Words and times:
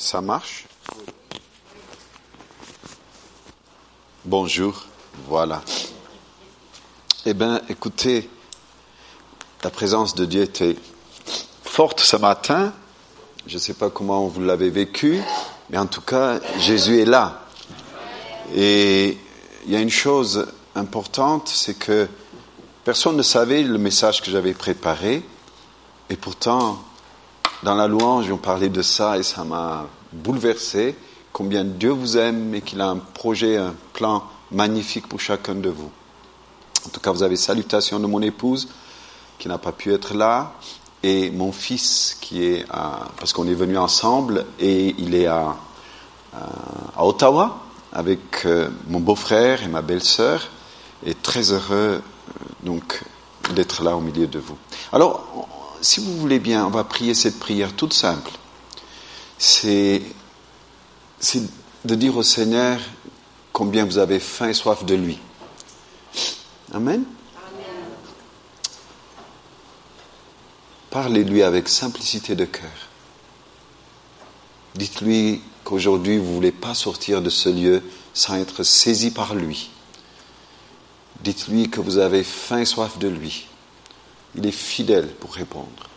Ça 0.00 0.20
marche? 0.20 0.64
Bonjour, 4.24 4.84
voilà. 5.26 5.60
Eh 7.26 7.34
bien, 7.34 7.60
écoutez, 7.68 8.30
la 9.64 9.70
présence 9.70 10.14
de 10.14 10.24
Dieu 10.24 10.42
était 10.42 10.76
forte 11.64 11.98
ce 11.98 12.14
matin. 12.14 12.72
Je 13.48 13.54
ne 13.54 13.58
sais 13.58 13.74
pas 13.74 13.90
comment 13.90 14.28
vous 14.28 14.40
l'avez 14.40 14.70
vécu, 14.70 15.20
mais 15.68 15.78
en 15.78 15.86
tout 15.86 16.02
cas, 16.02 16.38
Jésus 16.60 17.00
est 17.00 17.04
là. 17.04 17.42
Et 18.54 19.18
il 19.66 19.72
y 19.72 19.74
a 19.74 19.80
une 19.80 19.90
chose 19.90 20.46
importante, 20.76 21.48
c'est 21.48 21.74
que 21.74 22.08
personne 22.84 23.16
ne 23.16 23.22
savait 23.22 23.64
le 23.64 23.78
message 23.78 24.22
que 24.22 24.30
j'avais 24.30 24.54
préparé, 24.54 25.24
et 26.08 26.16
pourtant, 26.16 26.84
dans 27.62 27.74
la 27.74 27.88
louange, 27.88 28.30
on 28.30 28.36
parlait 28.36 28.68
de 28.68 28.82
ça 28.82 29.18
et 29.18 29.22
ça 29.22 29.44
m'a 29.44 29.86
bouleversé 30.12 30.96
combien 31.32 31.64
Dieu 31.64 31.90
vous 31.90 32.16
aime 32.16 32.54
et 32.54 32.60
qu'il 32.60 32.80
a 32.80 32.88
un 32.88 32.96
projet, 32.96 33.56
un 33.56 33.74
plan 33.92 34.24
magnifique 34.50 35.08
pour 35.08 35.20
chacun 35.20 35.54
de 35.54 35.68
vous. 35.68 35.90
En 36.86 36.90
tout 36.90 37.00
cas, 37.00 37.10
vous 37.10 37.22
avez 37.22 37.36
salutation 37.36 37.98
de 38.00 38.06
mon 38.06 38.22
épouse 38.22 38.68
qui 39.38 39.48
n'a 39.48 39.58
pas 39.58 39.72
pu 39.72 39.92
être 39.92 40.14
là 40.14 40.52
et 41.02 41.30
mon 41.30 41.52
fils 41.52 42.16
qui 42.20 42.44
est 42.44 42.64
à, 42.70 43.08
parce 43.18 43.32
qu'on 43.32 43.46
est 43.46 43.54
venu 43.54 43.76
ensemble 43.76 44.46
et 44.58 44.94
il 44.98 45.14
est 45.14 45.26
à, 45.26 45.56
à, 46.96 47.04
Ottawa 47.04 47.60
avec 47.92 48.46
euh, 48.46 48.68
mon 48.88 49.00
beau-frère 49.00 49.62
et 49.62 49.68
ma 49.68 49.82
belle-sœur 49.82 50.48
et 51.04 51.14
très 51.14 51.52
heureux 51.52 52.00
euh, 52.00 52.00
donc 52.62 53.02
d'être 53.54 53.82
là 53.82 53.96
au 53.96 54.00
milieu 54.00 54.26
de 54.26 54.38
vous. 54.38 54.56
Alors, 54.92 55.48
si 55.80 56.00
vous 56.00 56.16
voulez 56.16 56.38
bien, 56.38 56.66
on 56.66 56.70
va 56.70 56.84
prier 56.84 57.14
cette 57.14 57.38
prière 57.38 57.74
toute 57.74 57.92
simple. 57.92 58.30
C'est 59.38 60.02
c'est 61.20 61.42
de 61.84 61.94
dire 61.94 62.16
au 62.16 62.22
Seigneur 62.22 62.78
combien 63.52 63.84
vous 63.84 63.98
avez 63.98 64.20
faim 64.20 64.48
et 64.48 64.54
soif 64.54 64.84
de 64.84 64.94
lui. 64.94 65.18
Amen. 66.72 67.04
Parlez-lui 70.90 71.42
avec 71.42 71.68
simplicité 71.68 72.34
de 72.34 72.44
cœur. 72.44 72.70
Dites-lui 74.74 75.42
qu'aujourd'hui 75.64 76.18
vous 76.18 76.28
ne 76.28 76.34
voulez 76.34 76.52
pas 76.52 76.74
sortir 76.74 77.20
de 77.20 77.30
ce 77.30 77.48
lieu 77.48 77.82
sans 78.14 78.36
être 78.36 78.62
saisi 78.62 79.10
par 79.10 79.34
lui. 79.34 79.70
Dites-lui 81.22 81.68
que 81.68 81.80
vous 81.80 81.98
avez 81.98 82.22
faim 82.22 82.60
et 82.60 82.64
soif 82.64 82.98
de 82.98 83.08
lui. 83.08 83.47
Il 84.34 84.46
est 84.46 84.52
fidèle 84.52 85.08
pour 85.14 85.34
répondre. 85.34 85.88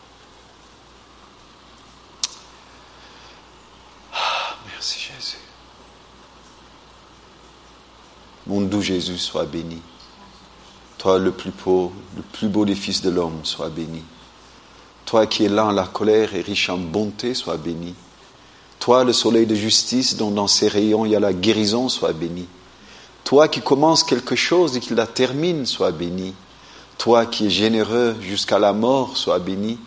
Mon 8.47 8.61
doux 8.61 8.81
Jésus, 8.81 9.17
sois 9.17 9.45
béni. 9.45 9.81
Toi, 10.97 11.19
le 11.19 11.31
plus 11.31 11.51
beau, 11.51 11.91
le 12.15 12.21
plus 12.21 12.47
beau 12.47 12.65
des 12.65 12.75
fils 12.75 13.01
de 13.01 13.09
l'homme, 13.09 13.39
sois 13.43 13.69
béni. 13.69 14.03
Toi 15.05 15.25
qui 15.27 15.45
es 15.45 15.49
lent 15.49 15.69
à 15.69 15.73
la 15.73 15.85
colère 15.85 16.33
et 16.35 16.41
riche 16.41 16.69
en 16.69 16.77
bonté, 16.77 17.33
sois 17.33 17.57
béni. 17.57 17.95
Toi, 18.79 19.03
le 19.03 19.13
soleil 19.13 19.45
de 19.45 19.55
justice, 19.55 20.17
dont 20.17 20.31
dans 20.31 20.47
ses 20.47 20.67
rayons 20.67 21.05
il 21.05 21.11
y 21.11 21.15
a 21.15 21.19
la 21.19 21.33
guérison, 21.33 21.87
sois 21.87 22.13
béni. 22.13 22.47
Toi 23.23 23.47
qui 23.47 23.61
commences 23.61 24.03
quelque 24.03 24.35
chose 24.35 24.75
et 24.75 24.79
qui 24.79 24.95
la 24.95 25.07
termine, 25.07 25.65
sois 25.65 25.91
béni. 25.91 26.33
Toi 26.97 27.25
qui 27.25 27.47
es 27.47 27.49
généreux 27.49 28.15
jusqu'à 28.21 28.59
la 28.59 28.73
mort, 28.73 29.17
sois 29.17 29.39
béni. 29.39 29.79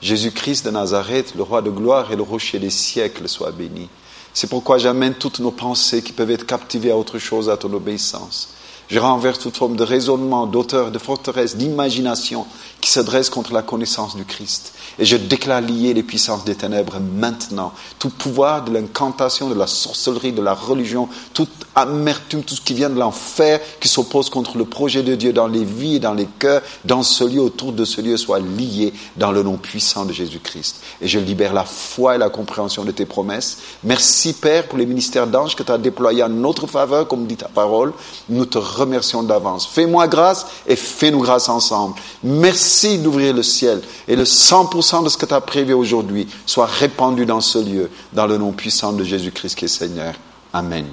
Jésus-Christ 0.00 0.64
de 0.64 0.70
Nazareth, 0.70 1.34
le 1.34 1.42
roi 1.42 1.62
de 1.62 1.70
gloire 1.70 2.10
et 2.12 2.16
le 2.16 2.22
rocher 2.22 2.58
des 2.58 2.70
siècles, 2.70 3.28
sois 3.28 3.50
béni. 3.50 3.88
C'est 4.32 4.48
pourquoi 4.48 4.78
j'amène 4.78 5.14
toutes 5.14 5.40
nos 5.40 5.50
pensées 5.50 6.02
qui 6.02 6.12
peuvent 6.12 6.30
être 6.30 6.46
captivées 6.46 6.92
à 6.92 6.96
autre 6.96 7.18
chose, 7.18 7.50
à 7.50 7.56
ton 7.56 7.72
obéissance. 7.72 8.54
Je 8.88 8.98
renverse 8.98 9.38
toute 9.38 9.56
forme 9.56 9.76
de 9.76 9.84
raisonnement, 9.84 10.46
d'auteur, 10.46 10.90
de 10.90 10.98
forteresse, 10.98 11.56
d'imagination 11.56 12.46
qui 12.80 12.90
se 12.90 13.00
dresse 13.00 13.30
contre 13.30 13.52
la 13.52 13.62
connaissance 13.62 14.16
du 14.16 14.24
Christ. 14.24 14.72
Et 14.98 15.04
je 15.04 15.16
déclare 15.16 15.60
lier 15.60 15.94
les 15.94 16.02
puissances 16.02 16.44
des 16.44 16.54
ténèbres 16.54 16.98
maintenant. 16.98 17.72
Tout 17.98 18.10
pouvoir 18.10 18.64
de 18.64 18.72
l'incantation, 18.72 19.48
de 19.48 19.54
la 19.54 19.66
sorcellerie, 19.66 20.32
de 20.32 20.42
la 20.42 20.54
religion, 20.54 21.08
toute 21.34 21.50
amertume, 21.74 22.42
tout 22.42 22.54
ce 22.54 22.60
qui 22.60 22.74
vient 22.74 22.90
de 22.90 22.98
l'enfer, 22.98 23.60
qui 23.80 23.88
s'oppose 23.88 24.30
contre 24.30 24.58
le 24.58 24.64
projet 24.64 25.02
de 25.02 25.14
Dieu 25.14 25.32
dans 25.32 25.46
les 25.46 25.64
vies 25.64 25.96
et 25.96 26.00
dans 26.00 26.14
les 26.14 26.26
cœurs, 26.38 26.62
dans 26.84 27.02
ce 27.02 27.24
lieu, 27.24 27.40
autour 27.40 27.72
de 27.72 27.84
ce 27.84 28.00
lieu, 28.00 28.16
soit 28.16 28.40
lié 28.40 28.92
dans 29.16 29.32
le 29.32 29.42
nom 29.42 29.56
puissant 29.56 30.04
de 30.04 30.12
Jésus-Christ. 30.12 30.80
Et 31.00 31.08
je 31.08 31.18
libère 31.18 31.52
la 31.52 31.64
foi 31.64 32.16
et 32.16 32.18
la 32.18 32.30
compréhension 32.30 32.84
de 32.84 32.90
tes 32.90 33.06
promesses. 33.06 33.58
Merci 33.84 34.32
Père 34.32 34.66
pour 34.66 34.78
les 34.78 34.86
ministères 34.86 35.26
d'anges 35.26 35.54
que 35.54 35.62
tu 35.62 35.72
as 35.72 35.78
déployés 35.78 36.22
en 36.22 36.28
notre 36.28 36.66
faveur, 36.66 37.06
comme 37.06 37.26
dit 37.26 37.36
ta 37.36 37.48
parole. 37.48 37.92
Nous 38.28 38.46
te 38.46 38.58
remercions 38.58 39.22
d'avance. 39.22 39.66
Fais-moi 39.66 40.08
grâce 40.08 40.46
et 40.66 40.76
fais-nous 40.76 41.20
grâce 41.20 41.48
ensemble. 41.48 41.94
Merci 42.22 42.69
d'ouvrir 42.98 43.34
le 43.34 43.42
ciel 43.42 43.82
et 44.08 44.16
le 44.16 44.24
100% 44.24 45.04
de 45.04 45.08
ce 45.08 45.16
que 45.16 45.26
tu 45.26 45.34
as 45.34 45.40
prévu 45.40 45.72
aujourd'hui 45.72 46.26
soit 46.46 46.66
répandu 46.66 47.26
dans 47.26 47.40
ce 47.40 47.58
lieu, 47.58 47.90
dans 48.12 48.26
le 48.26 48.38
nom 48.38 48.52
puissant 48.52 48.92
de 48.92 49.04
Jésus-Christ 49.04 49.54
qui 49.54 49.64
est 49.64 49.68
Seigneur. 49.68 50.14
Amen. 50.52 50.86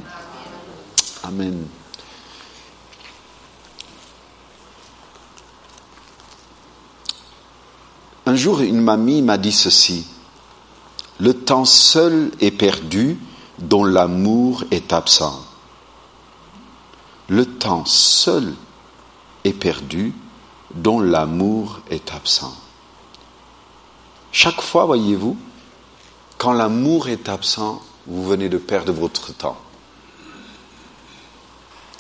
Amen. 1.24 1.66
Un 8.26 8.36
jour, 8.36 8.60
une 8.60 8.82
mamie 8.82 9.22
m'a 9.22 9.38
dit 9.38 9.54
ceci. 9.54 10.06
Le 11.20 11.34
temps 11.34 11.66
seul 11.66 12.32
est 12.42 12.52
perdu 12.52 13.18
dont 13.60 13.86
l'amour 13.86 14.64
est 14.70 14.94
absent. 14.94 15.44
Le 17.30 17.46
temps 17.46 17.86
seul 17.86 18.54
est 19.44 19.54
perdu 19.54 20.14
dont 20.78 21.00
l'amour 21.00 21.80
est 21.90 22.14
absent. 22.14 22.56
Chaque 24.32 24.62
fois, 24.62 24.86
voyez-vous, 24.86 25.38
quand 26.38 26.52
l'amour 26.52 27.10
est 27.10 27.30
absent, 27.30 27.82
vous 28.06 28.24
venez 28.24 28.48
de 28.48 28.58
perdre 28.58 28.94
votre 28.94 29.34
temps. 29.34 29.58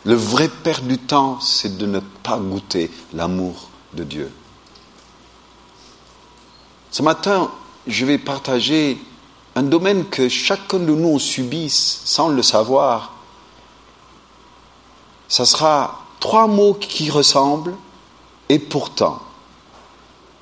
Le 0.06 0.14
vrai 0.14 0.48
perdre 0.48 0.88
du 0.88 1.00
temps, 1.00 1.40
c'est 1.42 1.78
de 1.78 1.86
ne 1.86 2.00
pas 2.00 2.38
goûter 2.38 2.92
l'amour 3.14 3.70
de 3.94 4.04
Dieu. 4.04 4.32
Ce 6.92 7.02
matin, 7.02 7.52
je 7.88 8.06
vais 8.06 8.18
partager 8.18 9.02
un 9.56 9.64
domaine 9.64 10.06
que 10.06 10.30
chacun 10.30 10.80
de 10.80 10.94
nous 10.94 11.20
subisse 11.20 12.02
sans 12.06 12.30
le 12.30 12.44
savoir. 12.44 13.14
Ça 15.28 15.46
sera 15.46 16.06
trois 16.20 16.48
mots 16.48 16.76
qui 16.76 17.09
ressemblent 17.09 17.76
et 18.50 18.59
pourtant. 18.59 19.22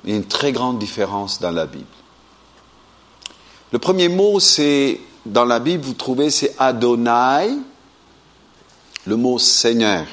Il 0.04 0.10
y 0.10 0.12
a 0.12 0.16
une 0.16 0.24
très 0.24 0.52
grande 0.52 0.78
différence 0.78 1.40
dans 1.40 1.50
la 1.50 1.66
Bible. 1.66 1.84
Le 3.72 3.78
premier 3.78 4.08
mot, 4.08 4.38
c'est, 4.38 5.00
dans 5.24 5.44
la 5.44 5.58
Bible, 5.58 5.82
vous 5.82 5.94
trouvez, 5.94 6.30
c'est 6.30 6.54
Adonai, 6.58 7.50
le 9.06 9.16
mot 9.16 9.38
Seigneur. 9.38 10.06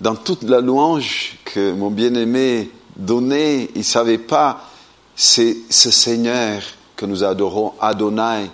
Dans 0.00 0.14
toute 0.14 0.42
la 0.42 0.60
louange 0.60 1.38
que 1.44 1.72
mon 1.72 1.90
bien-aimé 1.90 2.70
donnait, 2.96 3.70
il 3.74 3.78
ne 3.78 3.82
savait 3.82 4.18
pas, 4.18 4.68
c'est 5.16 5.56
ce 5.70 5.90
Seigneur 5.90 6.62
que 6.96 7.06
nous 7.06 7.24
adorons, 7.24 7.72
Adonai, 7.80 8.50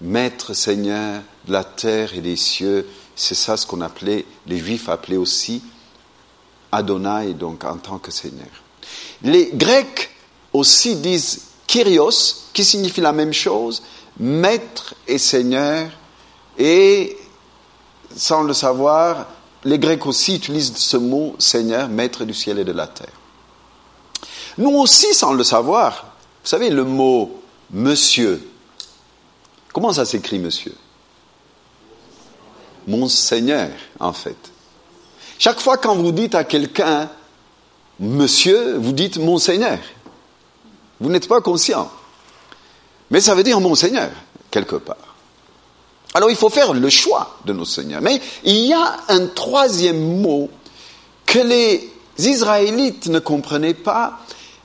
Maître 0.00 0.54
Seigneur 0.54 1.20
de 1.46 1.52
la 1.52 1.64
terre 1.64 2.14
et 2.14 2.20
des 2.20 2.36
cieux. 2.36 2.88
C'est 3.14 3.34
ça 3.34 3.56
ce 3.56 3.66
qu'on 3.66 3.80
appelait, 3.80 4.24
les 4.46 4.58
Juifs 4.58 4.88
appelaient 4.88 5.16
aussi 5.16 5.62
Adonai, 6.72 7.34
donc 7.34 7.64
en 7.64 7.76
tant 7.76 7.98
que 7.98 8.10
Seigneur. 8.10 8.46
Les 9.22 9.50
Grecs 9.52 10.10
aussi 10.52 10.96
disent 10.96 11.42
Kyrios, 11.66 12.48
qui 12.52 12.64
signifie 12.64 13.00
la 13.00 13.12
même 13.12 13.32
chose, 13.32 13.82
Maître 14.18 14.94
et 15.06 15.18
Seigneur, 15.18 15.90
et 16.58 17.16
sans 18.16 18.42
le 18.42 18.52
savoir, 18.52 19.26
les 19.64 19.78
Grecs 19.78 20.06
aussi 20.06 20.36
utilisent 20.36 20.76
ce 20.76 20.96
mot 20.96 21.36
Seigneur, 21.38 21.88
Maître 21.88 22.24
du 22.24 22.34
ciel 22.34 22.58
et 22.58 22.64
de 22.64 22.72
la 22.72 22.86
terre. 22.86 23.12
Nous 24.56 24.70
aussi, 24.70 25.14
sans 25.14 25.32
le 25.32 25.44
savoir, 25.44 26.06
vous 26.42 26.48
savez, 26.48 26.70
le 26.70 26.84
mot 26.84 27.40
Monsieur, 27.70 28.42
comment 29.72 29.92
ça 29.92 30.04
s'écrit 30.04 30.38
Monsieur? 30.38 30.74
Monseigneur, 32.86 33.70
en 34.00 34.12
fait. 34.12 34.47
Chaque 35.38 35.60
fois 35.60 35.76
quand 35.76 35.94
vous 35.94 36.12
dites 36.12 36.34
à 36.34 36.44
quelqu'un 36.44 37.08
Monsieur, 38.00 38.76
vous 38.76 38.92
dites 38.92 39.18
Monseigneur. 39.18 39.78
Vous 41.00 41.10
n'êtes 41.10 41.28
pas 41.28 41.40
conscient. 41.40 41.90
Mais 43.10 43.20
ça 43.20 43.34
veut 43.34 43.42
dire 43.42 43.60
Monseigneur, 43.60 44.10
quelque 44.50 44.76
part. 44.76 44.96
Alors 46.14 46.30
il 46.30 46.36
faut 46.36 46.48
faire 46.48 46.74
le 46.74 46.88
choix 46.90 47.38
de 47.44 47.52
nos 47.52 47.64
seigneurs. 47.64 48.00
Mais 48.00 48.20
il 48.44 48.66
y 48.66 48.72
a 48.72 48.96
un 49.08 49.26
troisième 49.26 50.20
mot 50.20 50.48
que 51.26 51.38
les 51.38 51.90
Israélites 52.18 53.06
ne 53.06 53.18
comprenaient 53.18 53.74
pas 53.74 54.18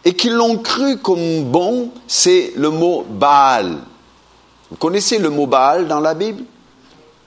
et 0.05 0.15
qu'ils 0.15 0.33
l'ont 0.33 0.57
cru 0.57 0.97
comme 0.97 1.43
bon, 1.45 1.91
c'est 2.07 2.53
le 2.55 2.69
mot 2.69 3.05
Baal. 3.07 3.77
Vous 4.69 4.77
connaissez 4.77 5.17
le 5.17 5.29
mot 5.29 5.47
Baal 5.47 5.87
dans 5.87 5.99
la 5.99 6.13
Bible? 6.13 6.43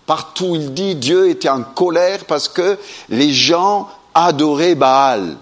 Partout 0.06 0.54
il 0.54 0.72
dit 0.72 0.94
Dieu 0.94 1.28
était 1.28 1.48
en 1.48 1.62
colère 1.62 2.24
parce 2.26 2.48
que 2.48 2.78
les 3.08 3.32
gens 3.32 3.88
adoraient 4.14 4.76
Baal. 4.76 5.36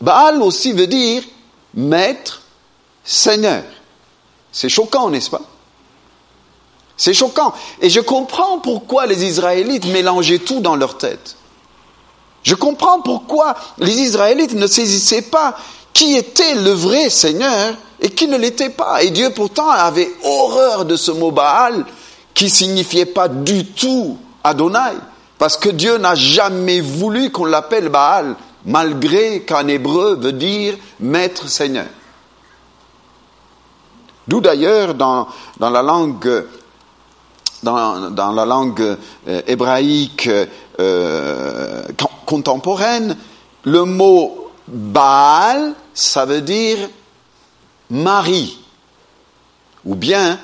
Baal 0.00 0.42
aussi 0.42 0.72
veut 0.72 0.86
dire 0.86 1.22
maître, 1.74 2.42
seigneur. 3.02 3.64
C'est 4.52 4.68
choquant, 4.68 5.10
n'est-ce 5.10 5.30
pas? 5.30 5.42
C'est 6.96 7.14
choquant. 7.14 7.54
Et 7.80 7.90
je 7.90 8.00
comprends 8.00 8.58
pourquoi 8.58 9.06
les 9.06 9.24
Israélites 9.24 9.86
mélangeaient 9.86 10.40
tout 10.40 10.60
dans 10.60 10.76
leur 10.76 10.98
tête. 10.98 11.36
Je 12.42 12.54
comprends 12.54 13.00
pourquoi 13.00 13.54
les 13.78 14.00
Israélites 14.00 14.54
ne 14.54 14.66
saisissaient 14.66 15.22
pas 15.22 15.56
qui 15.92 16.16
était 16.16 16.54
le 16.54 16.70
vrai 16.70 17.08
Seigneur 17.08 17.74
et 18.00 18.10
qui 18.10 18.26
ne 18.28 18.36
l'était 18.36 18.70
pas. 18.70 19.02
Et 19.02 19.10
Dieu 19.10 19.30
pourtant 19.30 19.70
avait 19.70 20.10
horreur 20.24 20.84
de 20.84 20.96
ce 20.96 21.10
mot 21.10 21.30
Baal 21.30 21.84
qui 22.38 22.48
signifiait 22.48 23.04
pas 23.04 23.26
du 23.26 23.66
tout 23.66 24.16
Adonai. 24.44 24.94
Parce 25.38 25.56
que 25.56 25.70
Dieu 25.70 25.98
n'a 25.98 26.14
jamais 26.14 26.80
voulu 26.80 27.32
qu'on 27.32 27.46
l'appelle 27.46 27.88
Baal, 27.88 28.36
malgré 28.64 29.42
qu'en 29.42 29.66
hébreu 29.66 30.14
veut 30.14 30.32
dire 30.32 30.76
maître 31.00 31.48
Seigneur. 31.48 31.86
D'où 34.28 34.40
d'ailleurs 34.40 34.94
dans, 34.94 35.26
la 35.58 35.82
langue 35.82 36.46
euh, 37.64 39.42
hébraïque 39.48 40.30
euh, 40.78 41.82
contemporaine, 42.24 43.16
le 43.64 43.84
mot 43.84 44.52
Baal, 44.68 45.74
ça 45.92 46.24
veut 46.24 46.42
dire 46.42 46.88
mari. 47.90 48.60
Ou 49.84 49.96
bien, 49.96 50.38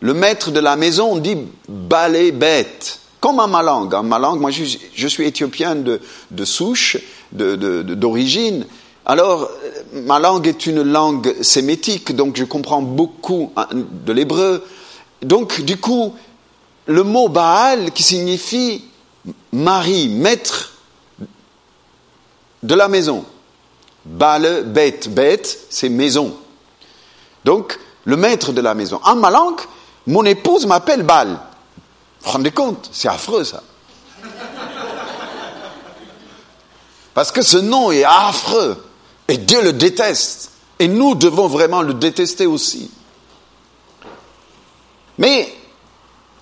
le 0.00 0.14
maître 0.14 0.50
de 0.50 0.60
la 0.60 0.76
maison 0.76 1.16
dit 1.16 1.38
balai 1.68 2.32
bête. 2.32 3.00
Comme 3.20 3.40
en 3.40 3.48
ma 3.48 3.62
langue. 3.62 3.94
En 3.94 4.02
ma 4.02 4.18
langue, 4.18 4.40
moi 4.40 4.50
je, 4.50 5.06
suis 5.08 5.26
éthiopien 5.26 5.74
de, 5.74 6.00
souche, 6.44 6.98
d'origine. 7.32 8.60
De, 8.60 8.66
alors, 9.06 9.48
ma 9.92 10.18
langue 10.18 10.46
est 10.48 10.66
une 10.66 10.82
langue 10.82 11.34
sémétique, 11.40 12.14
donc 12.14 12.36
je 12.36 12.44
comprends 12.44 12.82
beaucoup 12.82 13.52
hein, 13.56 13.68
de 13.72 14.12
l'hébreu. 14.12 14.64
Donc, 15.22 15.60
du 15.62 15.78
coup, 15.78 16.14
le 16.86 17.02
mot 17.04 17.28
Baal, 17.28 17.92
qui 17.92 18.02
signifie 18.02 18.84
mari, 19.52 20.08
maître 20.08 20.72
de 22.62 22.74
la 22.74 22.88
maison. 22.88 23.24
Baal, 24.04 24.64
bête, 24.66 25.08
bête, 25.08 25.66
c'est 25.70 25.88
maison. 25.88 26.36
Donc, 27.44 27.78
le 28.04 28.16
maître 28.16 28.52
de 28.52 28.60
la 28.60 28.74
maison. 28.74 29.00
En 29.04 29.16
ma 29.16 29.30
langue, 29.30 29.60
mon 30.06 30.24
épouse 30.24 30.66
m'appelle 30.66 31.02
Baal. 31.02 31.28
Vous 31.28 31.36
vous 32.24 32.30
rendez 32.30 32.50
compte? 32.50 32.88
C'est 32.92 33.08
affreux, 33.08 33.44
ça. 33.44 33.62
Parce 37.14 37.32
que 37.32 37.42
ce 37.42 37.56
nom 37.56 37.90
est 37.90 38.04
affreux. 38.04 38.84
Et 39.28 39.38
Dieu 39.38 39.62
le 39.62 39.72
déteste. 39.72 40.50
Et 40.78 40.88
nous 40.88 41.14
devons 41.14 41.46
vraiment 41.46 41.82
le 41.82 41.94
détester 41.94 42.46
aussi. 42.46 42.90
Mais 45.18 45.52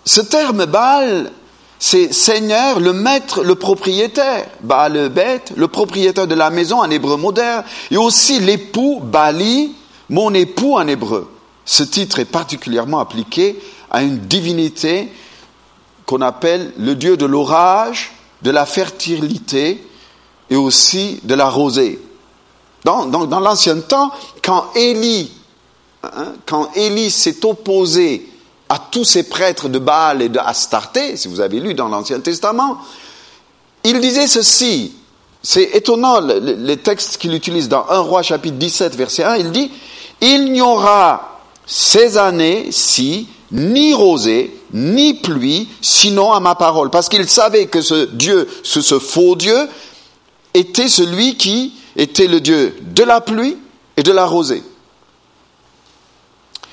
ce 0.05 0.21
terme 0.21 0.67
Baal, 0.67 1.31
c'est 1.79 2.13
Seigneur, 2.13 2.81
le 2.81 2.93
maître, 2.93 3.43
le 3.43 3.55
propriétaire. 3.55 4.47
Baal 4.61 4.95
le 4.95 5.09
bête, 5.09 5.53
le 5.57 5.69
propriétaire 5.69 6.27
de 6.27 6.35
la 6.35 6.51
maison 6.51 6.81
en 6.81 6.91
hébreu 6.91 7.17
moderne. 7.17 7.65
Et 7.91 7.97
aussi 7.97 8.41
l'époux, 8.41 9.01
Bali, 9.01 9.75
mon 10.11 10.35
époux 10.35 10.77
en 10.77 10.87
hébreu. 10.87 11.34
Ce 11.65 11.83
titre 11.83 12.19
est 12.19 12.25
particulièrement 12.25 13.01
appliqué 13.01 13.59
à 13.91 14.03
une 14.03 14.19
divinité 14.19 15.11
qu'on 16.07 16.21
appelle 16.21 16.73
le 16.79 16.95
dieu 16.95 17.17
de 17.17 17.25
l'orage, 17.25 18.13
de 18.43 18.51
la 18.51 18.67
fertilité 18.67 19.85
et 20.51 20.57
aussi 20.57 21.21
de 21.25 21.35
la 21.35 21.49
rosée. 21.49 22.01
Dans, 22.85 23.07
dans, 23.07 23.41
l'ancien 23.41 23.81
temps, 23.81 24.13
quand 24.43 24.67
Élie, 24.75 25.33
hein, 26.03 26.35
quand 26.45 26.71
Élie 26.75 27.11
s'est 27.11 27.47
opposé 27.47 28.29
à 28.69 28.79
tous 28.79 29.05
ces 29.05 29.23
prêtres 29.23 29.71
de 29.71 29.79
Baal 29.79 30.21
et 30.21 30.29
de 30.29 30.39
Astarté, 30.39 31.17
si 31.17 31.29
vous 31.29 31.41
avez 31.41 31.61
lu 31.61 31.73
dans 31.73 31.89
l'Ancien 31.89 32.21
Testament, 32.21 32.79
il 33.85 34.01
disait 34.01 34.27
ceci. 34.27 34.95
C'est 35.43 35.71
étonnant 35.75 36.21
les 36.21 36.79
textes 36.79 37.19
qu'il 37.19 37.35
utilise 37.35 37.69
dans 37.69 37.87
1 37.89 37.99
roi 37.99 38.23
chapitre 38.23 38.57
17 38.57 38.97
verset 38.97 39.25
1. 39.25 39.37
Il 39.37 39.51
dit, 39.51 39.71
il 40.21 40.53
n'y 40.53 40.63
aura 40.63 41.34
ces 41.67 42.19
années-ci 42.19 43.29
ni 43.51 43.95
rosée, 43.95 44.59
ni 44.73 45.15
pluie, 45.15 45.69
sinon 45.81 46.33
à 46.33 46.41
ma 46.41 46.55
parole. 46.55 46.91
Parce 46.91 47.09
qu'il 47.09 47.29
savait 47.29 47.67
que 47.67 47.81
ce 47.81 48.07
Dieu, 48.07 48.49
ce, 48.63 48.99
faux 48.99 49.37
Dieu, 49.37 49.69
était 50.53 50.89
celui 50.89 51.37
qui 51.37 51.73
était 51.97 52.27
le 52.27 52.41
Dieu 52.41 52.77
de 52.81 53.03
la 53.05 53.21
pluie 53.21 53.57
et 53.97 54.03
de 54.03 54.13
la 54.13 54.27
rosée. 54.27 54.63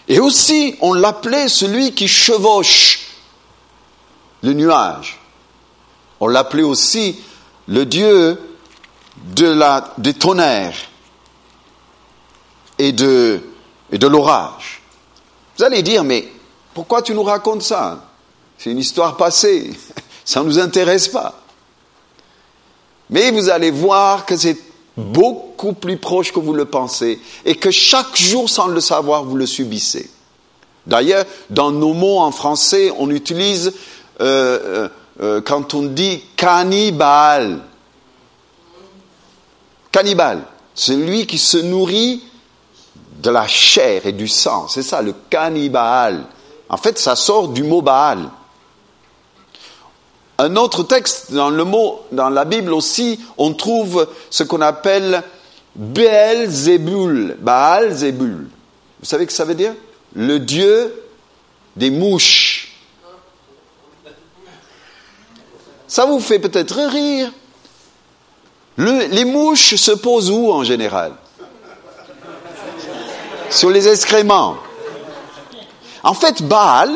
Et 0.08 0.20
aussi, 0.20 0.76
on 0.82 0.94
l'appelait 0.94 1.48
celui 1.48 1.94
qui 1.94 2.08
chevauche 2.08 3.02
le 4.42 4.54
nuage. 4.54 5.20
On 6.20 6.28
l'appelait 6.28 6.64
aussi 6.64 7.20
le 7.68 7.86
Dieu 7.86 8.40
des 9.28 10.14
tonnerres 10.16 10.78
et 12.80 12.92
de 12.92 13.42
l'orage. 13.92 14.81
Vous 15.58 15.64
allez 15.64 15.82
dire, 15.82 16.04
mais 16.04 16.28
pourquoi 16.74 17.02
tu 17.02 17.14
nous 17.14 17.24
racontes 17.24 17.62
ça? 17.62 18.06
C'est 18.58 18.72
une 18.72 18.80
histoire 18.80 19.18
passée, 19.18 19.72
ça 20.26 20.42
ne 20.42 20.46
nous 20.46 20.60
intéresse 20.60 21.08
pas. 21.08 21.42
Mais 23.10 23.32
vous 23.32 23.50
allez 23.50 23.72
voir 23.72 24.26
que 24.26 24.38
c'est 24.38 24.58
beaucoup 24.96 25.74
plus 25.74 25.98
proche 25.98 26.32
que 26.32 26.40
vous 26.40 26.54
le 26.54 26.66
pensez, 26.66 27.20
et 27.46 27.56
que 27.56 27.72
chaque 27.72 28.16
jour, 28.16 28.50
sans 28.50 28.68
le 28.68 28.80
savoir, 28.82 29.24
vous 29.24 29.36
le 29.36 29.46
subissez. 29.46 30.10
D'ailleurs, 30.86 31.26
dans 31.50 31.72
nos 31.72 31.94
mots 31.94 32.20
en 32.20 32.32
français, 32.32 32.92
on 32.98 33.10
utilise, 33.10 33.74
euh, 34.20 34.60
euh, 34.64 34.90
euh, 35.22 35.42
quand 35.42 35.74
on 35.74 35.84
dit 35.84 36.24
cannibale, 36.36 37.60
cannibale, 39.92 40.44
celui 40.74 41.28
qui 41.28 41.38
se 41.38 41.58
nourrit 41.58 42.24
de 43.22 43.30
la 43.30 43.48
chair 43.48 44.06
et 44.06 44.12
du 44.12 44.28
sang, 44.28 44.68
c'est 44.68 44.84
ça, 44.84 45.02
le 45.02 45.14
cannibale. 45.30 46.26
En 46.70 46.78
fait, 46.78 46.98
ça 46.98 47.16
sort 47.16 47.50
du 47.50 47.64
mot 47.64 47.82
Baal. 47.82 48.30
Un 50.38 50.56
autre 50.56 50.84
texte 50.84 51.32
dans 51.32 51.50
le 51.50 51.64
mot, 51.64 52.02
dans 52.12 52.30
la 52.30 52.46
Bible 52.46 52.74
aussi, 52.74 53.20
on 53.38 53.54
trouve 53.54 54.08
ce 54.30 54.44
qu'on 54.44 54.62
appelle 54.62 55.22
Baal-Zébul. 55.76 57.38
Baal-Zébul. 57.40 58.48
Vous 59.00 59.06
savez 59.06 59.26
ce 59.26 59.28
que 59.28 59.34
ça 59.34 59.46
veut 59.46 59.56
dire 59.56 59.74
Le 60.16 60.40
dieu 60.40 61.04
des 61.76 61.92
mouches. 61.92 62.76
Ça 65.88 66.06
vous 66.06 66.20
fait 66.20 66.40
peut-être 66.40 66.76
rire. 66.76 67.32
les 68.78 69.26
mouches 69.26 69.76
se 69.76 69.92
posent 69.92 70.32
où 70.32 70.52
en 70.52 70.64
général? 70.64 71.14
Sur 73.52 73.70
les 73.70 73.88
excréments. 73.88 74.56
En 76.04 76.14
fait, 76.14 76.42
Baal, 76.42 76.90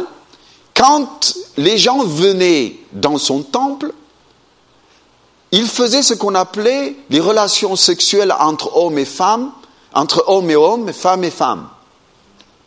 quand 0.74 1.36
les 1.58 1.78
gens 1.78 2.04
venaient 2.04 2.78
dans 2.94 3.18
son 3.18 3.44
temple, 3.44 3.94
il 5.52 5.68
faisait 5.68 6.02
ce 6.02 6.14
qu'on 6.14 6.34
appelait 6.34 6.96
les 7.10 7.20
relations 7.20 7.76
sexuelles 7.76 8.34
entre 8.40 8.76
hommes 8.76 8.98
et 8.98 9.06
femmes, 9.06 9.52
entre 9.94 10.24
hommes 10.28 10.50
et 10.50 10.56
hommes, 10.56 10.92
femmes 10.92 11.24
et 11.24 11.32
femmes. 11.32 11.68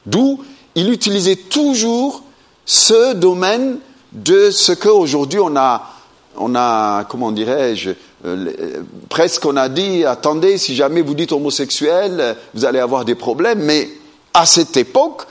D'où 0.07 0.42
il 0.75 0.90
utilisait 0.90 1.37
toujours 1.37 2.23
ce 2.64 3.14
domaine 3.14 3.78
de 4.12 4.50
ce 4.50 4.73
qu'aujourd'hui 4.73 5.40
on 5.40 5.57
a, 5.57 5.90
on 6.37 6.54
a, 6.54 7.04
comment 7.04 7.33
dirais-je, 7.33 7.90
euh, 8.37 8.82
presque 9.08 9.44
on 9.44 9.56
a 9.56 9.68
dit, 9.68 10.04
attendez, 10.04 10.58
si 10.58 10.75
jamais 10.75 11.02
vous 11.02 11.14
dites 11.14 11.32
homosexuel, 11.32 12.37
vous 12.54 12.64
allez 12.64 12.80
avoir 12.80 13.04
des 13.04 13.14
problèmes, 13.14 13.61
mais 13.61 13.88
à 14.35 14.47
cette 14.47 14.76
époque, 14.76 15.23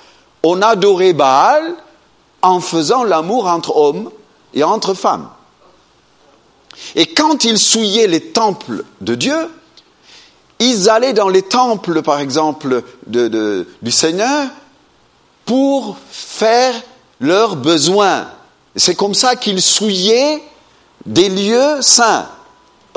on 0.44 0.62
adorait 0.62 1.13
Baal 1.13 1.74
en 2.42 2.60
faisant 2.60 3.04
l'amour 3.04 3.48
entre 3.48 3.75
hommes 3.75 4.10
et 4.54 4.63
entre 4.63 4.94
femmes. 4.94 5.30
Et 6.96 7.08
quand 7.08 7.44
ils 7.44 7.60
souillaient 7.60 8.08
les 8.08 8.22
temples 8.22 8.84
de 9.01 9.16
Dieu, 9.16 9.50
ils 10.60 10.89
allaient 10.89 11.13
dans 11.13 11.30
les 11.30 11.42
temples, 11.44 12.01
par 12.01 12.20
exemple, 12.20 12.84
du 13.08 13.92
Seigneur 13.92 14.48
pour 15.46 15.98
faire 16.10 16.74
leurs 17.20 17.56
besoins. 17.56 18.27
C'est 18.75 18.96
comme 18.96 19.13
ça 19.13 19.36
qu'ils 19.36 19.62
souillaient 19.62 20.42
des 21.06 21.30
lieux 21.30 21.82
saints, 21.82 22.27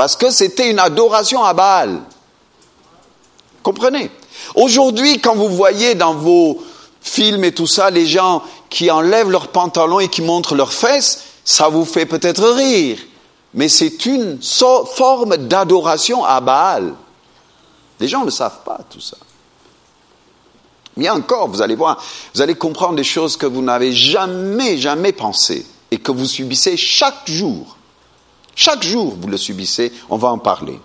parce 0.00 0.16
que 0.16 0.30
c'était 0.30 0.70
une 0.70 0.78
adoration 0.78 1.44
à 1.44 1.52
Baal. 1.52 2.00
Comprenez? 3.62 4.10
Aujourd'hui, 4.54 5.20
quand 5.20 5.34
vous 5.34 5.50
voyez 5.50 5.94
dans 5.94 6.14
vos 6.14 6.64
films 7.02 7.44
et 7.44 7.52
tout 7.52 7.66
ça, 7.66 7.90
les 7.90 8.06
gens 8.06 8.42
qui 8.70 8.90
enlèvent 8.90 9.28
leurs 9.28 9.48
pantalons 9.48 10.00
et 10.00 10.08
qui 10.08 10.22
montrent 10.22 10.54
leurs 10.54 10.72
fesses, 10.72 11.24
ça 11.44 11.68
vous 11.68 11.84
fait 11.84 12.06
peut-être 12.06 12.48
rire, 12.48 12.96
mais 13.52 13.68
c'est 13.68 14.06
une 14.06 14.38
forme 14.40 15.36
d'adoration 15.36 16.24
à 16.24 16.40
Baal. 16.40 16.94
Les 18.00 18.08
gens 18.08 18.24
ne 18.24 18.30
savent 18.30 18.62
pas 18.64 18.80
tout 18.88 19.02
ça. 19.02 19.18
Mais 20.96 21.10
encore, 21.10 21.48
vous 21.48 21.60
allez 21.60 21.76
voir, 21.76 22.02
vous 22.34 22.40
allez 22.40 22.54
comprendre 22.54 22.94
des 22.94 23.04
choses 23.04 23.36
que 23.36 23.44
vous 23.44 23.60
n'avez 23.60 23.92
jamais, 23.92 24.78
jamais 24.78 25.12
pensé 25.12 25.66
et 25.90 25.98
que 25.98 26.10
vous 26.10 26.24
subissez 26.24 26.78
chaque 26.78 27.28
jour. 27.28 27.76
Chaque 28.54 28.82
jour, 28.82 29.14
vous 29.18 29.28
le 29.28 29.36
subissez, 29.36 29.92
on 30.08 30.16
va 30.16 30.28
en 30.28 30.38
parler. 30.38 30.78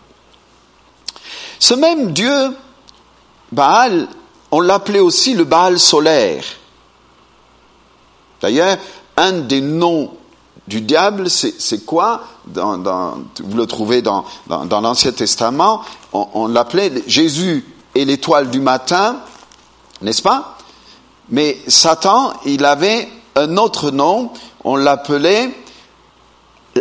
Ce 1.59 1.73
même 1.73 2.11
Dieu, 2.11 2.55
Baal, 3.51 4.07
on 4.51 4.61
l'appelait 4.61 4.99
aussi 4.99 5.33
le 5.33 5.43
Baal 5.43 5.79
solaire. 5.79 6.43
D'ailleurs, 8.41 8.77
un 9.17 9.31
des 9.31 9.61
noms 9.61 10.11
du 10.67 10.81
diable, 10.81 11.29
c'est 11.29 11.85
quoi? 11.85 12.23
Vous 12.45 13.57
le 13.57 13.65
trouvez 13.65 14.01
dans, 14.01 14.25
l'Ancien 14.47 15.11
Testament. 15.11 15.81
On, 16.13 16.47
l'appelait 16.47 16.91
Jésus 17.07 17.65
et 17.93 18.05
l'étoile 18.05 18.49
du 18.49 18.59
matin, 18.59 19.17
n'est-ce 20.01 20.21
pas? 20.21 20.57
Mais 21.29 21.57
Satan, 21.67 22.33
il 22.45 22.65
avait 22.65 23.09
un 23.35 23.57
autre 23.57 23.91
nom. 23.91 24.31
On 24.63 24.75
l'appelait 24.75 25.55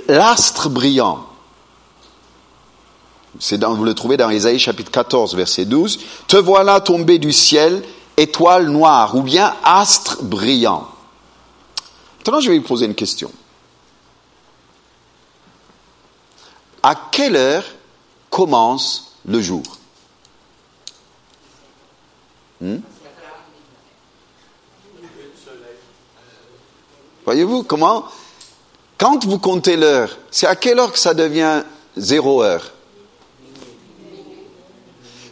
l'astre 0.09 0.69
brillant. 0.69 1.27
C'est 3.41 3.59
dans, 3.59 3.75
vous 3.75 3.85
le 3.85 3.95
trouvez 3.95 4.17
dans 4.17 4.31
Isaïe 4.31 4.59
chapitre 4.59 4.91
14, 4.91 5.35
verset 5.35 5.65
12. 5.65 5.99
Te 6.29 6.37
voilà 6.37 6.81
tombé 6.81 7.19
du 7.19 7.33
ciel, 7.33 7.83
étoile 8.17 8.69
noire, 8.69 9.17
ou 9.17 9.23
bien 9.23 9.55
astre 9.65 10.23
brillant. 10.23 10.89
Maintenant, 12.19 12.41
je 12.41 12.51
vais 12.51 12.59
vous 12.59 12.65
poser 12.65 12.87
une 12.87 12.95
question. 12.95 13.31
À 16.83 16.95
quelle 17.11 17.37
heure 17.37 17.65
commence 18.31 19.17
le 19.27 19.41
jour? 19.41 19.63
Hmm? 22.61 22.77
Voyez-vous 27.25 27.63
comment 27.63 28.05
Quand 29.05 29.23
vous 29.27 29.39
comptez 29.39 29.77
l'heure, 29.77 30.17
c'est 30.31 30.47
à 30.47 30.57
quelle 30.57 30.79
heure 30.79 30.91
que 30.91 30.99
ça 30.99 31.13
devient 31.13 31.63
zéro 31.95 32.43
heure 32.43 32.73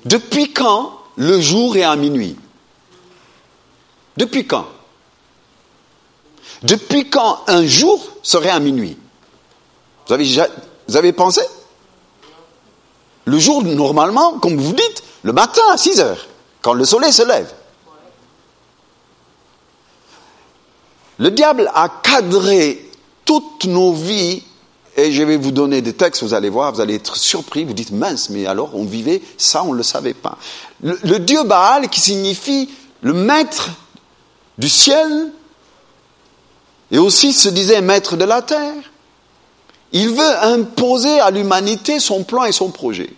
Depuis 0.05 0.53
quand 0.53 0.99
le 1.17 1.41
jour 1.41 1.75
est 1.79 1.83
à 1.83 1.97
minuit 1.97 2.37
Depuis 4.19 4.47
quand 4.47 4.67
Depuis 6.63 7.09
quand 7.09 7.41
un 7.47 7.65
jour 7.65 8.07
serait 8.23 8.51
à 8.51 8.61
minuit 8.61 8.99
Vous 10.07 10.13
avez 10.13 10.27
vous 10.87 10.97
avez 10.99 11.15
pensé 11.15 11.41
Le 13.25 13.39
jour, 13.39 13.65
normalement, 13.65 14.39
comme 14.39 14.59
vous 14.59 14.75
dites, 14.75 15.03
le 15.23 15.33
matin 15.33 15.63
à 15.73 15.79
6 15.79 15.99
heures, 15.99 16.27
quand 16.61 16.75
le 16.75 16.85
soleil 16.85 17.11
se 17.11 17.27
lève. 17.27 17.51
Le 21.17 21.31
diable 21.31 21.71
a 21.75 21.89
cadré 21.89 22.92
toutes 23.41 23.65
nos 23.65 23.93
vies, 23.93 24.43
et 24.97 25.11
je 25.11 25.23
vais 25.23 25.37
vous 25.37 25.53
donner 25.53 25.81
des 25.81 25.95
textes, 25.95 26.23
vous 26.23 26.35
allez 26.35 26.51
voir, 26.51 26.73
vous 26.73 26.81
allez 26.81 26.97
être 26.97 27.17
surpris, 27.17 27.65
vous 27.65 27.73
dites, 27.73 27.93
mince, 27.93 28.29
mais 28.29 28.47
alors 28.47 28.71
on 28.75 28.85
vivait 28.85 29.23
ça, 29.39 29.63
on 29.65 29.73
ne 29.73 29.79
le 29.79 29.83
savait 29.83 30.15
pas. 30.15 30.37
Le, 30.83 30.99
le 31.05 31.19
dieu 31.19 31.45
Baal, 31.45 31.89
qui 31.89 32.01
signifie 32.01 32.69
le 33.01 33.15
maître 33.15 33.71
du 34.59 34.69
ciel, 34.69 35.33
et 36.91 36.99
aussi 36.99 37.33
se 37.33 37.49
disait 37.49 37.81
maître 37.81 38.17
de 38.17 38.25
la 38.25 38.43
terre, 38.43 38.75
il 39.93 40.11
veut 40.11 40.39
imposer 40.43 41.21
à 41.21 41.31
l'humanité 41.31 41.99
son 41.99 42.25
plan 42.25 42.45
et 42.45 42.53
son 42.53 42.71
projet. 42.71 43.11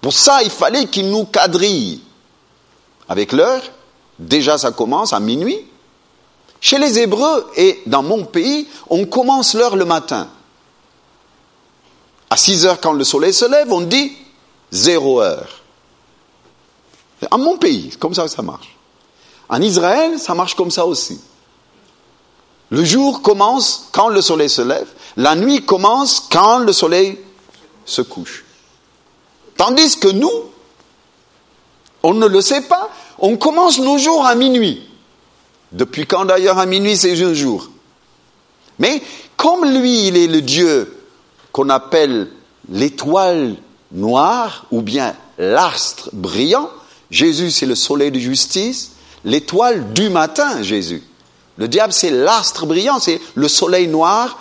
Pour 0.00 0.12
ça, 0.12 0.42
il 0.44 0.50
fallait 0.50 0.86
qu'il 0.86 1.10
nous 1.10 1.24
quadrille. 1.24 2.00
Avec 3.08 3.32
l'heure, 3.32 3.62
déjà 4.18 4.56
ça 4.58 4.70
commence 4.70 5.12
à 5.12 5.20
minuit. 5.20 5.58
Chez 6.60 6.78
les 6.78 6.98
Hébreux 6.98 7.50
et 7.56 7.82
dans 7.86 8.02
mon 8.02 8.24
pays, 8.24 8.66
on 8.88 9.04
commence 9.06 9.54
l'heure 9.54 9.76
le 9.76 9.84
matin. 9.84 10.28
À 12.30 12.36
6 12.36 12.66
heures, 12.66 12.80
quand 12.80 12.92
le 12.92 13.04
soleil 13.04 13.32
se 13.32 13.44
lève, 13.44 13.72
on 13.72 13.82
dit 13.82 14.12
zéro 14.70 15.20
heure. 15.20 15.62
À 17.30 17.36
mon 17.36 17.56
pays, 17.56 17.90
comme 17.98 18.14
ça 18.14 18.28
ça 18.28 18.42
marche. 18.42 18.76
En 19.48 19.60
Israël, 19.62 20.18
ça 20.18 20.34
marche 20.34 20.54
comme 20.54 20.70
ça 20.70 20.86
aussi. 20.86 21.20
Le 22.70 22.84
jour 22.84 23.22
commence 23.22 23.88
quand 23.92 24.08
le 24.08 24.20
soleil 24.20 24.50
se 24.50 24.62
lève, 24.62 24.88
la 25.16 25.36
nuit 25.36 25.64
commence 25.64 26.20
quand 26.30 26.58
le 26.58 26.72
soleil 26.72 27.18
se 27.84 28.02
couche. 28.02 28.44
Tandis 29.56 29.98
que 29.98 30.08
nous, 30.08 30.32
on 32.02 32.14
ne 32.14 32.26
le 32.26 32.40
sait 32.40 32.62
pas, 32.62 32.90
on 33.18 33.36
commence 33.36 33.78
nos 33.78 33.98
jours 33.98 34.26
à 34.26 34.34
minuit. 34.34 34.86
Depuis 35.72 36.06
quand 36.06 36.24
d'ailleurs 36.24 36.58
à 36.58 36.66
minuit 36.66 36.96
c'est 36.96 37.22
un 37.22 37.34
jour? 37.34 37.70
Mais 38.78 39.02
comme 39.36 39.64
lui, 39.64 40.08
il 40.08 40.16
est 40.16 40.26
le 40.26 40.42
Dieu 40.42 40.96
qu'on 41.52 41.68
appelle 41.70 42.30
l'étoile 42.68 43.56
noire 43.92 44.66
ou 44.70 44.82
bien 44.82 45.14
l'astre 45.38 46.10
brillant, 46.12 46.70
Jésus 47.10 47.50
c'est 47.50 47.66
le 47.66 47.74
soleil 47.74 48.10
de 48.10 48.18
justice, 48.18 48.92
l'étoile 49.24 49.92
du 49.92 50.08
matin, 50.08 50.62
Jésus. 50.62 51.02
Le 51.58 51.68
diable, 51.68 51.92
c'est 51.92 52.10
l'astre 52.10 52.66
brillant, 52.66 52.98
c'est 53.00 53.20
le 53.34 53.48
soleil 53.48 53.88
noir. 53.88 54.38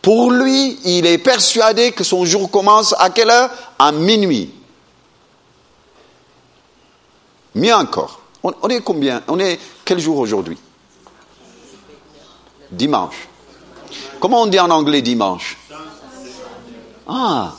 Pour 0.00 0.30
lui, 0.30 0.78
il 0.84 1.06
est 1.06 1.18
persuadé 1.18 1.92
que 1.92 2.04
son 2.04 2.24
jour 2.24 2.50
commence 2.50 2.94
à 2.98 3.10
quelle 3.10 3.30
heure? 3.30 3.50
À 3.78 3.92
minuit. 3.92 4.50
Mieux 7.54 7.74
encore. 7.74 8.20
On, 8.44 8.68
est 8.68 8.82
combien? 8.82 9.22
On 9.26 9.38
est 9.38 9.58
quel 9.86 9.98
jour 9.98 10.18
aujourd'hui? 10.18 10.58
Dimanche. 12.70 13.26
Comment 14.20 14.42
on 14.42 14.46
dit 14.46 14.60
en 14.60 14.70
anglais 14.70 15.00
dimanche? 15.00 15.56
Ah, 17.06 17.54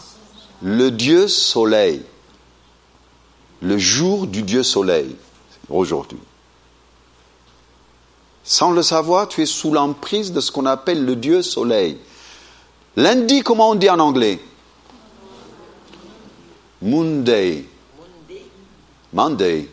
le 0.62 0.92
Dieu 0.92 1.27
soleil. 1.27 2.04
Le 3.62 3.80
jour 3.80 4.27
du 4.27 4.44
Dieu 4.44 4.62
soleil, 4.62 5.15
aujourd'hui. 5.70 6.20
Sans 8.44 8.70
le 8.70 8.84
savoir, 8.84 9.27
tu 9.27 9.42
es 9.42 9.48
sous 9.48 9.72
l'emprise 9.72 10.32
de 10.34 10.39
ce 10.39 10.51
qu'on 10.51 10.68
appelle 10.68 11.04
le 11.04 11.15
Dieu 11.15 11.42
soleil. 11.42 11.98
Lundi, 12.96 13.42
comment 13.42 13.72
on 13.72 13.75
dit 13.75 13.89
en 13.89 14.00
anglais? 14.00 14.39
Monday. 16.80 17.65
Monday. 19.12 19.70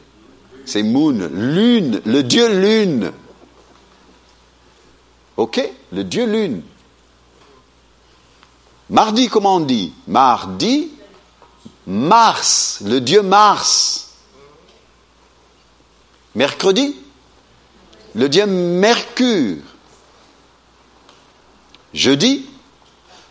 C'est 0.64 0.82
moon, 0.82 1.28
lune, 1.32 2.00
le 2.04 2.22
Dieu 2.22 2.48
lune. 2.60 3.12
Ok 5.36 5.60
Le 5.92 6.04
Dieu 6.04 6.26
lune. 6.26 6.62
Mardi, 8.90 9.28
comment 9.28 9.56
on 9.56 9.60
dit? 9.60 9.92
Mardi, 10.06 10.90
Mars, 11.86 12.82
le 12.84 13.00
Dieu 13.00 13.22
Mars. 13.22 14.10
Mercredi 16.34 16.96
le 18.14 18.28
dieu 18.28 18.46
Mercure. 18.46 19.62
Jeudi, 21.94 22.46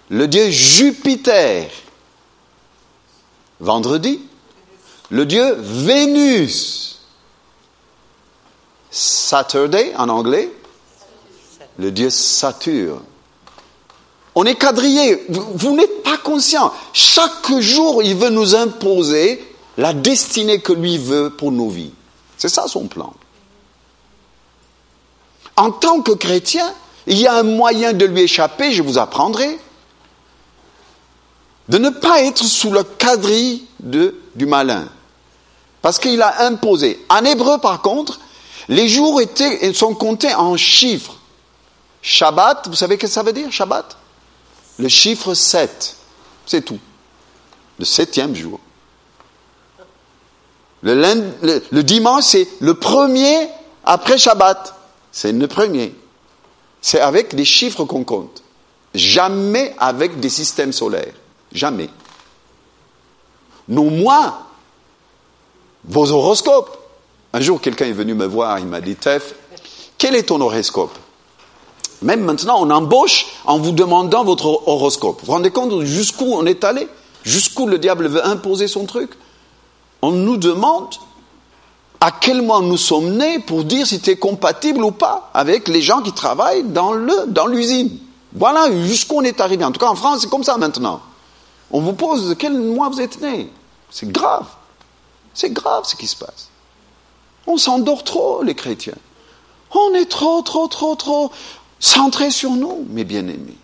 le 0.09 0.27
dieu 0.27 0.49
Jupiter. 0.49 1.69
Vendredi, 3.59 4.21
le 5.09 5.25
dieu 5.25 5.55
Vénus. 5.57 6.90
Saturday 8.91 9.93
en 9.97 10.09
anglais, 10.09 10.51
le 11.79 11.91
dieu 11.91 12.09
Saturne. 12.09 13.01
On 14.35 14.45
est 14.45 14.55
quadrillé, 14.55 15.25
vous, 15.29 15.75
n'êtes 15.75 16.03
pas 16.03 16.17
conscient. 16.17 16.71
Chaque 16.93 17.51
jour, 17.59 18.03
il 18.03 18.15
veut 18.15 18.29
nous 18.29 18.55
imposer 18.55 19.43
la 19.77 19.93
destinée 19.93 20.61
que 20.61 20.73
lui 20.73 20.97
veut 20.97 21.31
pour 21.31 21.51
nos 21.51 21.69
vies. 21.69 21.93
C'est 22.37 22.49
ça 22.49 22.67
son 22.67 22.87
plan 22.87 23.13
en 25.61 25.71
tant 25.71 26.01
que 26.01 26.11
chrétien, 26.11 26.73
il 27.05 27.19
y 27.19 27.27
a 27.27 27.35
un 27.35 27.43
moyen 27.43 27.93
de 27.93 28.05
lui 28.05 28.21
échapper, 28.21 28.71
je 28.71 28.81
vous 28.81 28.97
apprendrai. 28.97 29.59
De 31.69 31.77
ne 31.77 31.89
pas 31.89 32.23
être 32.23 32.43
sous 32.43 32.71
le 32.71 32.83
quadrille 32.83 33.65
de, 33.79 34.15
du 34.35 34.47
malin. 34.47 34.87
Parce 35.83 35.99
qu'il 35.99 36.21
a 36.21 36.45
imposé. 36.45 37.03
En 37.09 37.23
hébreu, 37.25 37.59
par 37.59 37.81
contre, 37.81 38.19
les 38.71 38.87
jours 38.87 39.19
étaient, 39.19 39.73
sont 39.73 39.93
comptés 39.93 40.33
en 40.33 40.55
chiffres. 40.55 41.17
Shabbat, 42.01 42.69
vous 42.69 42.75
savez 42.75 42.95
ce 42.95 43.01
que 43.01 43.07
ça 43.07 43.21
veut 43.21 43.33
dire, 43.33 43.51
Shabbat? 43.51 43.97
Le 44.79 44.87
chiffre 44.87 45.33
7. 45.33 45.97
C'est 46.45 46.61
tout. 46.63 46.79
Le 47.77 47.83
septième 47.83 48.33
jour. 48.33 48.61
Le, 50.83 51.61
le 51.69 51.83
dimanche, 51.83 52.23
c'est 52.23 52.47
le 52.61 52.73
premier 52.73 53.49
après 53.83 54.17
Shabbat. 54.17 54.73
C'est 55.11 55.33
le 55.33 55.47
premier. 55.49 55.93
C'est 56.79 57.01
avec 57.01 57.35
des 57.35 57.45
chiffres 57.45 57.83
qu'on 57.83 58.05
compte. 58.05 58.41
Jamais 58.95 59.75
avec 59.79 60.21
des 60.21 60.29
systèmes 60.29 60.71
solaires. 60.71 61.13
Jamais. 61.51 61.89
Non 63.67 63.91
moins 63.91 64.39
vos 65.83 66.09
horoscopes. 66.09 66.80
Un 67.33 67.39
jour, 67.39 67.61
quelqu'un 67.61 67.85
est 67.85 67.93
venu 67.93 68.13
me 68.13 68.25
voir, 68.25 68.59
il 68.59 68.67
m'a 68.67 68.81
dit, 68.81 68.95
Tef, 68.95 69.35
quel 69.97 70.15
est 70.15 70.23
ton 70.23 70.41
horoscope? 70.41 70.97
Même 72.01 72.21
maintenant, 72.21 72.57
on 72.59 72.69
embauche 72.71 73.27
en 73.45 73.59
vous 73.59 73.71
demandant 73.71 74.23
votre 74.23 74.47
horoscope. 74.67 75.19
Vous 75.19 75.27
vous 75.27 75.31
rendez 75.33 75.51
compte 75.51 75.83
jusqu'où 75.83 76.33
on 76.33 76.45
est 76.45 76.63
allé? 76.63 76.87
Jusqu'où 77.23 77.67
le 77.67 77.77
diable 77.77 78.07
veut 78.07 78.25
imposer 78.25 78.67
son 78.67 78.85
truc? 78.85 79.11
On 80.01 80.11
nous 80.11 80.37
demande 80.37 80.95
à 81.99 82.09
quel 82.11 82.41
moment 82.41 82.61
nous 82.61 82.77
sommes 82.77 83.15
nés 83.17 83.37
pour 83.37 83.63
dire 83.63 83.85
si 83.85 84.01
tu 84.01 84.09
es 84.09 84.15
compatible 84.15 84.83
ou 84.83 84.89
pas 84.89 85.29
avec 85.35 85.67
les 85.67 85.83
gens 85.83 86.01
qui 86.01 86.11
travaillent 86.11 86.63
dans 86.63 86.95
dans 87.27 87.45
l'usine. 87.45 87.95
Voilà 88.33 88.71
jusqu'où 88.85 89.17
on 89.17 89.21
est 89.21 89.39
arrivé. 89.39 89.63
En 89.63 89.71
tout 89.71 89.79
cas, 89.79 89.89
en 89.89 89.95
France, 89.95 90.21
c'est 90.21 90.29
comme 90.29 90.43
ça 90.43 90.57
maintenant. 90.57 91.01
On 91.69 91.81
vous 91.81 91.93
pose 91.93 92.35
quel 92.39 92.53
mois 92.53 92.89
vous 92.89 92.99
êtes 92.99 93.21
né? 93.21 93.51
C'est 93.91 94.11
grave. 94.11 94.47
C'est 95.35 95.53
grave 95.53 95.83
ce 95.85 95.95
qui 95.95 96.07
se 96.07 96.15
passe. 96.15 96.50
On 97.47 97.57
s'endort 97.57 98.03
trop, 98.03 98.43
les 98.43 98.55
chrétiens. 98.55 98.95
On 99.73 99.93
est 99.93 100.09
trop, 100.09 100.41
trop, 100.41 100.67
trop, 100.67 100.95
trop 100.95 101.31
centrés 101.79 102.31
sur 102.31 102.51
nous, 102.51 102.85
mes 102.89 103.03
bien-aimés. 103.03 103.57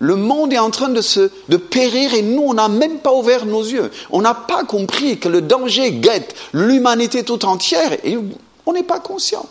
Le 0.00 0.14
monde 0.14 0.52
est 0.52 0.58
en 0.58 0.70
train 0.70 0.90
de 0.90 1.00
se 1.00 1.30
de 1.48 1.56
périr 1.56 2.14
et 2.14 2.22
nous, 2.22 2.42
on 2.42 2.54
n'a 2.54 2.68
même 2.68 2.98
pas 2.98 3.12
ouvert 3.12 3.46
nos 3.46 3.62
yeux. 3.62 3.90
On 4.10 4.20
n'a 4.20 4.34
pas 4.34 4.64
compris 4.64 5.18
que 5.18 5.28
le 5.28 5.42
danger 5.42 5.92
guette 5.92 6.36
l'humanité 6.52 7.24
tout 7.24 7.44
entière 7.44 7.92
et 8.04 8.16
on 8.64 8.72
n'est 8.72 8.84
pas 8.84 9.00
conscient. 9.00 9.46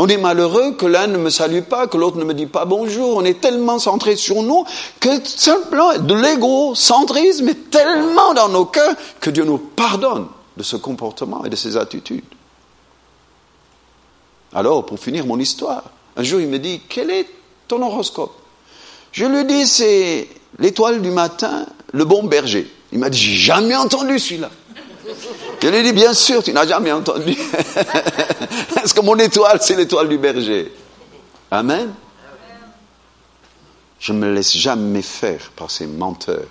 On 0.00 0.06
est 0.06 0.16
malheureux 0.16 0.76
que 0.76 0.86
l'un 0.86 1.08
ne 1.08 1.18
me 1.18 1.28
salue 1.28 1.62
pas, 1.62 1.88
que 1.88 1.96
l'autre 1.96 2.18
ne 2.18 2.24
me 2.24 2.34
dit 2.34 2.46
pas 2.46 2.64
bonjour. 2.64 3.16
On 3.16 3.24
est 3.24 3.40
tellement 3.40 3.80
centré 3.80 4.14
sur 4.14 4.44
nous 4.44 4.64
que 5.00 5.08
simplement 5.24 5.98
de 5.98 6.14
l'égocentrisme 6.14 7.48
est 7.48 7.70
tellement 7.70 8.32
dans 8.32 8.48
nos 8.48 8.64
cœurs 8.64 8.94
que 9.20 9.30
Dieu 9.30 9.42
nous 9.42 9.58
pardonne 9.58 10.28
de 10.58 10.62
ce 10.64 10.76
comportement 10.76 11.44
et 11.44 11.48
de 11.48 11.56
ces 11.56 11.76
attitudes. 11.76 12.24
Alors, 14.52 14.84
pour 14.84 14.98
finir 14.98 15.24
mon 15.24 15.38
histoire, 15.38 15.84
un 16.16 16.22
jour 16.22 16.40
il 16.40 16.48
me 16.48 16.58
dit, 16.58 16.80
quel 16.88 17.10
est 17.10 17.26
ton 17.68 17.80
horoscope? 17.80 18.34
Je 19.12 19.24
lui 19.24 19.44
dis, 19.44 19.66
c'est 19.66 20.28
l'étoile 20.58 21.00
du 21.00 21.10
matin, 21.10 21.64
le 21.92 22.04
bon 22.04 22.24
berger. 22.24 22.70
Il 22.92 22.98
m'a 22.98 23.08
dit, 23.08 23.18
j'ai 23.18 23.36
jamais 23.36 23.76
entendu 23.76 24.18
celui-là. 24.18 24.50
Je 25.62 25.68
lui 25.68 25.76
ai 25.76 25.82
dit, 25.84 25.92
bien 25.92 26.12
sûr, 26.12 26.42
tu 26.42 26.52
n'as 26.52 26.66
jamais 26.66 26.92
entendu. 26.92 27.30
Est-ce 28.82 28.92
que 28.92 29.00
mon 29.00 29.16
étoile, 29.16 29.58
c'est 29.62 29.76
l'étoile 29.76 30.08
du 30.08 30.18
berger 30.18 30.72
Amen. 31.50 31.94
Je 34.00 34.12
ne 34.12 34.18
me 34.18 34.32
laisse 34.32 34.56
jamais 34.56 35.02
faire 35.02 35.50
par 35.56 35.70
ces 35.70 35.86
menteurs, 35.86 36.46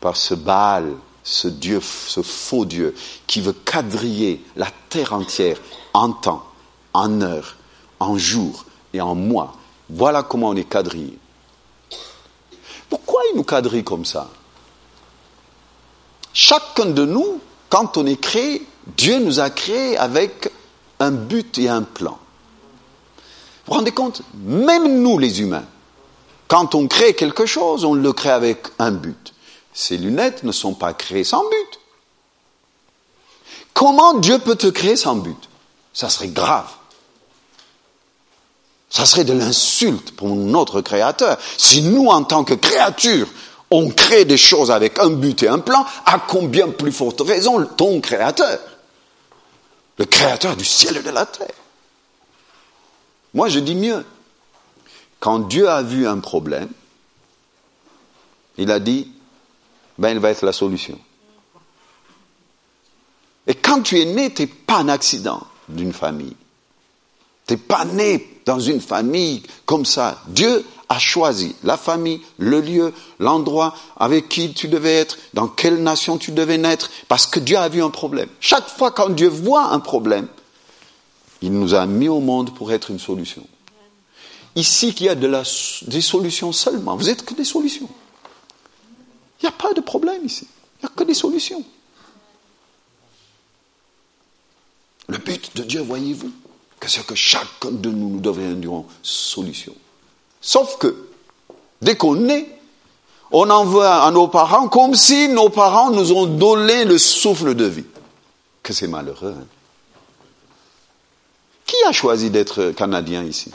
par 0.00 0.16
ce 0.16 0.34
Baal, 0.34 0.92
ce 1.22 1.48
Dieu, 1.48 1.80
ce 1.80 2.22
faux 2.22 2.64
Dieu, 2.64 2.94
qui 3.26 3.40
veut 3.40 3.52
quadriller 3.52 4.44
la 4.56 4.68
terre 4.88 5.12
entière 5.12 5.58
en 5.94 6.12
temps, 6.12 6.44
en 6.92 7.20
heure, 7.20 7.56
en 8.00 8.18
jour 8.18 8.64
et 8.92 9.00
en 9.00 9.14
mois. 9.14 9.56
Voilà 9.88 10.22
comment 10.22 10.48
on 10.50 10.56
est 10.56 10.64
quadrillé. 10.64 11.18
Pourquoi 12.88 13.22
il 13.30 13.36
nous 13.36 13.44
quadrille 13.44 13.84
comme 13.84 14.04
ça? 14.04 14.28
Chacun 16.32 16.86
de 16.86 17.04
nous 17.04 17.40
quand 17.68 17.96
on 17.96 18.04
est 18.04 18.20
créé, 18.20 18.66
Dieu 18.98 19.18
nous 19.18 19.40
a 19.40 19.48
créés 19.48 19.96
avec 19.96 20.50
un 20.98 21.10
but 21.10 21.56
et 21.58 21.68
un 21.68 21.82
plan. 21.82 22.18
Vous 23.64 23.72
vous 23.72 23.74
rendez 23.74 23.92
compte? 23.92 24.22
Même 24.34 25.00
nous, 25.00 25.18
les 25.18 25.40
humains, 25.40 25.64
quand 26.48 26.74
on 26.74 26.86
crée 26.86 27.14
quelque 27.14 27.46
chose, 27.46 27.84
on 27.84 27.94
le 27.94 28.12
crée 28.12 28.30
avec 28.30 28.66
un 28.78 28.90
but. 28.90 29.21
Ces 29.72 29.96
lunettes 29.96 30.42
ne 30.42 30.52
sont 30.52 30.74
pas 30.74 30.94
créées 30.94 31.24
sans 31.24 31.42
but. 31.48 31.80
Comment 33.72 34.14
Dieu 34.14 34.38
peut 34.38 34.56
te 34.56 34.66
créer 34.66 34.96
sans 34.96 35.16
but? 35.16 35.48
Ça 35.92 36.08
serait 36.08 36.28
grave. 36.28 36.70
Ça 38.90 39.06
serait 39.06 39.24
de 39.24 39.32
l'insulte 39.32 40.14
pour 40.16 40.28
notre 40.28 40.82
Créateur. 40.82 41.38
Si 41.56 41.82
nous, 41.82 42.08
en 42.08 42.24
tant 42.24 42.44
que 42.44 42.52
créatures, 42.52 43.28
on 43.70 43.88
crée 43.88 44.26
des 44.26 44.36
choses 44.36 44.70
avec 44.70 44.98
un 44.98 45.08
but 45.08 45.42
et 45.42 45.48
un 45.48 45.58
plan, 45.58 45.86
à 46.04 46.18
combien 46.18 46.68
plus 46.68 46.92
forte 46.92 47.22
raison 47.22 47.64
ton 47.64 48.02
créateur, 48.02 48.60
le 49.96 50.04
créateur 50.04 50.56
du 50.56 50.64
ciel 50.64 50.98
et 50.98 51.02
de 51.02 51.10
la 51.10 51.24
terre. 51.24 51.54
Moi, 53.32 53.48
je 53.48 53.60
dis 53.60 53.74
mieux. 53.74 54.04
Quand 55.20 55.38
Dieu 55.38 55.68
a 55.70 55.82
vu 55.82 56.06
un 56.06 56.18
problème, 56.18 56.68
il 58.58 58.70
a 58.70 58.78
dit, 58.80 59.10
ben, 59.98 60.10
il 60.10 60.18
va 60.18 60.30
être 60.30 60.44
la 60.44 60.52
solution. 60.52 60.98
Et 63.46 63.54
quand 63.54 63.82
tu 63.82 64.00
es 64.00 64.04
né, 64.04 64.32
tu 64.32 64.42
n'es 64.42 64.48
pas 64.48 64.78
un 64.78 64.88
accident 64.88 65.42
d'une 65.68 65.92
famille. 65.92 66.36
Tu 67.46 67.54
n'es 67.54 67.58
pas 67.58 67.84
né 67.84 68.40
dans 68.44 68.60
une 68.60 68.80
famille 68.80 69.42
comme 69.66 69.84
ça. 69.84 70.22
Dieu 70.28 70.64
a 70.88 70.98
choisi 70.98 71.56
la 71.64 71.76
famille, 71.76 72.20
le 72.38 72.60
lieu, 72.60 72.92
l'endroit 73.18 73.74
avec 73.96 74.28
qui 74.28 74.52
tu 74.52 74.68
devais 74.68 74.94
être, 74.94 75.18
dans 75.34 75.48
quelle 75.48 75.82
nation 75.82 76.18
tu 76.18 76.32
devais 76.32 76.58
naître, 76.58 76.90
parce 77.08 77.26
que 77.26 77.40
Dieu 77.40 77.56
a 77.56 77.68
vu 77.68 77.82
un 77.82 77.90
problème. 77.90 78.28
Chaque 78.40 78.68
fois 78.68 78.90
quand 78.90 79.10
Dieu 79.10 79.28
voit 79.28 79.72
un 79.72 79.80
problème, 79.80 80.28
il 81.40 81.52
nous 81.52 81.74
a 81.74 81.86
mis 81.86 82.08
au 82.08 82.20
monde 82.20 82.54
pour 82.54 82.72
être 82.72 82.90
une 82.90 83.00
solution. 83.00 83.44
Ici, 84.54 84.94
qu'il 84.94 85.06
y 85.06 85.08
a 85.08 85.14
de 85.14 85.32
des 85.86 86.00
solutions 86.02 86.52
seulement. 86.52 86.94
Vous 86.94 87.08
êtes 87.08 87.24
que 87.24 87.34
des 87.34 87.44
solutions. 87.44 87.88
Il 89.42 89.46
n'y 89.46 89.48
a 89.48 89.52
pas 89.52 89.72
de 89.72 89.80
problème 89.80 90.24
ici. 90.24 90.46
Il 90.80 90.86
n'y 90.86 90.92
a 90.92 90.96
que 90.96 91.04
des 91.04 91.14
solutions. 91.14 91.64
Le 95.08 95.18
but 95.18 95.56
de 95.56 95.62
Dieu, 95.64 95.80
voyez-vous, 95.80 96.30
c'est 96.86 97.06
que 97.06 97.14
chacun 97.14 97.70
de 97.70 97.90
nous, 97.90 98.10
nous 98.10 98.20
deviendrons 98.20 98.86
solution. 99.02 99.74
Sauf 100.40 100.78
que, 100.78 101.08
dès 101.80 101.96
qu'on 101.96 102.28
est, 102.28 102.48
on 103.30 103.48
envoie 103.50 104.04
à 104.04 104.10
nos 104.10 104.28
parents 104.28 104.68
comme 104.68 104.94
si 104.94 105.28
nos 105.28 105.48
parents 105.48 105.90
nous 105.90 106.12
ont 106.12 106.26
donné 106.26 106.84
le 106.84 106.98
souffle 106.98 107.54
de 107.54 107.64
vie. 107.64 107.86
Que 108.62 108.72
c'est 108.72 108.86
malheureux. 108.86 109.34
Hein. 109.38 109.46
Qui 111.66 111.76
a 111.86 111.92
choisi 111.92 112.30
d'être 112.30 112.72
Canadien 112.72 113.24
ici? 113.24 113.50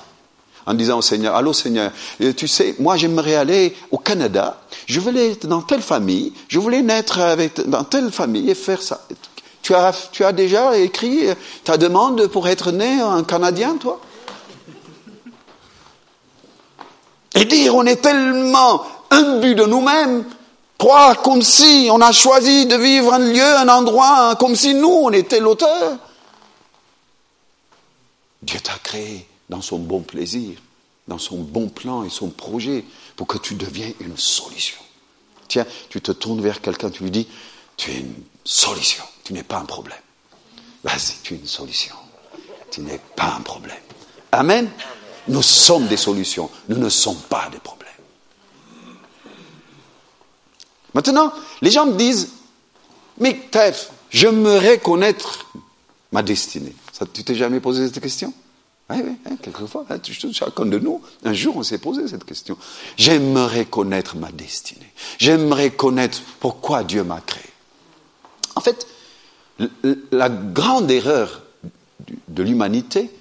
En 0.68 0.74
disant 0.74 0.98
au 0.98 1.02
Seigneur, 1.02 1.34
allô 1.34 1.54
Seigneur, 1.54 1.92
euh, 2.22 2.34
tu 2.34 2.48
sais, 2.50 2.76
moi 2.78 2.98
j'aimerais 2.98 3.36
aller 3.36 3.74
au 3.90 3.98
Canada, 3.98 4.60
je 4.86 5.00
voulais 5.00 5.32
être 5.32 5.48
dans 5.48 5.62
telle 5.62 5.82
famille, 5.82 6.34
je 6.50 6.60
voulais 6.60 6.82
naître 6.82 7.20
avec, 7.20 7.62
dans 7.70 7.86
telle 7.86 8.12
famille 8.12 8.50
et 8.50 8.56
faire 8.56 8.82
ça. 8.82 9.00
Tu 9.62 9.74
as, 9.74 10.10
tu 10.12 10.26
as 10.26 10.34
déjà 10.34 10.78
écrit 10.78 11.28
ta 11.64 11.78
demande 11.78 12.28
pour 12.28 12.50
être 12.50 12.72
né 12.72 13.00
un 13.00 13.24
Canadien, 13.24 13.78
toi? 13.78 14.02
Et 17.34 17.46
dire, 17.46 17.74
on 17.76 17.86
est 17.86 18.02
tellement 18.02 18.84
imbu 19.10 19.56
de 19.56 19.64
nous-mêmes, 19.64 20.26
croire 20.78 21.22
comme 21.22 21.42
si 21.42 21.88
on 21.92 22.02
a 22.02 22.12
choisi 22.12 22.66
de 22.66 22.76
vivre 22.76 23.14
un 23.14 23.20
lieu, 23.20 23.56
un 23.58 23.70
endroit, 23.70 24.36
comme 24.38 24.56
si 24.56 24.74
nous, 24.74 25.00
on 25.04 25.12
était 25.12 25.40
l'auteur. 25.40 25.98
Dieu 28.42 28.60
t'a 28.60 28.78
créé 28.84 29.27
dans 29.50 29.62
son 29.62 29.80
bon 29.80 30.02
plaisir, 30.02 30.58
dans 31.08 31.18
son 31.18 31.38
bon 31.38 31.70
plan 31.70 32.04
et 32.04 32.10
son 32.10 32.30
projet 32.30 32.84
pour 33.16 33.28
que 33.28 33.38
tu 33.38 33.56
deviennes 33.56 33.94
une 34.00 34.18
solution. 34.18 34.78
Tiens, 35.48 35.66
tu 35.90 36.02
te 36.02 36.12
tournes 36.12 36.42
vers 36.42 36.62
quelqu'un, 36.62 36.90
tu 36.90 37.04
lui 37.04 37.12
dis, 37.12 37.28
tu 37.78 37.92
es 37.92 38.00
une 38.00 38.16
solution, 38.44 39.04
tu 39.24 39.34
n'es 39.34 39.44
pas 39.44 39.58
un 39.58 39.66
problème. 39.66 40.00
Vas-y, 40.84 41.22
tu 41.24 41.34
es 41.34 41.38
une 41.38 41.48
solution. 41.48 41.96
Tu 42.72 42.82
n'es 42.82 43.00
pas 43.16 43.36
un 43.38 43.42
problème. 43.42 43.78
Amen. 44.32 44.70
Nous 45.28 45.42
sommes 45.42 45.88
des 45.88 45.98
solutions, 45.98 46.50
nous 46.70 46.78
ne 46.78 46.90
sommes 46.90 47.20
pas 47.30 47.50
des 47.50 47.60
problèmes. 47.60 47.88
Maintenant, 50.94 51.32
les 51.62 51.72
gens 51.72 51.86
me 51.86 51.98
disent, 51.98 52.30
mais 53.20 53.48
Tef, 53.52 53.92
j'aimerais 54.10 54.80
connaître 54.80 55.48
ma 56.12 56.24
destinée. 56.24 56.74
Tu 57.14 57.24
t'es 57.24 57.36
jamais 57.36 57.60
posé 57.60 57.86
cette 57.86 58.02
question? 58.02 58.34
Oui, 58.90 58.98
oui, 59.04 59.12
hein, 59.26 59.36
quelquefois, 59.42 59.86
hein, 59.90 59.98
chacun 60.32 60.66
de 60.66 60.80
nous, 60.80 61.02
un 61.26 61.34
jour, 61.34 61.58
on 61.58 61.64
s'est 61.64 61.78
posé 61.78 62.08
cette 62.08 62.24
question. 62.24 62.58
J'aimerais 62.96 63.66
connaître 63.66 64.16
ma 64.16 64.32
destinée. 64.32 64.92
J'aimerais 65.18 65.72
connaître 65.72 66.22
pourquoi 66.40 66.84
Dieu 66.84 67.04
m'a 67.04 67.20
créé. 67.20 67.44
En 68.56 68.62
fait, 68.62 68.88
la 70.12 70.30
grande 70.30 70.90
erreur 70.90 71.42
de 72.30 72.44
l'humanité, 72.44 73.12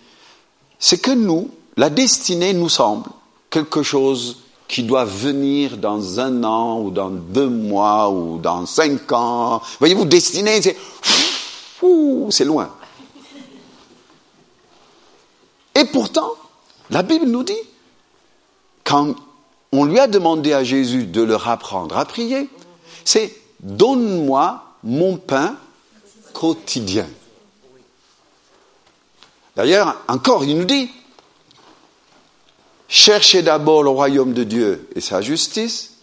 c'est 0.79 0.99
que 0.99 1.11
nous, 1.11 1.51
la 1.77 1.91
destinée 1.91 2.53
nous 2.53 2.69
semble 2.69 3.09
quelque 3.51 3.83
chose 3.83 4.39
qui 4.69 4.83
doit 4.83 5.05
venir 5.05 5.79
dans 5.79 6.21
un 6.21 6.45
an 6.45 6.81
ou 6.81 6.91
dans 6.91 7.11
deux 7.11 7.49
mois 7.49 8.11
ou 8.11 8.39
dans 8.39 8.67
cinq 8.67 9.13
ans. 9.13 9.63
Voyez-vous, 9.79 10.05
destinée, 10.05 10.61
c'est 10.63 10.77
c'est 12.31 12.45
loin. 12.45 12.71
Pourtant, 15.85 16.33
la 16.91 17.03
Bible 17.03 17.27
nous 17.27 17.43
dit, 17.43 17.53
quand 18.85 19.15
on 19.73 19.85
lui 19.85 19.99
a 19.99 20.07
demandé 20.07 20.53
à 20.53 20.65
Jésus 20.65 21.07
de 21.07 21.23
leur 21.23 21.49
apprendre 21.49 21.97
à 21.97 22.05
prier, 22.05 22.49
c'est 23.05 23.35
donne-moi 23.61 24.65
mon 24.85 25.17
pain 25.17 25.57
quotidien. 26.33 27.07
D'ailleurs, 29.57 30.01
encore, 30.09 30.45
il 30.45 30.59
nous 30.59 30.65
dit, 30.65 30.91
cherchez 32.89 33.43
d'abord 33.43 33.83
le 33.83 33.91
royaume 33.91 34.33
de 34.33 34.45
Dieu 34.45 34.89
et 34.95 35.01
sa 35.01 35.21
justice, 35.21 35.95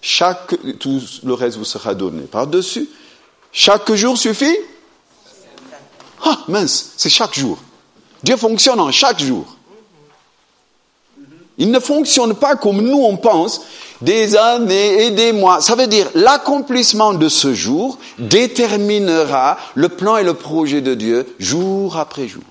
chaque, 0.00 0.54
tout 0.78 1.00
le 1.24 1.34
reste 1.34 1.58
vous 1.58 1.64
sera 1.64 1.94
donné 1.94 2.22
par-dessus. 2.22 2.88
Chaque 3.52 3.92
jour 3.92 4.16
suffit? 4.16 4.56
Ah, 6.24 6.38
mince, 6.48 6.94
c'est 6.96 7.10
chaque 7.10 7.34
jour. 7.34 7.58
Dieu 8.22 8.36
fonctionne 8.36 8.80
en 8.80 8.90
chaque 8.90 9.20
jour. 9.20 9.56
Il 11.58 11.70
ne 11.70 11.78
fonctionne 11.78 12.34
pas 12.34 12.56
comme 12.56 12.80
nous 12.80 13.02
on 13.02 13.16
pense, 13.16 13.62
des 14.00 14.36
années 14.36 15.04
et 15.04 15.10
des 15.10 15.32
mois. 15.32 15.60
Ça 15.60 15.74
veut 15.74 15.86
dire 15.86 16.08
l'accomplissement 16.14 17.12
de 17.12 17.28
ce 17.28 17.52
jour 17.52 17.98
déterminera 18.18 19.58
le 19.74 19.90
plan 19.90 20.16
et 20.16 20.24
le 20.24 20.34
projet 20.34 20.80
de 20.80 20.94
Dieu 20.94 21.34
jour 21.38 21.98
après 21.98 22.28
jour. 22.28 22.42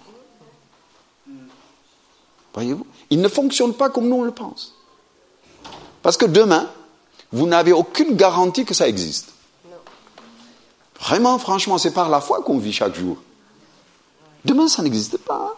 Voyez-vous? 2.54 2.86
Il 3.10 3.22
ne 3.22 3.28
fonctionne 3.28 3.74
pas 3.74 3.90
comme 3.90 4.08
nous 4.08 4.18
on 4.18 4.24
le 4.24 4.32
pense. 4.32 4.76
Parce 6.04 6.18
que 6.18 6.26
demain, 6.26 6.70
vous 7.32 7.48
n'avez 7.48 7.74
aucune 7.74 8.16
garantie 8.16 8.66
que 8.66 8.74
ça 8.74 8.88
existe. 8.88 9.30
Vraiment, 11.00 11.40
franchement, 11.40 11.78
c'est 11.78 11.94
par 11.94 12.10
la 12.10 12.22
foi 12.22 12.42
qu'on 12.42 12.58
vit 12.58 12.74
chaque 12.74 12.96
jour. 12.96 13.18
Demain, 14.46 14.68
ça 14.68 14.82
n'existe 14.82 15.18
pas. 15.18 15.56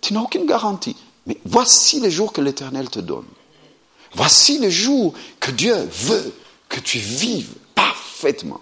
Tu 0.00 0.12
n'as 0.12 0.20
aucune 0.20 0.46
garantie. 0.46 0.96
Mais 1.26 1.38
voici 1.44 2.00
les 2.00 2.10
jours 2.10 2.32
que 2.32 2.40
l'Éternel 2.40 2.90
te 2.90 2.98
donne. 2.98 3.26
Voici 4.14 4.58
les 4.58 4.70
jours 4.70 5.14
que 5.40 5.50
Dieu 5.50 5.74
veut 5.74 6.34
que 6.68 6.80
tu 6.80 6.98
vives 6.98 7.54
parfaitement. 7.74 8.60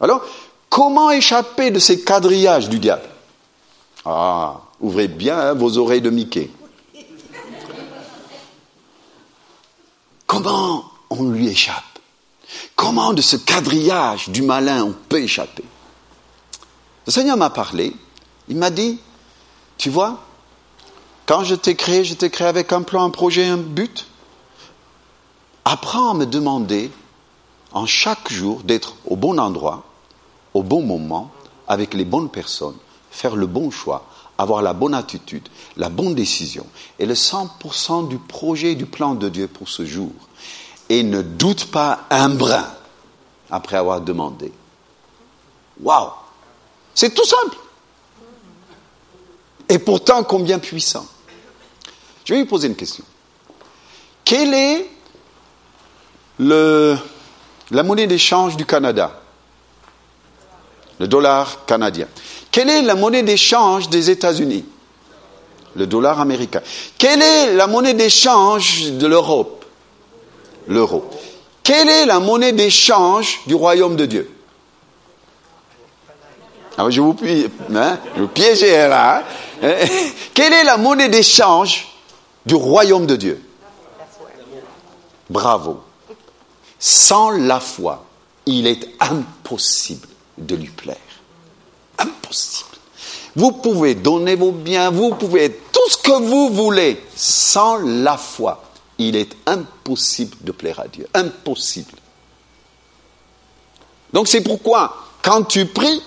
Alors, 0.00 0.22
comment 0.68 1.10
échapper 1.10 1.70
de 1.70 1.78
ces 1.78 2.02
quadrillages 2.02 2.68
du 2.68 2.78
diable? 2.78 3.08
Ah, 4.04 4.62
ouvrez 4.80 5.08
bien 5.08 5.38
hein, 5.38 5.54
vos 5.54 5.76
oreilles 5.76 6.00
de 6.00 6.10
Mickey. 6.10 6.50
Comment 10.26 10.90
on 11.10 11.24
lui 11.24 11.48
échappe? 11.48 11.84
Comment 12.76 13.12
de 13.12 13.20
ce 13.20 13.36
quadrillage 13.36 14.30
du 14.30 14.42
malin 14.42 14.84
on 14.84 14.92
peut 14.92 15.20
échapper? 15.20 15.64
Le 17.10 17.12
Seigneur 17.12 17.36
m'a 17.36 17.50
parlé, 17.50 17.92
il 18.46 18.56
m'a 18.56 18.70
dit, 18.70 19.00
tu 19.78 19.90
vois, 19.90 20.20
quand 21.26 21.42
je 21.42 21.56
t'ai 21.56 21.74
créé, 21.74 22.04
je 22.04 22.14
t'ai 22.14 22.30
créé 22.30 22.46
avec 22.46 22.72
un 22.72 22.82
plan, 22.82 23.02
un 23.02 23.10
projet, 23.10 23.44
un 23.46 23.56
but. 23.56 24.06
Apprends 25.64 26.12
à 26.12 26.14
me 26.14 26.24
demander 26.24 26.88
en 27.72 27.84
chaque 27.84 28.30
jour 28.30 28.62
d'être 28.62 28.94
au 29.06 29.16
bon 29.16 29.40
endroit, 29.40 29.82
au 30.54 30.62
bon 30.62 30.82
moment, 30.82 31.32
avec 31.66 31.94
les 31.94 32.04
bonnes 32.04 32.28
personnes, 32.28 32.76
faire 33.10 33.34
le 33.34 33.48
bon 33.48 33.72
choix, 33.72 34.06
avoir 34.38 34.62
la 34.62 34.72
bonne 34.72 34.94
attitude, 34.94 35.48
la 35.76 35.88
bonne 35.88 36.14
décision 36.14 36.64
et 37.00 37.06
le 37.06 37.14
100% 37.14 38.06
du 38.06 38.18
projet, 38.18 38.76
du 38.76 38.86
plan 38.86 39.16
de 39.16 39.28
Dieu 39.28 39.48
pour 39.48 39.68
ce 39.68 39.84
jour. 39.84 40.12
Et 40.88 41.02
ne 41.02 41.22
doute 41.22 41.72
pas 41.72 42.02
un 42.08 42.28
brin 42.28 42.68
après 43.50 43.78
avoir 43.78 44.00
demandé. 44.00 44.52
Waouh 45.82 46.10
C'est 46.94 47.14
tout 47.14 47.24
simple. 47.24 47.56
Et 49.68 49.78
pourtant 49.78 50.24
combien 50.24 50.58
puissant. 50.58 51.06
Je 52.24 52.34
vais 52.34 52.40
lui 52.40 52.46
poser 52.46 52.68
une 52.68 52.76
question. 52.76 53.04
Quelle 54.24 54.54
est 54.54 54.90
la 56.38 57.82
monnaie 57.82 58.06
d'échange 58.06 58.56
du 58.56 58.66
Canada? 58.66 59.20
Le 60.98 61.08
dollar 61.08 61.64
canadien. 61.66 62.08
Quelle 62.50 62.68
est 62.68 62.82
la 62.82 62.94
monnaie 62.94 63.22
d'échange 63.22 63.88
des 63.88 64.10
États-Unis? 64.10 64.64
Le 65.76 65.86
dollar 65.86 66.20
américain. 66.20 66.62
Quelle 66.98 67.22
est 67.22 67.54
la 67.54 67.66
monnaie 67.66 67.94
d'échange 67.94 68.90
de 68.90 69.06
l'Europe? 69.06 69.64
L'euro. 70.66 71.08
Quelle 71.62 71.88
est 71.88 72.06
la 72.06 72.20
monnaie 72.20 72.52
d'échange 72.52 73.40
du 73.46 73.54
royaume 73.54 73.96
de 73.96 74.06
Dieu? 74.06 74.30
Ah, 76.78 76.86
je 76.88 77.00
vous, 77.00 77.16
hein, 77.74 77.98
vous 78.16 78.28
piéger 78.28 78.70
là. 78.88 79.22
Hein. 79.62 79.74
Quelle 80.34 80.52
est 80.52 80.64
la 80.64 80.76
monnaie 80.76 81.08
d'échange 81.08 81.88
du 82.46 82.54
royaume 82.54 83.06
de 83.06 83.16
Dieu? 83.16 83.42
Bravo. 85.28 85.80
Sans 86.78 87.30
la 87.30 87.60
foi, 87.60 88.04
il 88.46 88.66
est 88.66 88.88
impossible 89.00 90.08
de 90.38 90.56
lui 90.56 90.68
plaire. 90.68 90.96
Impossible. 91.98 92.70
Vous 93.36 93.52
pouvez 93.52 93.94
donner 93.94 94.34
vos 94.34 94.50
biens, 94.50 94.90
vous 94.90 95.14
pouvez 95.14 95.52
tout 95.72 95.90
ce 95.90 95.98
que 95.98 96.12
vous 96.12 96.48
voulez. 96.50 97.02
Sans 97.14 97.76
la 97.76 98.16
foi, 98.16 98.62
il 98.98 99.16
est 99.16 99.36
impossible 99.46 100.36
de 100.40 100.52
plaire 100.52 100.80
à 100.80 100.88
Dieu. 100.88 101.06
Impossible. 101.14 101.92
Donc 104.12 104.26
c'est 104.26 104.40
pourquoi, 104.40 104.96
quand 105.22 105.44
tu 105.44 105.66
pries, 105.66 106.02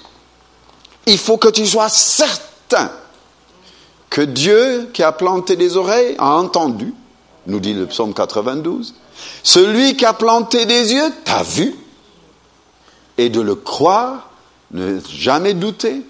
il 1.05 1.17
faut 1.17 1.37
que 1.37 1.49
tu 1.49 1.65
sois 1.65 1.89
certain 1.89 2.91
que 4.09 4.21
Dieu 4.21 4.89
qui 4.93 5.03
a 5.03 5.11
planté 5.11 5.55
des 5.55 5.75
oreilles 5.75 6.15
a 6.19 6.35
entendu, 6.35 6.93
nous 7.47 7.59
dit 7.59 7.73
le 7.73 7.87
psaume 7.87 8.13
92. 8.13 8.93
Celui 9.41 9.97
qui 9.97 10.05
a 10.05 10.13
planté 10.13 10.65
des 10.65 10.93
yeux 10.93 11.11
t'a 11.23 11.43
vu. 11.43 11.75
Et 13.17 13.29
de 13.29 13.41
le 13.41 13.55
croire, 13.55 14.29
ne 14.71 14.99
jamais 15.07 15.53
douter. 15.53 16.01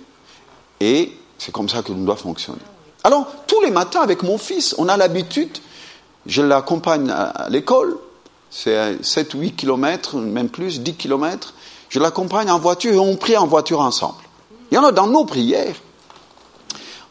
Et 0.80 1.14
c'est 1.38 1.52
comme 1.52 1.70
ça 1.70 1.82
que 1.82 1.92
nous 1.92 2.06
doit 2.06 2.16
fonctionner. 2.16 2.60
Alors, 3.04 3.28
tous 3.48 3.62
les 3.62 3.72
matins 3.72 4.02
avec 4.02 4.24
mon 4.24 4.38
fils, 4.38 4.74
on 4.78 4.88
a 4.88 4.96
l'habitude, 4.96 5.58
je 6.26 6.42
l'accompagne 6.42 7.10
à 7.10 7.48
l'école, 7.50 7.98
c'est 8.50 8.96
7-8 9.02 9.56
kilomètres, 9.56 10.16
même 10.16 10.48
plus, 10.48 10.80
10 10.80 10.96
kilomètres, 10.96 11.54
je 11.90 12.00
l'accompagne 12.00 12.50
en 12.50 12.60
voiture 12.60 12.94
et 12.94 13.00
on 13.00 13.18
prie 13.18 13.36
en 13.36 13.48
voiture 13.48 13.82
ensemble. 13.82 14.23
Il 14.74 14.78
y 14.78 14.80
en 14.80 14.86
a 14.86 14.92
dans 14.92 15.06
nos 15.06 15.24
prières. 15.24 15.76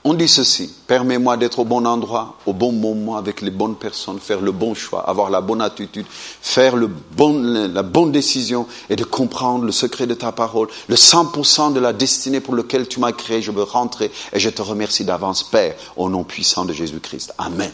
On 0.03 0.15
dit 0.15 0.27
ceci, 0.27 0.69
permets-moi 0.89 1.37
d'être 1.37 1.61
au 1.61 1.65
bon 1.65 1.87
endroit, 1.87 2.39
au 2.45 2.53
bon 2.53 2.73
moment, 2.73 3.17
avec 3.17 3.41
les 3.41 3.53
bonnes 3.53 3.77
personnes, 3.77 4.19
faire 4.19 4.41
le 4.41 4.51
bon 4.51 4.75
choix, 4.75 5.09
avoir 5.09 5.31
la 5.31 5.41
bonne 5.41 5.63
attitude, 5.63 6.05
faire 6.11 6.75
la 6.77 7.83
bonne 7.85 8.11
décision 8.11 8.67
et 8.91 8.97
de 8.97 9.05
comprendre 9.05 9.65
le 9.65 9.71
secret 9.71 10.09
de 10.09 10.15
ta 10.15 10.33
parole, 10.33 10.67
le 10.89 10.97
100% 10.97 11.73
de 11.73 11.79
la 11.79 11.93
destinée 11.93 12.41
pour 12.41 12.57
laquelle 12.57 12.89
tu 12.89 12.99
m'as 12.99 13.13
créé, 13.13 13.41
je 13.41 13.53
veux 13.53 13.63
rentrer 13.63 14.11
et 14.33 14.41
je 14.41 14.51
te 14.51 14.61
remercie 14.61 15.05
d'avance, 15.05 15.45
Père, 15.45 15.77
au 15.97 16.09
nom 16.09 16.25
puissant 16.25 16.65
de 16.65 16.73
Jésus-Christ. 16.73 17.33
Amen. 17.39 17.71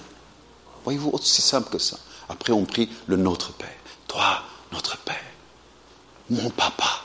Voyez-vous, 0.84 1.12
aussi 1.14 1.40
simple 1.40 1.70
que 1.70 1.78
ça. 1.78 1.96
Après, 2.28 2.52
on 2.52 2.66
prie 2.66 2.90
le 3.06 3.16
Notre 3.16 3.54
Père. 3.54 3.68
Toi, 4.06 4.42
notre 4.70 4.98
Père, 4.98 5.16
mon 6.28 6.50
Papa, 6.50 6.97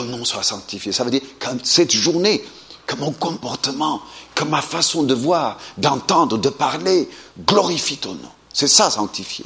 ton 0.00 0.16
nom 0.16 0.24
soit 0.24 0.42
sanctifié. 0.42 0.92
Ça 0.92 1.04
veut 1.04 1.10
dire 1.10 1.22
que 1.38 1.46
cette 1.62 1.92
journée, 1.92 2.42
que 2.86 2.96
mon 2.96 3.12
comportement, 3.12 4.00
que 4.34 4.44
ma 4.44 4.62
façon 4.62 5.02
de 5.02 5.14
voir, 5.14 5.58
d'entendre, 5.76 6.38
de 6.38 6.48
parler 6.48 7.08
glorifie 7.46 7.98
ton 7.98 8.14
nom. 8.14 8.30
C'est 8.52 8.68
ça 8.68 8.90
sanctifier. 8.90 9.44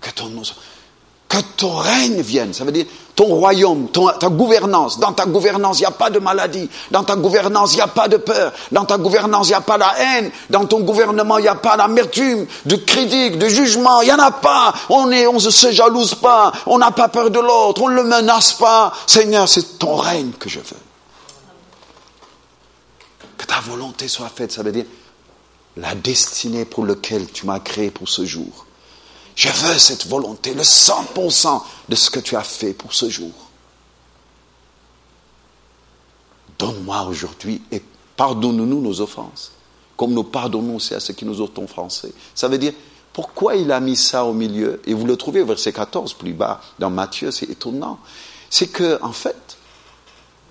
Que 0.00 0.10
ton 0.10 0.28
nom, 0.28 0.42
que 1.28 1.38
ton 1.56 1.76
règne 1.76 2.20
vienne. 2.20 2.52
Ça 2.52 2.64
veut 2.64 2.72
dire 2.72 2.86
ton 3.16 3.24
royaume, 3.24 3.88
ta 3.88 4.28
gouvernance. 4.28 5.00
Dans 5.00 5.12
ta 5.12 5.26
gouvernance, 5.26 5.78
il 5.78 5.82
n'y 5.82 5.86
a 5.86 5.90
pas 5.90 6.10
de 6.10 6.18
maladie. 6.18 6.68
Dans 6.90 7.02
ta 7.02 7.16
gouvernance, 7.16 7.72
il 7.72 7.76
n'y 7.76 7.82
a 7.82 7.88
pas 7.88 8.08
de 8.08 8.18
peur. 8.18 8.52
Dans 8.70 8.84
ta 8.84 8.98
gouvernance, 8.98 9.48
il 9.48 9.50
n'y 9.50 9.54
a 9.56 9.60
pas 9.62 9.78
la 9.78 9.94
haine. 9.98 10.30
Dans 10.50 10.66
ton 10.66 10.80
gouvernement, 10.80 11.38
il 11.38 11.42
n'y 11.42 11.48
a 11.48 11.54
pas 11.54 11.76
d'amertume, 11.76 12.46
de 12.66 12.76
critique, 12.76 13.38
de 13.38 13.48
jugement. 13.48 14.02
Il 14.02 14.06
n'y 14.06 14.12
en 14.12 14.18
a 14.18 14.30
pas. 14.30 14.72
On 14.90 15.06
ne 15.06 15.26
on 15.26 15.38
se 15.38 15.72
jalouse 15.72 16.14
pas. 16.14 16.52
On 16.66 16.78
n'a 16.78 16.92
pas 16.92 17.08
peur 17.08 17.30
de 17.30 17.40
l'autre. 17.40 17.82
On 17.82 17.88
ne 17.88 17.96
le 17.96 18.04
menace 18.04 18.52
pas. 18.52 18.92
Seigneur, 19.06 19.48
c'est 19.48 19.78
ton 19.78 19.96
règne 19.96 20.30
que 20.38 20.48
je 20.48 20.60
veux 20.60 20.76
ta 23.46 23.60
volonté 23.60 24.08
soit 24.08 24.28
faite, 24.28 24.52
ça 24.52 24.62
veut 24.62 24.72
dire 24.72 24.86
la 25.76 25.94
destinée 25.94 26.64
pour 26.64 26.86
laquelle 26.86 27.30
tu 27.30 27.46
m'as 27.46 27.60
créé 27.60 27.90
pour 27.90 28.08
ce 28.08 28.24
jour. 28.24 28.65
Je 29.36 29.50
veux 29.50 29.78
cette 29.78 30.06
volonté, 30.06 30.54
le 30.54 30.62
100% 30.62 31.62
de 31.90 31.94
ce 31.94 32.10
que 32.10 32.20
tu 32.20 32.36
as 32.36 32.42
fait 32.42 32.72
pour 32.72 32.94
ce 32.94 33.10
jour. 33.10 33.32
Donne-moi 36.58 37.02
aujourd'hui 37.02 37.60
et 37.70 37.82
pardonne-nous 38.16 38.80
nos 38.80 39.00
offenses, 39.02 39.52
comme 39.94 40.14
nous 40.14 40.24
pardonnons 40.24 40.76
aussi 40.76 40.94
à 40.94 41.00
ceux 41.00 41.12
qui 41.12 41.26
nous 41.26 41.42
ont 41.42 41.50
offensés. 41.58 42.14
Ça 42.34 42.48
veut 42.48 42.56
dire, 42.56 42.72
pourquoi 43.12 43.56
il 43.56 43.70
a 43.72 43.78
mis 43.78 43.96
ça 43.96 44.24
au 44.24 44.32
milieu? 44.32 44.80
Et 44.86 44.94
vous 44.94 45.04
le 45.04 45.16
trouvez 45.16 45.42
au 45.42 45.46
verset 45.46 45.72
14 45.72 46.14
plus 46.14 46.32
bas 46.32 46.62
dans 46.78 46.88
Matthieu, 46.88 47.30
c'est 47.30 47.50
étonnant. 47.50 47.98
C'est 48.48 48.68
que, 48.68 48.98
en 49.02 49.12
fait, 49.12 49.58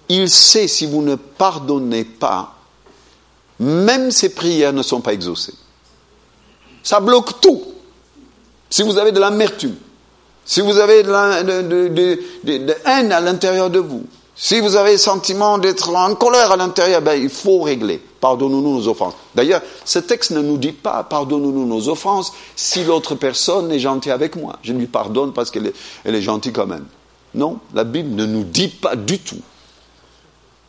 il 0.09 0.29
sait 0.29 0.67
si 0.67 0.85
vous 0.85 1.01
ne 1.01 1.15
pardonnez 1.15 2.05
pas, 2.05 2.55
même 3.57 4.11
ces 4.11 4.29
prières 4.29 4.73
ne 4.73 4.83
sont 4.83 5.01
pas 5.01 5.13
exaucées. 5.13 5.55
Ça 6.83 6.99
bloque 6.99 7.41
tout. 7.41 7.63
Si 8.69 8.83
vous 8.83 8.97
avez 8.97 9.11
de 9.11 9.19
l'amertume, 9.19 9.75
si 10.45 10.61
vous 10.61 10.77
avez 10.77 11.03
de, 11.03 11.11
la, 11.11 11.39
haine 12.85 13.11
à 13.11 13.19
l'intérieur 13.19 13.69
de 13.69 13.79
vous, 13.79 14.03
si 14.35 14.59
vous 14.59 14.75
avez 14.75 14.93
le 14.93 14.97
sentiment 14.97 15.57
d'être 15.57 15.95
en 15.95 16.13
colère 16.15 16.51
à 16.51 16.57
l'intérieur, 16.57 17.01
ben, 17.01 17.19
il 17.19 17.29
faut 17.29 17.61
régler. 17.61 18.01
Pardonnons-nous 18.19 18.79
nos 18.79 18.87
offenses. 18.87 19.13
D'ailleurs, 19.33 19.61
ce 19.85 19.99
texte 19.99 20.31
ne 20.31 20.41
nous 20.41 20.57
dit 20.57 20.73
pas 20.73 21.03
pardonnons-nous 21.03 21.65
nos 21.65 21.89
offenses 21.89 22.33
si 22.55 22.83
l'autre 22.83 23.15
personne 23.15 23.71
est 23.71 23.79
gentille 23.79 24.11
avec 24.11 24.35
moi. 24.35 24.57
Je 24.61 24.73
lui 24.73 24.87
pardonne 24.87 25.31
parce 25.31 25.51
qu'elle 25.51 25.67
est, 25.67 25.75
elle 26.03 26.15
est 26.15 26.21
gentille 26.21 26.51
quand 26.51 26.67
même. 26.67 26.85
Non, 27.33 27.59
la 27.73 27.83
Bible 27.83 28.15
ne 28.15 28.25
nous 28.25 28.43
dit 28.43 28.67
pas 28.67 28.95
du 28.95 29.19
tout 29.19 29.41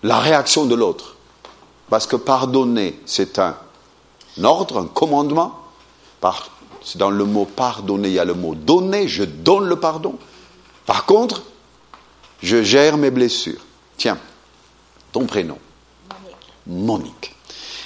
la 0.03 0.19
réaction 0.19 0.67
de 0.67 0.75
l'autre. 0.75 1.17
Parce 1.91 2.07
que 2.07 2.17
pardonner, 2.17 2.99
c'est 3.07 3.39
un 3.39 3.57
ordre, 4.43 4.79
un 4.79 4.87
commandement. 4.87 5.59
Par, 6.21 6.49
dans 6.95 7.11
le 7.11 7.25
mot 7.25 7.45
pardonner, 7.45 8.09
il 8.09 8.15
y 8.15 8.19
a 8.19 8.25
le 8.25 8.35
mot 8.35 8.55
donner, 8.55 9.09
je 9.09 9.25
donne 9.25 9.65
le 9.67 9.77
pardon. 9.77 10.17
Par 10.87 11.05
contre, 11.05 11.43
je 12.43 12.63
gère 12.63 12.97
mes 12.97 13.11
blessures. 13.11 13.65
Tiens, 13.97 14.19
ton 15.13 15.27
prénom. 15.27 15.59
Monique. 16.67 17.35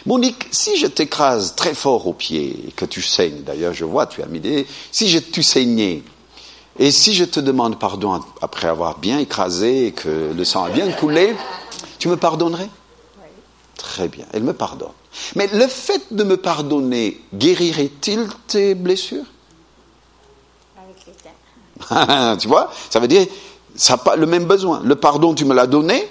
Monique. 0.07 0.49
si 0.51 0.77
je 0.77 0.87
t'écrase 0.87 1.55
très 1.57 1.75
fort 1.75 2.07
au 2.07 2.13
pied 2.13 2.69
et 2.69 2.73
que 2.73 2.85
tu 2.85 3.03
saignes, 3.03 3.43
d'ailleurs 3.43 3.75
je 3.75 3.85
vois, 3.85 4.07
tu 4.07 4.23
as 4.23 4.27
mis 4.27 4.41
des... 4.41 4.67
Si 4.91 5.09
je, 5.09 5.19
tu 5.19 5.43
saignais, 5.43 6.03
et 6.79 6.91
si 6.91 7.15
je 7.15 7.25
te 7.25 7.41
demande 7.41 7.79
pardon 7.79 8.21
après 8.41 8.69
avoir 8.69 8.99
bien 8.99 9.19
écrasé 9.19 9.87
et 9.87 9.93
que 9.93 10.33
le 10.35 10.45
sang 10.45 10.65
a 10.65 10.71
bien 10.71 10.91
coulé, 10.93 11.35
tu 11.99 12.09
me 12.09 12.17
pardonnerais? 12.17 12.71
Très 13.81 14.09
bien, 14.09 14.27
elle 14.35 14.43
me 14.43 14.53
pardonne. 14.53 14.93
Mais 15.37 15.47
le 15.47 15.67
fait 15.67 16.13
de 16.13 16.23
me 16.23 16.37
pardonner 16.37 17.19
guérirait-il 17.33 18.29
tes 18.47 18.75
blessures? 18.75 19.25
Avec 20.77 21.07
les 21.07 22.37
Tu 22.39 22.47
vois? 22.47 22.71
Ça 22.91 23.01
veut 23.01 23.09
dire, 23.09 23.27
ça 23.75 23.95
n'a 23.95 23.99
pas 23.99 24.17
le 24.17 24.27
même 24.27 24.45
besoin. 24.45 24.83
Le 24.85 24.97
pardon, 24.97 25.35
tu 25.35 25.47
me 25.47 25.55
l'as 25.55 25.67
donné, 25.67 26.07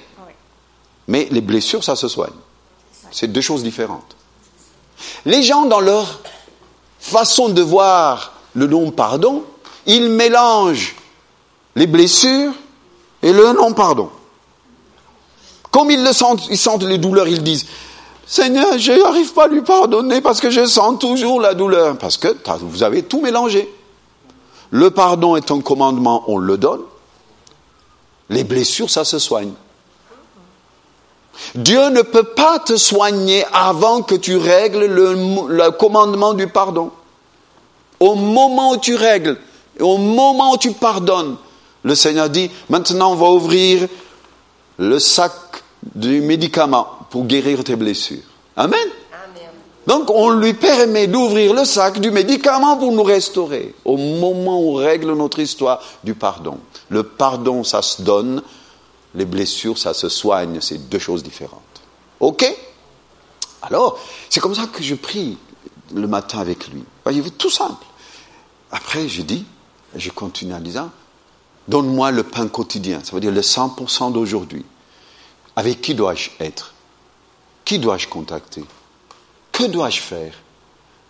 mais 1.08 1.28
les 1.30 1.42
blessures, 1.42 1.84
ça 1.84 1.96
se 1.96 2.08
soigne. 2.08 2.34
C'est 3.12 3.32
deux 3.32 3.42
choses 3.42 3.62
différentes. 3.62 4.16
Les 5.26 5.44
gens, 5.44 5.66
dans 5.66 5.80
leur 5.80 6.22
façon 7.00 7.50
de 7.50 7.62
voir 7.62 8.34
le 8.56 8.66
non-pardon, 8.66 9.44
ils 9.86 10.10
mélangent 10.10 10.96
les 11.76 11.86
blessures 11.86 12.54
et 13.22 13.32
le 13.32 13.54
non-pardon. 13.54 14.10
Comme 15.72 15.92
ils 15.92 16.04
le 16.04 16.14
sentent, 16.14 16.48
ils 16.50 16.58
sentent 16.58 16.84
les 16.84 16.98
douleurs, 16.98 17.28
ils 17.28 17.44
disent 17.44 17.66
Seigneur, 18.26 18.78
je 18.78 18.92
n'arrive 18.92 19.34
pas 19.34 19.46
à 19.46 19.48
lui 19.48 19.62
pardonner 19.62 20.22
parce 20.22 20.40
que 20.40 20.52
je 20.52 20.66
sens 20.66 21.00
toujours 21.00 21.42
la 21.42 21.56
douleur. 21.56 21.98
Parce 21.98 22.18
que 22.18 22.28
vous 22.62 22.84
avez 22.84 23.02
tout 23.02 23.22
mélangé. 23.22 23.68
Le 24.70 24.92
pardon 24.92 25.36
est 25.36 25.50
un 25.50 25.62
commandement, 25.62 26.24
on 26.28 26.38
le 26.38 26.58
donne. 26.58 26.82
Les 28.30 28.44
blessures, 28.44 28.90
ça 28.90 29.04
se 29.04 29.18
soigne. 29.18 29.52
Dieu 31.56 31.90
ne 31.90 32.02
peut 32.02 32.24
pas 32.24 32.60
te 32.60 32.76
soigner 32.76 33.46
avant 33.52 34.02
que 34.02 34.14
tu 34.14 34.38
règles 34.38 34.86
le, 34.86 35.72
commandement 35.72 36.34
du 36.34 36.48
pardon. 36.48 36.92
Au 38.00 38.14
moment 38.16 38.74
où 38.74 38.78
tu 38.78 38.96
règles, 38.96 39.38
au 39.80 39.98
moment 39.98 40.54
où 40.54 40.58
tu 40.58 40.72
pardonnes, 40.74 41.38
le 41.84 41.96
Seigneur 41.96 42.30
dit, 42.30 42.52
maintenant 42.70 43.14
on 43.14 43.16
va 43.16 43.28
ouvrir 43.32 43.88
le 44.80 44.98
sac 44.98 45.34
du 45.94 46.22
médicament 46.22 46.88
pour 47.10 47.26
guérir 47.26 47.64
tes 47.64 47.76
blessures. 47.76 48.24
Amen. 48.56 48.88
Donc 49.86 50.10
on 50.10 50.30
lui 50.30 50.54
permet 50.54 51.08
d'ouvrir 51.08 51.54
le 51.54 51.66
sac 51.66 52.00
du 52.00 52.12
médicament 52.12 52.78
pour 52.78 52.92
nous 52.92 53.04
restaurer 53.04 53.74
au 53.84 53.98
moment 53.98 54.60
où 54.60 54.72
on 54.72 54.74
règle 54.76 55.14
notre 55.14 55.40
histoire 55.40 55.82
du 56.04 56.14
pardon. 56.14 56.60
Le 56.90 57.04
pardon, 57.04 57.64
ça 57.64 57.82
se 57.82 58.02
donne, 58.02 58.42
les 59.16 59.26
blessures, 59.26 59.78
ça 59.78 59.94
se 59.94 60.08
soigne, 60.10 60.62
c'est 60.62 60.90
deux 60.90 61.00
choses 61.00 61.24
différentes. 61.24 61.60
OK? 62.20 62.46
Alors, 63.64 64.00
c'est 64.30 64.40
comme 64.40 64.56
ça 64.56 64.68
que 64.68 64.84
je 64.84 64.96
prie 64.96 65.38
le 65.94 66.08
matin 66.08 66.40
avec 66.40 66.68
lui. 66.70 66.84
Voyez-vous, 67.04 67.32
tout 67.32 67.50
simple. 67.50 67.86
Après, 68.72 69.08
je 69.08 69.24
dis, 69.24 69.46
je 69.96 70.10
continue 70.12 70.54
en 70.54 70.60
disant, 70.60 70.92
donne-moi 71.70 72.12
le 72.12 72.24
pain 72.24 72.48
quotidien, 72.48 73.00
ça 73.04 73.14
veut 73.14 73.22
dire 73.22 73.32
le 73.32 73.42
100% 73.42 74.12
d'aujourd'hui. 74.12 74.66
Avec 75.56 75.82
qui 75.82 75.94
dois-je 75.94 76.32
être? 76.40 76.74
Qui 77.64 77.80
dois-je 77.80 78.08
contacter? 78.08 78.64
Que 79.52 79.66
dois-je 79.66 80.00
faire? 80.00 80.34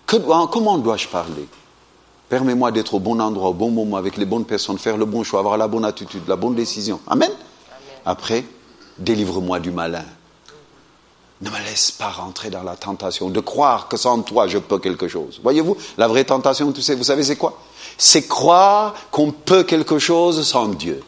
Comment 0.06 0.78
dois-je 0.78 1.08
parler? 1.08 1.48
Permets-moi 2.28 2.72
d'être 2.72 2.96
au 2.96 3.00
bon 3.00 3.20
endroit, 3.20 3.50
au 3.50 3.54
bon 3.54 3.72
moment, 3.72 3.98
avec 3.98 4.18
les 4.18 4.26
bonnes 4.26 4.46
personnes, 4.46 4.78
faire 4.78 4.98
le 4.98 5.06
bon 5.06 5.24
choix, 5.24 5.40
avoir 5.40 5.58
la 5.58 5.68
bonne 5.68 5.86
attitude, 5.86 6.24
la 6.28 6.36
bonne 6.36 6.56
décision. 6.56 7.00
Amen. 7.08 7.32
Après, 8.06 8.44
délivre-moi 8.98 9.60
du 9.60 9.72
malin. 9.72 10.06
Ne 11.42 11.50
me 11.50 11.58
laisse 11.60 11.92
pas 11.92 12.10
rentrer 12.10 12.50
dans 12.50 12.64
la 12.64 12.76
tentation 12.76 13.30
de 13.30 13.40
croire 13.40 13.88
que 13.88 13.96
sans 13.96 14.22
toi 14.24 14.48
je 14.48 14.58
peux 14.58 14.78
quelque 14.78 15.08
chose. 15.08 15.40
Voyez-vous, 15.42 15.78
la 15.98 16.08
vraie 16.08 16.26
tentation, 16.26 16.72
vous 16.72 17.04
savez 17.04 17.24
c'est 17.24 17.38
quoi? 17.38 17.58
C'est 18.02 18.30
croire 18.30 18.96
qu'on 19.12 19.32
peut 19.32 19.64
quelque 19.64 20.00
chose 20.00 20.48
sans 20.48 20.70
Dieu. 20.70 21.04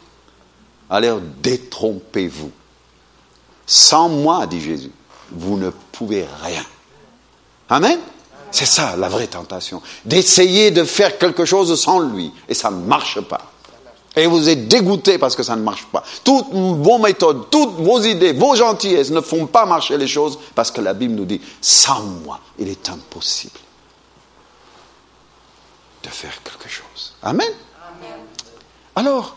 Alors 0.90 1.20
détrompez-vous. 1.42 2.52
Sans 3.66 4.10
moi, 4.10 4.46
dit 4.46 4.60
Jésus, 4.60 4.92
vous 5.30 5.56
ne 5.56 5.70
pouvez 5.70 6.26
rien. 6.42 6.64
Amen 7.70 7.98
C'est 8.50 8.66
ça 8.66 8.94
la 8.96 9.08
vraie 9.08 9.26
tentation. 9.26 9.80
D'essayer 10.04 10.70
de 10.70 10.84
faire 10.84 11.16
quelque 11.16 11.46
chose 11.46 11.80
sans 11.80 11.98
lui. 11.98 12.30
Et 12.46 12.52
ça 12.52 12.70
ne 12.70 12.84
marche 12.84 13.22
pas. 13.22 13.50
Et 14.14 14.26
vous 14.26 14.50
êtes 14.50 14.68
dégoûté 14.68 15.16
parce 15.16 15.34
que 15.34 15.42
ça 15.42 15.56
ne 15.56 15.62
marche 15.62 15.86
pas. 15.86 16.04
Toutes 16.22 16.52
vos 16.52 16.98
méthodes, 16.98 17.48
toutes 17.50 17.76
vos 17.76 18.02
idées, 18.02 18.34
vos 18.34 18.54
gentillesses 18.54 19.10
ne 19.10 19.22
font 19.22 19.46
pas 19.46 19.64
marcher 19.64 19.96
les 19.96 20.08
choses 20.08 20.38
parce 20.54 20.70
que 20.70 20.82
la 20.82 20.92
Bible 20.92 21.14
nous 21.14 21.24
dit, 21.24 21.40
sans 21.62 22.02
moi, 22.02 22.38
il 22.58 22.68
est 22.68 22.90
impossible 22.90 23.58
de 26.02 26.08
faire 26.08 26.42
quelque 26.42 26.68
chose. 26.68 27.14
Amen. 27.22 27.50
Alors, 28.94 29.36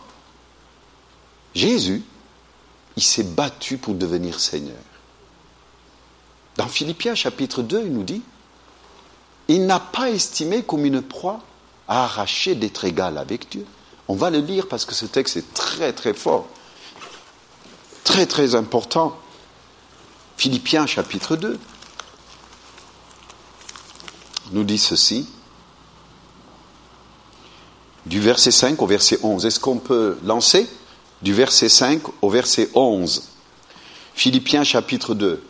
Jésus, 1.54 2.02
il 2.96 3.02
s'est 3.02 3.22
battu 3.22 3.78
pour 3.78 3.94
devenir 3.94 4.40
Seigneur. 4.40 4.76
Dans 6.56 6.68
Philippiens 6.68 7.14
chapitre 7.14 7.62
2, 7.62 7.82
il 7.86 7.92
nous 7.92 8.02
dit, 8.02 8.22
il 9.48 9.66
n'a 9.66 9.80
pas 9.80 10.10
estimé 10.10 10.62
comme 10.62 10.84
une 10.84 11.02
proie 11.02 11.40
à 11.88 12.04
arracher 12.04 12.54
d'être 12.54 12.84
égal 12.84 13.18
avec 13.18 13.50
Dieu. 13.50 13.66
On 14.08 14.14
va 14.14 14.30
le 14.30 14.38
lire 14.38 14.68
parce 14.68 14.84
que 14.84 14.94
ce 14.94 15.06
texte 15.06 15.36
est 15.36 15.54
très 15.54 15.92
très 15.92 16.14
fort, 16.14 16.46
très 18.04 18.26
très 18.26 18.54
important. 18.54 19.16
Philippiens 20.36 20.86
chapitre 20.86 21.36
2 21.36 21.58
nous 24.52 24.64
dit 24.64 24.78
ceci, 24.78 25.28
du 28.06 28.20
verset 28.20 28.50
5 28.50 28.80
au 28.80 28.86
verset 28.86 29.18
11. 29.22 29.44
Est-ce 29.44 29.60
qu'on 29.60 29.76
peut 29.76 30.16
lancer 30.24 30.66
du 31.22 31.34
verset 31.34 31.68
5 31.68 32.00
au 32.22 32.30
verset 32.30 32.70
11 32.74 33.22
Philippiens 34.14 34.64
chapitre 34.64 35.12
2. 35.14 35.42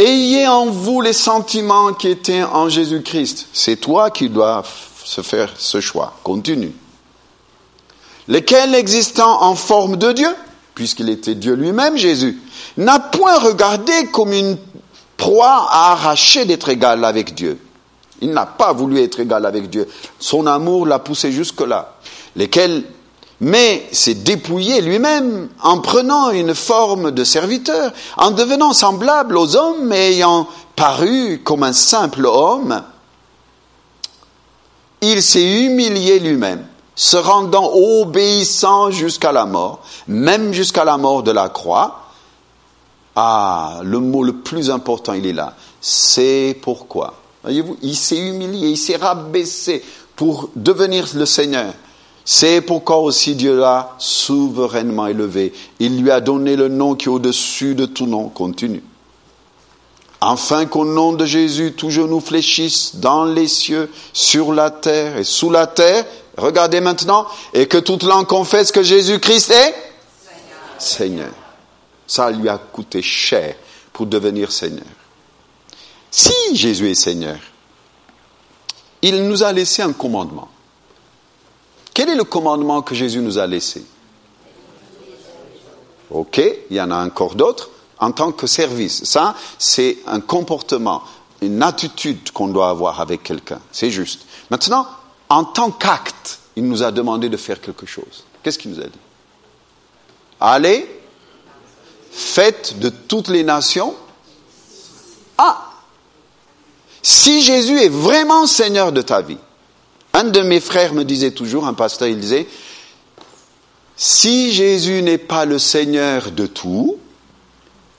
Ayez 0.00 0.48
en 0.48 0.66
vous 0.66 1.00
les 1.00 1.12
sentiments 1.12 1.92
qui 1.92 2.08
étaient 2.08 2.42
en 2.42 2.68
Jésus-Christ. 2.68 3.46
C'est 3.52 3.76
toi 3.76 4.10
qui 4.10 4.28
dois 4.28 4.64
se 5.04 5.22
faire 5.22 5.52
ce 5.56 5.80
choix. 5.80 6.14
Continue 6.24 6.72
lequel 8.28 8.74
existant 8.74 9.42
en 9.42 9.54
forme 9.54 9.96
de 9.96 10.12
Dieu, 10.12 10.28
puisqu'il 10.74 11.08
était 11.08 11.34
Dieu 11.34 11.54
lui-même, 11.54 11.96
Jésus, 11.96 12.38
n'a 12.76 13.00
point 13.00 13.38
regardé 13.38 13.92
comme 14.12 14.32
une 14.32 14.58
proie 15.16 15.66
à 15.70 15.92
arracher 15.92 16.44
d'être 16.44 16.68
égal 16.68 17.04
avec 17.04 17.34
Dieu. 17.34 17.58
Il 18.20 18.30
n'a 18.30 18.46
pas 18.46 18.72
voulu 18.72 19.00
être 19.00 19.20
égal 19.20 19.46
avec 19.46 19.70
Dieu. 19.70 19.88
Son 20.18 20.46
amour 20.46 20.86
l'a 20.86 20.98
poussé 20.98 21.30
jusque-là. 21.30 21.94
Lesquels, 22.36 22.84
mais 23.40 23.86
s'est 23.92 24.14
dépouillé 24.14 24.80
lui-même 24.80 25.48
en 25.62 25.78
prenant 25.78 26.30
une 26.30 26.54
forme 26.54 27.12
de 27.12 27.24
serviteur, 27.24 27.92
en 28.16 28.32
devenant 28.32 28.72
semblable 28.72 29.36
aux 29.36 29.56
hommes 29.56 29.92
et 29.92 30.14
ayant 30.14 30.48
paru 30.74 31.40
comme 31.44 31.62
un 31.62 31.72
simple 31.72 32.26
homme, 32.26 32.82
il 35.00 35.22
s'est 35.22 35.62
humilié 35.62 36.18
lui-même 36.18 36.66
se 36.98 37.16
rendant 37.16 37.70
obéissant 37.72 38.90
jusqu'à 38.90 39.30
la 39.30 39.46
mort, 39.46 39.82
même 40.08 40.52
jusqu'à 40.52 40.84
la 40.84 40.96
mort 40.96 41.22
de 41.22 41.30
la 41.30 41.48
croix. 41.48 42.00
Ah, 43.14 43.78
le 43.84 44.00
mot 44.00 44.24
le 44.24 44.38
plus 44.38 44.68
important, 44.68 45.12
il 45.12 45.24
est 45.24 45.32
là. 45.32 45.54
C'est 45.80 46.58
pourquoi. 46.60 47.14
Voyez-vous, 47.42 47.76
il 47.82 47.96
s'est 47.96 48.18
humilié, 48.18 48.68
il 48.68 48.76
s'est 48.76 48.96
rabaissé 48.96 49.82
pour 50.16 50.50
devenir 50.56 51.06
le 51.14 51.26
Seigneur. 51.26 51.72
C'est 52.24 52.60
pourquoi 52.60 52.98
aussi 52.98 53.34
Dieu 53.34 53.58
l'a 53.58 53.94
souverainement 53.98 55.06
élevé. 55.06 55.54
Il 55.78 56.02
lui 56.02 56.10
a 56.10 56.20
donné 56.20 56.56
le 56.56 56.68
nom 56.68 56.94
qui 56.94 57.06
est 57.06 57.10
au-dessus 57.10 57.74
de 57.74 57.86
tout 57.86 58.06
nom. 58.06 58.28
Continue. 58.28 58.82
Afin 60.20 60.66
qu'au 60.66 60.84
nom 60.84 61.12
de 61.12 61.24
Jésus, 61.24 61.72
tout 61.72 61.90
genou 61.90 62.20
fléchisse 62.20 62.96
dans 62.96 63.24
les 63.24 63.46
cieux, 63.48 63.88
sur 64.12 64.52
la 64.52 64.70
terre 64.70 65.16
et 65.16 65.24
sous 65.24 65.48
la 65.48 65.66
terre. 65.66 66.04
Regardez 66.36 66.80
maintenant. 66.80 67.26
Et 67.54 67.66
que 67.66 67.78
toute 67.78 68.02
langue 68.02 68.26
confesse 68.26 68.72
que 68.72 68.82
Jésus-Christ 68.82 69.50
est 69.50 69.74
Seigneur. 70.20 70.78
Seigneur. 70.78 71.30
Ça 72.06 72.30
lui 72.30 72.48
a 72.48 72.58
coûté 72.58 73.00
cher 73.00 73.54
pour 73.92 74.06
devenir 74.06 74.52
Seigneur. 74.52 74.84
Si 76.10 76.32
Jésus 76.54 76.90
est 76.90 76.94
Seigneur, 76.94 77.38
il 79.02 79.28
nous 79.28 79.42
a 79.42 79.52
laissé 79.52 79.82
un 79.82 79.92
commandement. 79.92 80.48
Quel 81.94 82.08
est 82.08 82.14
le 82.14 82.24
commandement 82.24 82.82
que 82.82 82.94
Jésus 82.94 83.20
nous 83.20 83.38
a 83.38 83.46
laissé? 83.46 83.84
Ok, 86.10 86.40
il 86.70 86.76
y 86.76 86.80
en 86.80 86.90
a 86.90 87.04
encore 87.04 87.34
d'autres. 87.34 87.70
En 87.98 88.12
tant 88.12 88.32
que 88.32 88.46
service, 88.46 89.04
ça, 89.04 89.34
c'est 89.58 89.98
un 90.06 90.20
comportement, 90.20 91.02
une 91.42 91.62
attitude 91.62 92.30
qu'on 92.30 92.48
doit 92.48 92.70
avoir 92.70 93.00
avec 93.00 93.24
quelqu'un. 93.24 93.60
C'est 93.72 93.90
juste. 93.90 94.26
Maintenant, 94.50 94.86
en 95.28 95.44
tant 95.44 95.70
qu'acte, 95.70 96.38
il 96.56 96.66
nous 96.66 96.82
a 96.82 96.92
demandé 96.92 97.28
de 97.28 97.36
faire 97.36 97.60
quelque 97.60 97.86
chose. 97.86 98.24
Qu'est-ce 98.42 98.58
qu'il 98.58 98.70
nous 98.70 98.80
a 98.80 98.84
dit? 98.84 98.98
Allez, 100.40 100.88
faites 102.10 102.78
de 102.78 102.88
toutes 102.88 103.28
les 103.28 103.42
nations. 103.42 103.94
Ah 105.36 105.67
Si 107.10 107.40
Jésus 107.40 107.78
est 107.78 107.88
vraiment 107.88 108.46
Seigneur 108.46 108.92
de 108.92 109.00
ta 109.00 109.22
vie, 109.22 109.38
un 110.12 110.24
de 110.24 110.42
mes 110.42 110.60
frères 110.60 110.92
me 110.92 111.04
disait 111.04 111.30
toujours, 111.30 111.66
un 111.66 111.72
pasteur, 111.72 112.06
il 112.06 112.20
disait, 112.20 112.46
si 113.96 114.52
Jésus 114.52 115.00
n'est 115.00 115.16
pas 115.16 115.46
le 115.46 115.58
Seigneur 115.58 116.30
de 116.32 116.44
tout, 116.44 116.98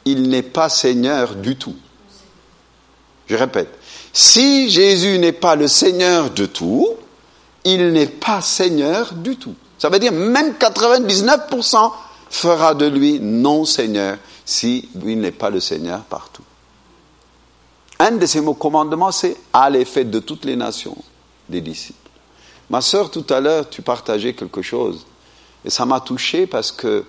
il 0.06 0.30
n'est 0.30 0.43
pas 0.43 0.69
Seigneur 0.69 1.34
du 1.34 1.56
tout. 1.56 1.76
Je 3.26 3.36
répète, 3.36 3.69
si 4.13 4.69
Jésus 4.69 5.17
n'est 5.17 5.32
pas 5.32 5.56
le 5.56 5.67
Seigneur 5.67 6.30
de 6.30 6.45
tout, 6.45 6.89
il 7.63 7.91
n'est 7.91 8.06
pas 8.06 8.41
Seigneur 8.41 9.13
du 9.15 9.38
tout. 9.38 9.56
Ça 9.80 9.89
veut 9.89 9.98
dire 9.98 10.12
même 10.12 10.54
99% 10.60 11.91
fera 12.30 12.76
de 12.76 12.86
lui 12.86 13.19
non 13.19 13.65
Seigneur 13.65 14.19
si 14.45 14.88
il 15.04 15.19
n'est 15.19 15.32
pas 15.32 15.50
le 15.50 15.60
Seigneur 15.60 16.02
partout. 16.02 16.43
Un 17.99 18.12
de 18.12 18.25
ces 18.25 18.39
mots 18.39 18.53
commandements, 18.53 19.12
c'est 19.12 19.35
allez, 19.51 19.83
faites 19.83 20.09
de 20.09 20.19
toutes 20.19 20.45
les 20.45 20.55
nations 20.55 20.97
des 21.49 21.59
disciples. 21.59 22.09
Ma 22.69 22.81
sœur, 22.81 23.12
tout 23.12 23.25
à 23.29 23.39
l'heure, 23.41 23.69
tu 23.69 23.81
partageais 23.81 24.33
quelque 24.33 24.62
chose. 24.62 25.05
Et 25.65 25.69
ça 25.69 25.85
m'a 25.85 25.99
touché 25.99 26.47
parce 26.47 26.71
que 26.71 27.03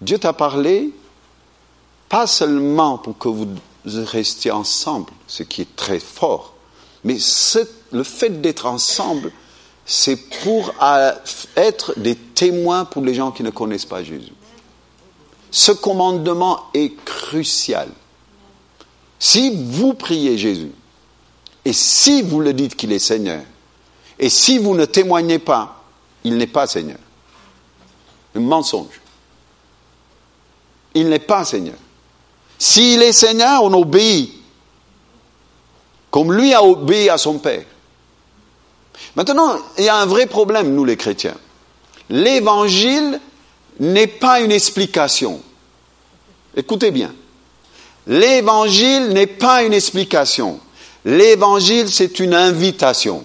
Dieu 0.00 0.18
t'a 0.18 0.32
parlé, 0.32 0.90
pas 2.08 2.26
seulement 2.26 2.98
pour 2.98 3.16
que 3.16 3.28
vous 3.28 3.46
restiez 3.84 4.50
ensemble, 4.50 5.12
ce 5.28 5.44
qui 5.44 5.62
est 5.62 5.76
très 5.76 6.00
fort, 6.00 6.54
mais 7.04 7.18
le 7.92 8.02
fait 8.02 8.40
d'être 8.40 8.66
ensemble, 8.66 9.30
c'est 9.86 10.16
pour 10.42 10.72
être 11.56 11.98
des 11.98 12.16
témoins 12.16 12.84
pour 12.84 13.02
les 13.02 13.14
gens 13.14 13.30
qui 13.30 13.42
ne 13.42 13.50
connaissent 13.50 13.86
pas 13.86 14.02
Jésus. 14.02 14.32
Ce 15.50 15.72
commandement 15.72 16.64
est 16.74 16.94
crucial. 17.04 17.88
Si 19.20 19.50
vous 19.54 19.92
priez 19.92 20.38
Jésus, 20.38 20.72
et 21.66 21.74
si 21.74 22.22
vous 22.22 22.40
le 22.40 22.54
dites 22.54 22.74
qu'il 22.74 22.90
est 22.90 22.98
Seigneur, 22.98 23.42
et 24.18 24.30
si 24.30 24.56
vous 24.58 24.74
ne 24.74 24.86
témoignez 24.86 25.38
pas, 25.38 25.84
il 26.24 26.38
n'est 26.38 26.46
pas 26.46 26.66
Seigneur. 26.66 26.98
Un 28.34 28.40
mensonge. 28.40 29.00
Il 30.94 31.10
n'est 31.10 31.18
pas 31.18 31.44
Seigneur. 31.44 31.76
S'il 32.58 33.02
est 33.02 33.12
Seigneur, 33.12 33.62
on 33.62 33.72
obéit. 33.74 34.32
Comme 36.10 36.32
lui 36.32 36.54
a 36.54 36.64
obéi 36.64 37.10
à 37.10 37.18
son 37.18 37.38
Père. 37.38 37.64
Maintenant, 39.16 39.56
il 39.76 39.84
y 39.84 39.88
a 39.88 39.96
un 39.96 40.06
vrai 40.06 40.26
problème, 40.26 40.74
nous 40.74 40.84
les 40.84 40.96
chrétiens. 40.96 41.36
L'évangile 42.08 43.20
n'est 43.78 44.06
pas 44.06 44.40
une 44.40 44.52
explication. 44.52 45.40
Écoutez 46.56 46.90
bien. 46.90 47.12
L'évangile 48.06 49.08
n'est 49.08 49.26
pas 49.26 49.62
une 49.62 49.74
explication. 49.74 50.60
L'évangile, 51.04 51.90
c'est 51.90 52.20
une 52.20 52.34
invitation. 52.34 53.24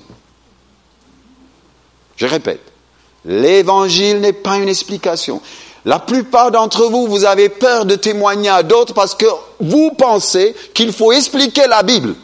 Je 2.15 2.25
répète, 2.25 2.61
l'évangile 3.25 4.21
n'est 4.21 4.33
pas 4.33 4.57
une 4.57 4.69
explication. 4.69 5.41
La 5.83 5.99
plupart 5.99 6.51
d'entre 6.51 6.85
vous, 6.87 7.07
vous 7.07 7.25
avez 7.25 7.49
peur 7.49 7.85
de 7.85 7.95
témoigner 7.95 8.49
à 8.49 8.63
d'autres 8.63 8.93
parce 8.93 9.13
que 9.13 9.25
vous 9.59 9.91
pensez 9.91 10.55
qu'il 10.73 10.91
faut 10.91 11.11
expliquer 11.11 11.67
la 11.67 11.83
Bible. 11.83 12.15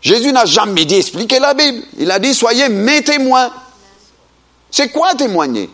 Jésus 0.00 0.32
n'a 0.32 0.44
jamais 0.44 0.84
dit 0.84 0.96
expliquer 0.96 1.38
la 1.38 1.54
Bible. 1.54 1.82
Il 1.98 2.10
a 2.10 2.18
dit 2.18 2.34
soyez 2.34 2.68
mes 2.68 3.02
témoins. 3.02 3.50
C'est 4.70 4.90
quoi 4.90 5.14
témoigner? 5.14 5.70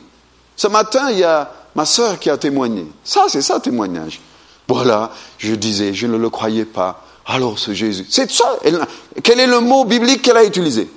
Ce 0.56 0.68
matin, 0.68 1.10
il 1.10 1.18
y 1.18 1.24
a 1.24 1.50
ma 1.74 1.84
sœur 1.84 2.18
qui 2.18 2.30
a 2.30 2.36
témoigné. 2.36 2.86
Ça, 3.02 3.24
c'est 3.28 3.42
ça 3.42 3.60
témoignage. 3.60 4.20
Voilà, 4.68 5.10
je 5.38 5.54
disais, 5.54 5.92
je 5.92 6.06
ne 6.06 6.16
le 6.16 6.30
croyais 6.30 6.64
pas. 6.64 7.04
Alors 7.26 7.58
ce 7.58 7.72
Jésus, 7.72 8.06
c'est 8.08 8.30
ça. 8.30 8.58
quel 9.22 9.40
est 9.40 9.46
le 9.46 9.60
mot 9.60 9.84
biblique 9.84 10.22
qu'elle 10.22 10.36
a 10.36 10.44
utilisé? 10.44 10.90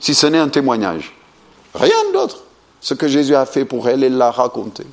Si 0.00 0.14
ce 0.14 0.26
n'est 0.26 0.38
un 0.38 0.48
témoignage. 0.48 1.14
Rien 1.74 2.10
d'autre. 2.12 2.38
Ce 2.80 2.94
que 2.94 3.06
Jésus 3.06 3.36
a 3.36 3.46
fait 3.46 3.64
pour 3.64 3.88
elle, 3.88 4.02
elle 4.02 4.16
l'a 4.16 4.30
raconté. 4.32 4.84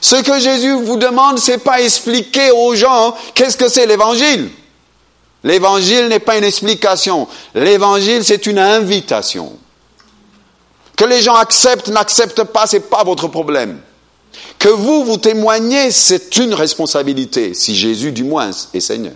Ce 0.00 0.16
que 0.16 0.38
Jésus 0.38 0.72
vous 0.72 0.96
demande, 0.96 1.38
c'est 1.38 1.58
pas 1.58 1.80
expliquer 1.80 2.52
aux 2.52 2.74
gens 2.74 3.16
qu'est-ce 3.34 3.56
que 3.56 3.68
c'est 3.68 3.86
l'évangile. 3.86 4.50
L'évangile 5.42 6.08
n'est 6.08 6.20
pas 6.20 6.36
une 6.36 6.44
explication. 6.44 7.26
L'évangile, 7.54 8.24
c'est 8.24 8.46
une 8.46 8.58
invitation. 8.58 9.58
Que 11.00 11.06
les 11.06 11.22
gens 11.22 11.34
acceptent, 11.34 11.88
n'acceptent 11.88 12.44
pas, 12.44 12.66
c'est 12.66 12.90
pas 12.90 13.04
votre 13.04 13.26
problème. 13.26 13.80
Que 14.58 14.68
vous, 14.68 15.02
vous 15.02 15.16
témoignez, 15.16 15.90
c'est 15.90 16.36
une 16.36 16.52
responsabilité, 16.52 17.54
si 17.54 17.74
Jésus 17.74 18.12
du 18.12 18.22
moins 18.22 18.50
est 18.74 18.80
Seigneur. 18.80 19.14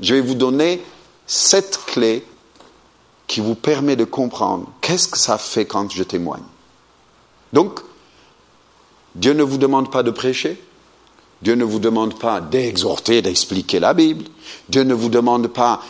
Je 0.00 0.16
vais 0.16 0.20
vous 0.20 0.34
donner 0.34 0.82
cette 1.28 1.78
clé 1.86 2.26
qui 3.28 3.38
vous 3.38 3.54
permet 3.54 3.94
de 3.94 4.02
comprendre 4.02 4.66
qu'est-ce 4.80 5.06
que 5.06 5.16
ça 5.16 5.38
fait 5.38 5.64
quand 5.64 5.88
je 5.92 6.02
témoigne. 6.02 6.42
Donc, 7.52 7.78
Dieu 9.14 9.32
ne 9.32 9.44
vous 9.44 9.58
demande 9.58 9.92
pas 9.92 10.02
de 10.02 10.10
prêcher, 10.10 10.60
Dieu 11.40 11.54
ne 11.54 11.62
vous 11.62 11.78
demande 11.78 12.18
pas 12.18 12.40
d'exhorter, 12.40 13.22
d'expliquer 13.22 13.78
la 13.78 13.94
Bible, 13.94 14.24
Dieu 14.68 14.82
ne 14.82 14.94
vous 14.94 15.08
demande 15.08 15.46
pas 15.46 15.80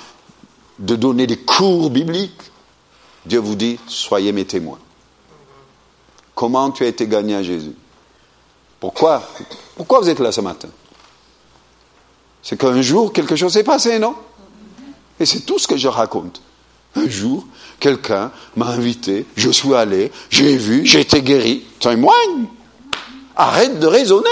de 0.79 0.95
donner 0.95 1.27
des 1.27 1.39
cours 1.39 1.89
bibliques, 1.89 2.53
Dieu 3.27 3.41
vous 3.41 3.55
dit, 3.55 3.79
soyez 3.87 4.33
mes 4.33 4.45
témoins. 4.45 4.79
Comment 6.35 6.71
tu 6.71 6.85
as 6.85 6.87
été 6.87 7.07
gagné 7.07 7.35
à 7.35 7.43
Jésus? 7.43 7.75
Pourquoi? 8.81 9.23
Pourquoi 9.77 10.01
vous 10.01 10.09
êtes 10.09 10.21
là 10.21 10.31
ce 10.31 10.41
matin? 10.41 10.69
C'est 12.43 12.57
qu'un 12.57 12.81
jour, 12.81 13.13
quelque 13.13 13.37
chose 13.37 13.53
s'est 13.53 13.65
passé, 13.65 13.99
non? 13.99 14.15
Et 15.19 15.27
c'est 15.27 15.41
tout 15.41 15.59
ce 15.59 15.67
que 15.67 15.77
je 15.77 15.89
raconte. 15.89 16.41
Un 16.95 17.09
jour, 17.09 17.45
quelqu'un 17.81 18.31
m'a 18.57 18.67
invité, 18.67 19.27
je 19.37 19.51
suis 19.51 19.75
allé, 19.75 20.11
j'ai 20.31 20.57
vu, 20.57 20.87
j'ai 20.87 21.01
été 21.01 21.23
guéri. 21.23 21.65
Témoigne! 21.81 22.47
Arrête 23.37 23.79
de 23.79 23.87
raisonner. 23.87 24.29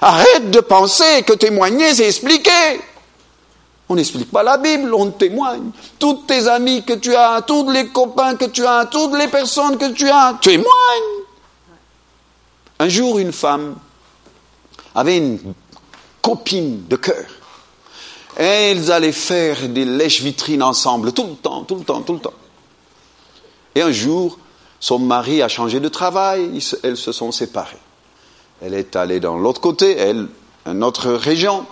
Arrête 0.00 0.50
de 0.50 0.60
penser 0.60 1.22
que 1.26 1.34
témoigner, 1.34 1.94
c'est 1.94 2.06
expliquer 2.06 2.80
on 3.88 3.96
n'explique 3.96 4.30
pas 4.30 4.42
la 4.42 4.56
Bible, 4.56 4.94
on 4.94 5.10
témoigne. 5.10 5.70
Toutes 5.98 6.26
tes 6.26 6.48
amis 6.48 6.84
que 6.84 6.94
tu 6.94 7.14
as, 7.14 7.42
tous 7.42 7.70
les 7.70 7.88
copains 7.88 8.34
que 8.36 8.46
tu 8.46 8.64
as, 8.64 8.86
toutes 8.86 9.16
les 9.16 9.28
personnes 9.28 9.76
que 9.76 9.92
tu 9.92 10.08
as, 10.08 10.38
témoignent. 10.40 11.24
Un 12.78 12.88
jour, 12.88 13.18
une 13.18 13.32
femme 13.32 13.76
avait 14.94 15.18
une 15.18 15.54
copine 16.22 16.86
de 16.88 16.96
cœur. 16.96 17.26
Ils 18.40 18.90
allaient 18.90 19.12
faire 19.12 19.68
des 19.68 19.84
lèches-vitrines 19.84 20.62
ensemble, 20.62 21.12
tout 21.12 21.26
le 21.26 21.36
temps, 21.36 21.62
tout 21.64 21.76
le 21.76 21.84
temps, 21.84 22.02
tout 22.02 22.14
le 22.14 22.18
temps. 22.18 22.34
Et 23.74 23.82
un 23.82 23.92
jour, 23.92 24.38
son 24.80 24.98
mari 24.98 25.42
a 25.42 25.48
changé 25.48 25.78
de 25.78 25.88
travail, 25.88 26.58
elles 26.82 26.96
se 26.96 27.12
sont 27.12 27.32
séparées. 27.32 27.78
Elle 28.60 28.74
est 28.74 28.96
allée 28.96 29.20
dans 29.20 29.36
l'autre 29.36 29.60
côté, 29.60 29.96
elle, 29.96 30.28
une 30.66 30.82
autre 30.82 31.10
région. 31.10 31.66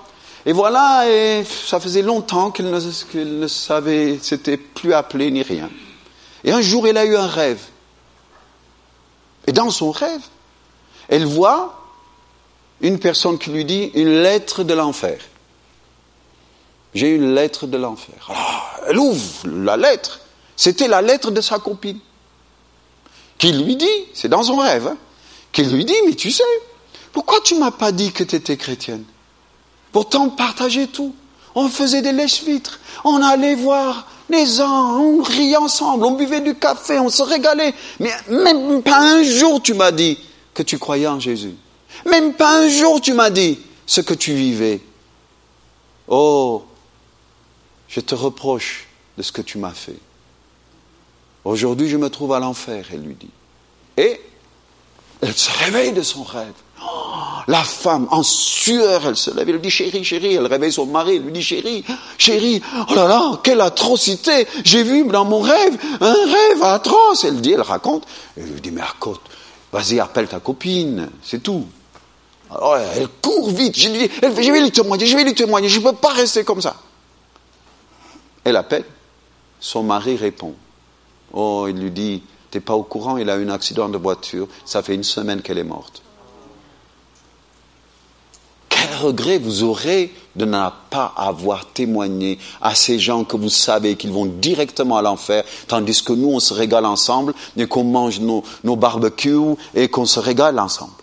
Et 0.45 0.53
voilà, 0.53 1.09
et 1.09 1.45
ça 1.45 1.79
faisait 1.79 2.03
longtemps 2.03 2.51
qu'elle 2.51 2.71
ne, 2.71 3.25
ne, 3.25 3.47
savait, 3.47 4.19
s'était 4.21 4.57
plus 4.57 4.93
appelée 4.93 5.31
ni 5.31 5.43
rien. 5.43 5.71
Et 6.45 6.51
un 6.51 6.61
jour, 6.61 6.87
elle 6.89 6.97
a 6.97 7.05
eu 7.05 7.17
un 7.17 7.29
rêve. 7.29 7.61
Et 9.47 9.53
dans 9.53 9.71
son 9.71 9.93
rêve, 9.93 10.23
elle 11.09 11.27
voit 11.27 11.81
une 12.81 12.99
personne 12.99 13.39
qui 13.39 13.51
lui 13.51 13.65
dit 13.65 13.91
une 13.95 14.23
lettre 14.23 14.65
de 14.65 14.75
l'enfer. 14.75 15.21
J'ai 16.95 17.15
une 17.15 17.35
lettre 17.35 17.67
de 17.67 17.79
l'enfer. 17.79 18.29
elle 18.89 18.99
ouvre 18.99 19.47
la 19.47 19.77
lettre. 19.77 20.21
C'était 20.57 20.89
la 20.89 21.01
lettre 21.03 21.31
de 21.31 21.41
sa 21.41 21.59
copine. 21.59 22.01
Qui 23.39 23.53
lui 23.53 23.77
dit, 23.77 23.87
c'est 24.15 24.29
dans 24.29 24.43
son 24.43 24.57
rêve, 24.57 24.89
hein, 24.89 24.97
qui 25.53 25.65
lui 25.65 25.85
dit, 25.85 25.95
mais 26.07 26.15
tu 26.15 26.31
sais, 26.31 26.45
pourquoi 27.13 27.41
tu 27.43 27.57
m'as 27.57 27.71
pas 27.71 27.93
dit 27.93 28.13
que 28.13 28.25
tu 28.25 28.37
étais 28.37 28.57
chrétienne? 28.57 29.05
Pourtant, 29.93 30.25
on 30.25 30.31
partageait 30.31 30.87
tout. 30.87 31.15
On 31.55 31.69
faisait 31.69 32.03
des 32.03 32.13
lèche-vitres. 32.13 32.81
On 33.05 33.23
allait 33.23 33.55
voir 33.55 34.09
les 34.31 34.47
gens, 34.47 34.99
on 34.99 35.23
riait 35.23 35.57
ensemble, 35.57 36.05
on 36.05 36.13
buvait 36.13 36.41
du 36.41 36.55
café, 36.55 36.99
on 36.99 37.11
se 37.11 37.23
régalait. 37.23 37.75
Mais 38.01 38.13
même 38.29 38.83
pas 38.83 38.99
un 38.99 39.23
jour 39.23 39.61
tu 39.63 39.75
m'as 39.75 39.93
dit 39.93 40.19
que 40.55 40.63
tu 40.63 40.79
croyais 40.79 41.07
en 41.07 41.21
Jésus. 41.21 41.55
Même 42.07 42.33
pas 42.33 42.63
un 42.63 42.69
jour 42.69 43.01
tu 43.01 43.13
m'as 43.13 43.31
dit 43.31 43.59
ce 43.87 44.01
que 44.01 44.15
tu 44.15 44.33
vivais. 44.33 44.81
Oh, 46.09 46.65
je 47.89 48.01
te 48.01 48.15
reproche 48.15 48.87
de 49.19 49.23
ce 49.23 49.33
que 49.33 49.43
tu 49.43 49.59
m'as 49.59 49.73
fait. 49.73 49.99
Aujourd'hui, 51.45 51.89
je 51.89 51.97
me 51.97 52.09
trouve 52.09 52.33
à 52.33 52.39
l'enfer, 52.39 52.87
elle 52.93 53.03
lui 53.03 53.15
dit. 53.15 53.31
Et 53.97 54.21
elle 55.21 55.35
se 55.35 55.51
réveille 55.65 55.93
de 55.93 56.03
son 56.03 56.23
rêve. 56.23 56.55
Oh, 56.85 57.43
la 57.49 57.63
femme, 57.63 58.07
en 58.11 58.23
sueur, 58.23 59.07
elle 59.07 59.17
se 59.17 59.35
lève, 59.35 59.49
elle 59.49 59.61
dit 59.61 59.71
chérie, 59.71 60.05
chérie, 60.05 60.35
elle 60.35 60.47
réveille 60.47 60.73
son 60.73 60.87
mari, 60.87 61.17
elle 61.17 61.23
lui 61.23 61.33
dit 61.33 61.43
chérie, 61.43 61.85
chérie, 62.19 62.63
oh 62.89 62.95
là 62.95 63.09
là, 63.09 63.41
quelle 63.43 63.61
atrocité, 63.61 64.47
j'ai 64.65 64.83
vu 64.83 65.05
dans 65.05 65.25
mon 65.25 65.41
rêve 65.41 65.77
un 66.01 66.13
rêve 66.13 66.63
atroce. 66.63 67.25
Elle 67.25 67.41
dit, 67.41 67.53
elle 67.53 67.63
raconte, 67.63 68.07
elle 68.37 68.45
lui 68.45 68.61
dit, 68.61 68.71
mais 68.71 68.83
raconte, 68.83 69.21
vas-y, 69.73 70.01
appelle 70.01 70.29
ta 70.29 70.41
copine, 70.41 71.11
c'est 71.23 71.43
tout. 71.43 71.67
Alors 72.51 72.77
elle 72.77 73.09
court 73.23 73.51
vite, 73.51 73.79
je, 73.79 73.89
lui 73.89 73.99
dis, 73.99 74.11
je 74.23 74.53
vais 74.53 74.61
lui 74.61 74.71
témoigner, 74.71 75.07
je 75.07 75.17
vais 75.17 75.25
lui 75.25 75.35
témoigner, 75.35 75.69
je 75.69 75.81
ne 75.81 75.85
peux 75.85 75.95
pas 75.95 76.13
rester 76.13 76.45
comme 76.45 76.61
ça. 76.61 76.77
Elle 78.45 78.57
appelle, 78.57 78.85
son 79.59 79.83
mari 79.83 80.17
répond. 80.17 80.55
Oh, 81.33 81.67
il 81.69 81.77
lui 81.77 81.91
dit, 81.91 82.23
t'es 82.51 82.61
pas 82.61 82.75
au 82.75 82.83
courant, 82.83 83.17
il 83.17 83.31
a 83.31 83.37
eu 83.37 83.47
un 83.47 83.51
accident 83.51 83.89
de 83.89 83.97
voiture, 83.97 84.49
ça 84.65 84.83
fait 84.83 84.95
une 84.95 85.05
semaine 85.05 85.41
qu'elle 85.41 85.59
est 85.59 85.65
morte. 85.65 86.03
Quel 88.83 88.97
regret 88.97 89.39
vous 89.39 89.63
aurez 89.63 90.13
de 90.35 90.45
ne 90.45 90.69
pas 90.91 91.13
avoir 91.17 91.67
témoigné 91.67 92.39
à 92.61 92.75
ces 92.75 92.99
gens 92.99 93.23
que 93.23 93.37
vous 93.37 93.49
savez 93.49 93.95
qu'ils 93.97 94.11
vont 94.11 94.27
directement 94.27 94.97
à 94.97 95.03
l'enfer, 95.03 95.45
tandis 95.69 96.03
que 96.03 96.13
nous, 96.13 96.31
on 96.31 96.41
se 96.41 96.53
régale 96.53 96.87
ensemble 96.87 97.33
et 97.57 97.67
qu'on 97.67 97.85
mange 97.85 98.19
nos, 98.19 98.43
barbecues 98.65 99.57
et 99.75 99.87
qu'on 99.89 100.05
se 100.05 100.19
régale 100.19 100.59
ensemble. 100.59 100.95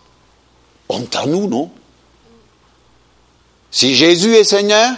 Honte 0.90 1.16
à 1.16 1.26
nous, 1.26 1.48
non? 1.48 1.72
Si 3.72 3.96
Jésus 3.96 4.36
est 4.36 4.44
Seigneur, 4.44 4.92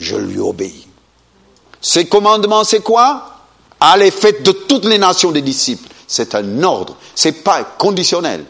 je 0.00 0.16
lui 0.16 0.40
obéis. 0.40 0.88
Ses 1.80 2.06
commandements, 2.06 2.64
c'est 2.64 2.82
quoi? 2.82 3.42
Allez, 3.78 4.10
faites 4.10 4.42
de 4.42 4.50
toutes 4.52 4.86
les 4.86 4.98
nations 4.98 5.30
des 5.30 5.42
disciples. 5.42 5.88
C'est 6.08 6.34
un 6.34 6.62
ordre, 6.64 6.96
c'est 7.14 7.44
pas 7.44 7.62
conditionnel. 7.62 8.46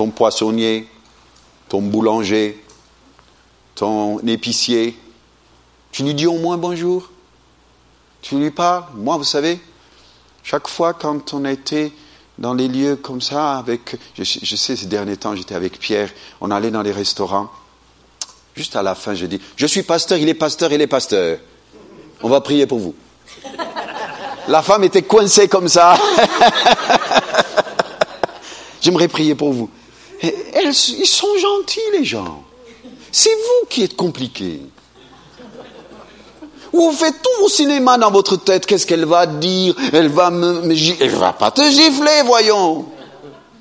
Ton 0.00 0.08
poissonnier, 0.08 0.88
ton 1.68 1.82
boulanger, 1.82 2.64
ton 3.74 4.18
épicier, 4.20 4.98
tu 5.92 6.04
lui 6.04 6.14
dis 6.14 6.26
au 6.26 6.38
moins 6.38 6.56
bonjour. 6.56 7.10
Tu 8.22 8.38
lui 8.38 8.50
parles. 8.50 8.84
Moi, 8.94 9.18
vous 9.18 9.24
savez, 9.24 9.60
chaque 10.42 10.68
fois 10.68 10.94
quand 10.94 11.34
on 11.34 11.44
était 11.44 11.92
dans 12.38 12.54
les 12.54 12.66
lieux 12.66 12.96
comme 12.96 13.20
ça, 13.20 13.58
avec, 13.58 13.98
je, 14.16 14.24
je 14.24 14.56
sais, 14.56 14.74
ces 14.74 14.86
derniers 14.86 15.18
temps, 15.18 15.36
j'étais 15.36 15.54
avec 15.54 15.78
Pierre, 15.78 16.08
on 16.40 16.50
allait 16.50 16.70
dans 16.70 16.80
les 16.80 16.92
restaurants. 16.92 17.50
Juste 18.56 18.76
à 18.76 18.82
la 18.82 18.94
fin, 18.94 19.14
je 19.14 19.26
dis, 19.26 19.38
je 19.54 19.66
suis 19.66 19.82
pasteur, 19.82 20.16
il 20.16 20.30
est 20.30 20.34
pasteur, 20.34 20.72
il 20.72 20.80
est 20.80 20.86
pasteur. 20.86 21.40
On 22.22 22.30
va 22.30 22.40
prier 22.40 22.66
pour 22.66 22.78
vous. 22.78 22.94
La 24.48 24.62
femme 24.62 24.82
était 24.82 25.02
coincée 25.02 25.46
comme 25.46 25.68
ça. 25.68 25.94
J'aimerais 28.80 29.08
prier 29.08 29.34
pour 29.34 29.52
vous. 29.52 29.68
Ils 30.22 31.06
sont 31.06 31.36
gentils, 31.38 31.80
les 31.92 32.04
gens. 32.04 32.42
C'est 33.12 33.34
vous 33.34 33.66
qui 33.68 33.82
êtes 33.82 33.96
compliqués. 33.96 34.60
Vous 36.72 36.92
faites 36.92 37.20
tout 37.20 37.44
au 37.44 37.48
cinéma 37.48 37.98
dans 37.98 38.10
votre 38.10 38.36
tête. 38.36 38.64
Qu'est-ce 38.66 38.86
qu'elle 38.86 39.04
va 39.04 39.26
dire? 39.26 39.74
Elle 39.92 40.08
va 40.08 40.30
me, 40.30 40.70
elle 41.00 41.10
va 41.10 41.32
pas 41.32 41.50
te 41.50 41.62
gifler, 41.62 42.22
voyons. 42.24 42.86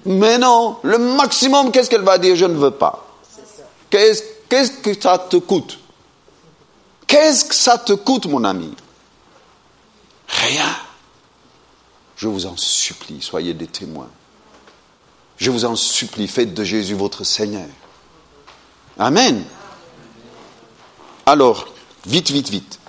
Mais 0.06 0.38
non, 0.38 0.78
le 0.84 0.98
maximum, 0.98 1.72
qu'est-ce 1.72 1.90
qu'elle 1.90 2.04
va 2.04 2.18
dire? 2.18 2.36
Je 2.36 2.46
ne 2.46 2.56
veux 2.56 2.72
pas. 2.72 3.06
Qu'est-ce 3.90 4.72
que 4.72 5.00
ça 5.00 5.18
te 5.18 5.38
coûte? 5.38 5.80
Qu'est-ce 7.08 7.46
que 7.46 7.56
ça 7.56 7.78
te 7.78 7.94
coûte, 7.94 8.28
mon 8.28 8.44
ami? 8.44 8.72
Rien. 10.28 10.76
Je 12.16 12.28
vous 12.28 12.46
en 12.46 12.56
supplie, 12.56 13.22
soyez 13.22 13.54
des 13.54 13.68
témoins. 13.68 14.10
Je 15.40 15.52
vous 15.52 15.64
en 15.64 15.76
supplie, 15.76 16.28
faites 16.28 16.54
de 16.54 16.64
Jésus 16.66 16.96
votre 16.96 17.24
Seigneur. 17.24 17.68
Amen. 18.98 19.46
Alors, 21.26 21.70
vite, 22.06 22.30
vite, 22.30 22.50
vite. 22.50 22.80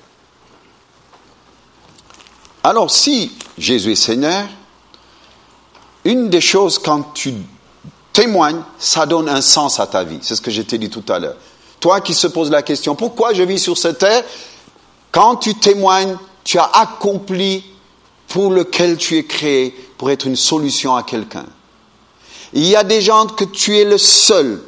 Alors, 2.65 2.91
si 2.91 3.31
Jésus 3.57 3.93
est 3.93 3.97
Seigneur, 3.97 4.49
une 6.05 6.29
des 6.29 6.41
choses 6.41 6.81
quand 6.81 7.15
tu 7.15 7.35
témoignes, 8.13 8.63
ça 8.79 9.07
donne 9.07 9.29
un 9.29 9.41
sens 9.41 9.79
à 9.79 9.87
ta 9.87 10.03
vie. 10.03 10.19
C'est 10.23 10.35
ce 10.35 10.41
que 10.41 10.51
je 10.51 10.63
t'ai 10.63 10.79
dit 10.79 10.91
tout 10.91 11.05
à 11.09 11.21
l'heure. 11.21 11.37
Toi 11.79 12.01
qui 12.01 12.15
se 12.15 12.27
poses 12.27 12.51
la 12.51 12.63
question, 12.63 12.97
pourquoi 12.97 13.33
je 13.33 13.45
vis 13.45 13.61
sur 13.61 13.79
cette 13.79 13.99
terre? 13.99 14.25
Quand 15.13 15.37
tu 15.37 15.55
témoignes, 15.55 16.17
tu 16.43 16.59
as 16.59 16.71
accompli 16.75 17.65
pour 18.27 18.51
lequel 18.51 18.97
tu 18.97 19.17
es 19.19 19.25
créé, 19.25 19.71
pour 19.97 20.11
être 20.11 20.27
une 20.27 20.37
solution 20.37 20.97
à 20.97 21.05
quelqu'un. 21.05 21.47
Il 22.53 22.67
y 22.67 22.77
a 22.77 22.85
des 22.85 23.01
gens 23.01 23.27
que 23.27 23.45
tu 23.45 23.79
es 23.79 23.85
le 23.85 23.99
seul 23.99 24.61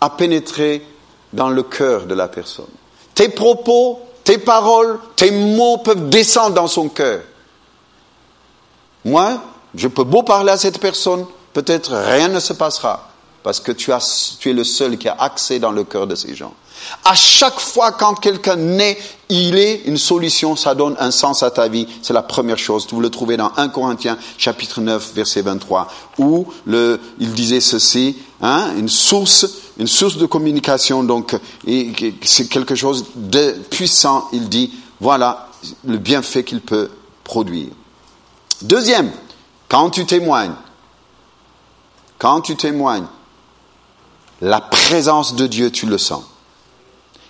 à 0.00 0.10
pénétrer 0.10 0.86
dans 1.32 1.48
le 1.48 1.62
cœur 1.62 2.06
de 2.06 2.14
la 2.14 2.28
personne. 2.28 2.66
Tes 3.14 3.28
propos, 3.28 4.00
tes 4.24 4.38
paroles, 4.38 4.98
tes 5.16 5.30
mots 5.30 5.78
peuvent 5.78 6.08
descendre 6.08 6.54
dans 6.54 6.68
son 6.68 6.88
cœur. 6.88 7.20
Moi, 9.04 9.42
je 9.74 9.88
peux 9.88 10.04
beau 10.04 10.22
parler 10.22 10.52
à 10.52 10.56
cette 10.56 10.80
personne, 10.80 11.26
peut-être 11.52 11.92
rien 11.92 12.28
ne 12.28 12.40
se 12.40 12.52
passera 12.52 13.08
parce 13.46 13.60
que 13.60 13.70
tu, 13.70 13.92
es 13.92 14.52
le 14.52 14.64
seul 14.64 14.98
qui 14.98 15.06
a 15.06 15.14
accès 15.20 15.60
dans 15.60 15.70
le 15.70 15.84
cœur 15.84 16.08
de 16.08 16.16
ces 16.16 16.34
gens. 16.34 16.52
À 17.04 17.14
chaque 17.14 17.60
fois 17.60 17.92
quand 17.92 18.14
quelqu'un 18.14 18.56
naît, 18.56 18.98
il 19.28 19.56
est 19.56 19.82
une 19.84 19.98
solution, 19.98 20.56
ça 20.56 20.74
donne 20.74 20.96
un 20.98 21.12
sens 21.12 21.44
à 21.44 21.52
ta 21.52 21.68
vie. 21.68 21.86
C'est 22.02 22.12
la 22.12 22.24
première 22.24 22.58
chose. 22.58 22.88
Vous 22.90 23.00
le 23.00 23.08
trouvez 23.08 23.36
dans 23.36 23.52
1 23.56 23.68
Corinthiens 23.68 24.18
chapitre 24.36 24.80
9 24.80 25.12
verset 25.14 25.42
23 25.42 25.86
où 26.18 26.48
il 26.66 27.32
disait 27.34 27.60
ceci, 27.60 28.16
hein, 28.42 28.72
une 28.76 28.88
source, 28.88 29.46
une 29.78 29.86
source 29.86 30.16
de 30.16 30.26
communication 30.26 31.04
donc, 31.04 31.36
c'est 32.22 32.48
quelque 32.48 32.74
chose 32.74 33.04
de 33.14 33.52
puissant. 33.70 34.26
Il 34.32 34.48
dit, 34.48 34.72
voilà 35.00 35.50
le 35.84 35.98
bienfait 35.98 36.42
qu'il 36.42 36.62
peut 36.62 36.90
produire. 37.22 37.68
Deuxième, 38.62 39.12
quand 39.68 39.90
tu 39.90 40.04
témoignes, 40.04 40.56
quand 42.18 42.40
tu 42.40 42.56
témoignes, 42.56 43.06
la 44.40 44.60
présence 44.60 45.34
de 45.34 45.46
Dieu, 45.46 45.70
tu 45.70 45.86
le 45.86 45.98
sens. 45.98 46.24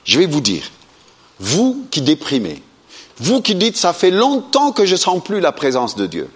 Je 0.05 0.19
vais 0.19 0.27
vous 0.27 0.41
dire, 0.41 0.65
vous 1.39 1.87
qui 1.91 2.01
déprimez, 2.01 2.63
vous 3.19 3.41
qui 3.41 3.55
dites 3.55 3.77
ça 3.77 3.93
fait 3.93 4.11
longtemps 4.11 4.73
que 4.73 4.87
je 4.87 4.93
ne 4.93 4.99
sens 4.99 5.23
plus 5.23 5.41
la 5.41 5.53
présence 5.53 5.97
de 5.97 6.07
Dieu, 6.07 6.29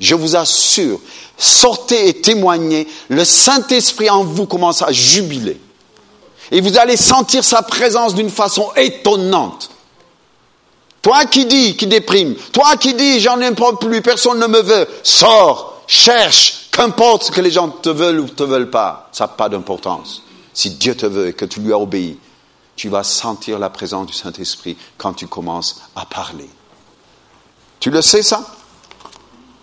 je 0.00 0.14
vous 0.14 0.34
assure, 0.36 1.00
sortez 1.38 2.08
et 2.08 2.20
témoignez, 2.20 2.88
le 3.08 3.24
Saint-Esprit 3.24 4.10
en 4.10 4.24
vous 4.24 4.46
commence 4.46 4.82
à 4.82 4.90
jubiler. 4.90 5.60
Et 6.50 6.60
vous 6.60 6.76
allez 6.76 6.96
sentir 6.96 7.44
sa 7.44 7.62
présence 7.62 8.14
d'une 8.14 8.28
façon 8.28 8.70
étonnante. 8.76 9.70
Toi 11.02 11.24
qui 11.26 11.46
dis, 11.46 11.76
qui 11.76 11.86
déprime, 11.86 12.34
toi 12.52 12.76
qui 12.76 12.94
dis, 12.94 13.20
j'en 13.20 13.40
ai 13.40 13.50
plus, 13.80 14.02
personne 14.02 14.38
ne 14.38 14.46
me 14.46 14.60
veut, 14.60 14.88
sors, 15.02 15.71
cherche, 15.86 16.62
Qu'importe 16.72 17.24
ce 17.24 17.30
que 17.30 17.42
les 17.42 17.50
gens 17.50 17.68
te 17.68 17.90
veulent 17.90 18.20
ou 18.20 18.28
te 18.28 18.42
veulent 18.42 18.70
pas, 18.70 19.10
ça 19.12 19.24
n'a 19.24 19.28
pas 19.28 19.50
d'importance. 19.50 20.22
Si 20.54 20.70
Dieu 20.70 20.96
te 20.96 21.04
veut 21.04 21.28
et 21.28 21.32
que 21.34 21.44
tu 21.44 21.60
lui 21.60 21.70
as 21.70 21.78
obéi, 21.78 22.18
tu 22.76 22.88
vas 22.88 23.04
sentir 23.04 23.58
la 23.58 23.68
présence 23.68 24.06
du 24.06 24.14
Saint-Esprit 24.14 24.78
quand 24.96 25.12
tu 25.12 25.26
commences 25.26 25.82
à 25.94 26.06
parler. 26.06 26.48
Tu 27.78 27.90
le 27.90 28.00
sais 28.00 28.22
ça? 28.22 28.42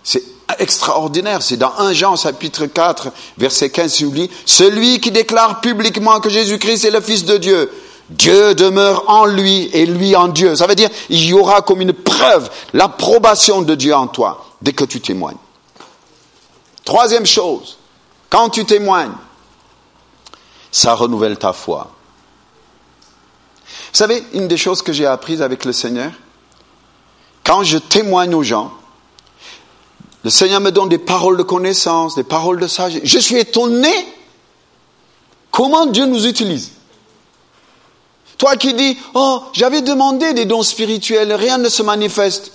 C'est 0.03 0.23
extraordinaire. 0.59 1.41
C'est 1.41 1.57
dans 1.57 1.73
1 1.79 1.93
Jean 1.93 2.15
chapitre 2.15 2.67
4, 2.67 3.11
verset 3.39 3.71
15, 3.71 4.01
il 4.01 4.11
dit, 4.11 4.29
celui 4.45 4.99
qui 4.99 5.09
déclare 5.09 5.61
publiquement 5.61 6.19
que 6.19 6.29
Jésus-Christ 6.29 6.85
est 6.85 6.91
le 6.91 7.01
Fils 7.01 7.25
de 7.25 7.37
Dieu, 7.37 7.71
Dieu 8.11 8.53
demeure 8.53 9.09
en 9.09 9.25
lui 9.25 9.71
et 9.73 9.87
lui 9.87 10.15
en 10.15 10.27
Dieu. 10.27 10.55
Ça 10.55 10.67
veut 10.67 10.75
dire, 10.75 10.89
il 11.09 11.25
y 11.25 11.33
aura 11.33 11.63
comme 11.63 11.81
une 11.81 11.93
preuve 11.93 12.51
l'approbation 12.73 13.63
de 13.63 13.73
Dieu 13.73 13.95
en 13.95 14.07
toi 14.07 14.45
dès 14.61 14.73
que 14.73 14.85
tu 14.85 15.01
témoignes. 15.01 15.37
Troisième 16.89 17.27
chose, 17.27 17.77
quand 18.31 18.49
tu 18.49 18.65
témoignes, 18.65 19.13
ça 20.71 20.95
renouvelle 20.95 21.37
ta 21.37 21.53
foi. 21.53 21.91
Vous 23.67 23.93
savez, 23.93 24.23
une 24.33 24.47
des 24.47 24.57
choses 24.57 24.81
que 24.81 24.91
j'ai 24.91 25.05
apprises 25.05 25.43
avec 25.43 25.65
le 25.65 25.71
Seigneur, 25.71 26.11
quand 27.43 27.61
je 27.61 27.77
témoigne 27.77 28.33
aux 28.33 28.41
gens, 28.41 28.73
le 30.23 30.31
Seigneur 30.31 30.61
me 30.61 30.71
donne 30.71 30.89
des 30.89 30.97
paroles 30.97 31.37
de 31.37 31.43
connaissance, 31.43 32.15
des 32.15 32.23
paroles 32.23 32.59
de 32.59 32.65
sagesse. 32.65 33.01
Je 33.03 33.19
suis 33.19 33.37
étonné 33.37 33.93
comment 35.51 35.85
Dieu 35.85 36.07
nous 36.07 36.25
utilise. 36.25 36.71
Toi 38.39 38.55
qui 38.55 38.73
dis, 38.73 38.97
oh, 39.13 39.43
j'avais 39.53 39.83
demandé 39.83 40.33
des 40.33 40.45
dons 40.45 40.63
spirituels, 40.63 41.33
rien 41.33 41.59
ne 41.59 41.69
se 41.69 41.83
manifeste. 41.83 42.51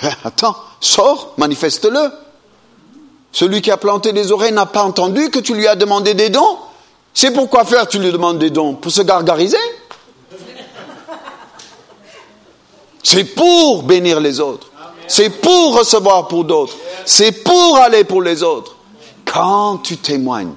Ben, 0.00 0.14
attends, 0.22 0.54
sors, 0.78 1.34
manifeste-le. 1.36 2.21
Celui 3.32 3.62
qui 3.62 3.70
a 3.70 3.78
planté 3.78 4.12
des 4.12 4.30
oreilles 4.30 4.52
n'a 4.52 4.66
pas 4.66 4.84
entendu 4.84 5.30
que 5.30 5.38
tu 5.38 5.54
lui 5.54 5.66
as 5.66 5.74
demandé 5.74 6.14
des 6.14 6.28
dons. 6.28 6.58
C'est 7.14 7.32
pourquoi 7.32 7.64
faire 7.64 7.88
tu 7.88 7.98
lui 7.98 8.12
demandes 8.12 8.38
des 8.38 8.50
dons? 8.50 8.74
Pour 8.74 8.92
se 8.92 9.02
gargariser? 9.02 9.56
C'est 13.02 13.24
pour 13.24 13.82
bénir 13.82 14.20
les 14.20 14.38
autres. 14.38 14.70
C'est 15.08 15.30
pour 15.30 15.78
recevoir 15.78 16.28
pour 16.28 16.44
d'autres. 16.44 16.74
C'est 17.04 17.32
pour 17.32 17.76
aller 17.78 18.04
pour 18.04 18.22
les 18.22 18.42
autres. 18.42 18.76
Quand 19.24 19.78
tu 19.78 19.96
témoignes, 19.96 20.52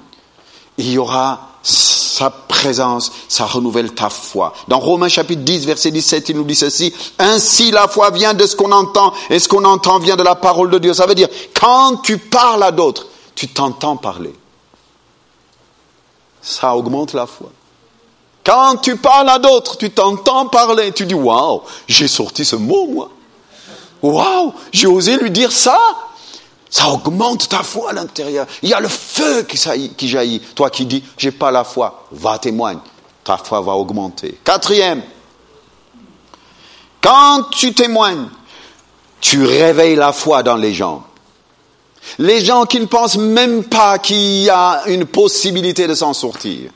il 0.78 0.92
y 0.92 0.98
aura 0.98 1.45
sa 2.16 2.30
présence, 2.30 3.12
ça 3.28 3.44
renouvelle 3.44 3.92
ta 3.92 4.08
foi. 4.08 4.54
Dans 4.68 4.78
Romains 4.78 5.08
chapitre 5.08 5.42
10, 5.42 5.66
verset 5.66 5.90
17, 5.90 6.30
il 6.30 6.36
nous 6.36 6.44
dit 6.44 6.54
ceci, 6.54 6.94
ainsi 7.18 7.70
la 7.70 7.88
foi 7.88 8.10
vient 8.10 8.32
de 8.32 8.46
ce 8.46 8.56
qu'on 8.56 8.72
entend, 8.72 9.12
et 9.28 9.38
ce 9.38 9.48
qu'on 9.48 9.64
entend 9.66 9.98
vient 9.98 10.16
de 10.16 10.22
la 10.22 10.34
parole 10.34 10.70
de 10.70 10.78
Dieu. 10.78 10.94
Ça 10.94 11.04
veut 11.04 11.14
dire, 11.14 11.28
quand 11.54 11.98
tu 11.98 12.16
parles 12.16 12.62
à 12.62 12.72
d'autres, 12.72 13.06
tu 13.34 13.48
t'entends 13.48 13.96
parler. 13.96 14.34
Ça 16.40 16.74
augmente 16.74 17.12
la 17.12 17.26
foi. 17.26 17.50
Quand 18.44 18.76
tu 18.76 18.96
parles 18.96 19.28
à 19.28 19.38
d'autres, 19.38 19.76
tu 19.76 19.90
t'entends 19.90 20.46
parler, 20.46 20.92
tu 20.92 21.04
dis, 21.04 21.14
waouh, 21.14 21.64
j'ai 21.86 22.08
sorti 22.08 22.46
ce 22.46 22.56
mot, 22.56 22.86
moi. 22.86 23.10
Waouh, 24.00 24.54
j'ai 24.72 24.86
osé 24.86 25.18
lui 25.18 25.30
dire 25.30 25.52
ça. 25.52 25.78
Ça 26.68 26.88
augmente 26.88 27.48
ta 27.48 27.62
foi 27.62 27.90
à 27.90 27.92
l'intérieur. 27.92 28.46
Il 28.62 28.68
y 28.68 28.74
a 28.74 28.80
le 28.80 28.88
feu 28.88 29.42
qui, 29.44 30.08
jaillit. 30.08 30.40
Toi 30.54 30.70
qui 30.70 30.86
dis, 30.86 31.02
j'ai 31.16 31.30
pas 31.30 31.50
la 31.50 31.64
foi, 31.64 32.06
va 32.10 32.38
témoigne. 32.38 32.78
Ta 33.24 33.36
foi 33.36 33.60
va 33.60 33.72
augmenter. 33.72 34.38
Quatrième, 34.44 35.02
quand 37.00 37.44
tu 37.50 37.72
témoignes, 37.72 38.28
tu 39.20 39.44
réveilles 39.44 39.96
la 39.96 40.12
foi 40.12 40.42
dans 40.42 40.56
les 40.56 40.74
gens. 40.74 41.04
Les 42.18 42.44
gens 42.44 42.66
qui 42.66 42.80
ne 42.80 42.86
pensent 42.86 43.16
même 43.16 43.64
pas 43.64 43.98
qu'il 43.98 44.42
y 44.42 44.50
a 44.50 44.82
une 44.86 45.06
possibilité 45.06 45.86
de 45.86 45.94
s'en 45.94 46.12
sortir. 46.12 46.70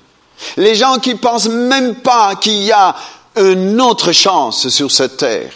Les 0.56 0.74
gens 0.74 0.98
qui 0.98 1.14
pensent 1.14 1.48
même 1.48 1.96
pas 1.96 2.36
qu'il 2.36 2.62
y 2.62 2.72
a 2.72 2.94
une 3.36 3.80
autre 3.80 4.12
chance 4.12 4.68
sur 4.68 4.90
cette 4.90 5.18
terre. 5.18 5.52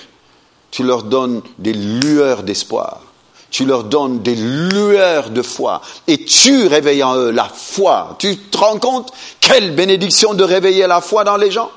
Tu 0.71 0.83
leur 0.83 1.05
donnes 1.05 1.43
des 1.59 1.73
lueurs 1.73 2.43
d'espoir. 2.43 3.01
Tu 3.55 3.65
leur 3.65 3.85
donnes 3.85 4.21
des 4.21 4.35
lueurs 4.35 5.31
de 5.31 5.41
foi. 5.41 5.81
Et 6.09 6.25
tu 6.25 6.67
réveilles 6.67 7.05
en 7.05 7.15
eux 7.15 7.31
la 7.31 7.49
foi. 7.49 8.17
Tu 8.19 8.37
te 8.37 8.59
rends 8.59 8.81
compte 8.81 9.13
quelle 9.39 9.77
bénédiction 9.77 10.35
de 10.35 10.43
réveiller 10.43 10.89
la 10.89 11.01
foi 11.01 11.23
dans 11.23 11.37
les 11.37 11.53
gens? 11.53 11.71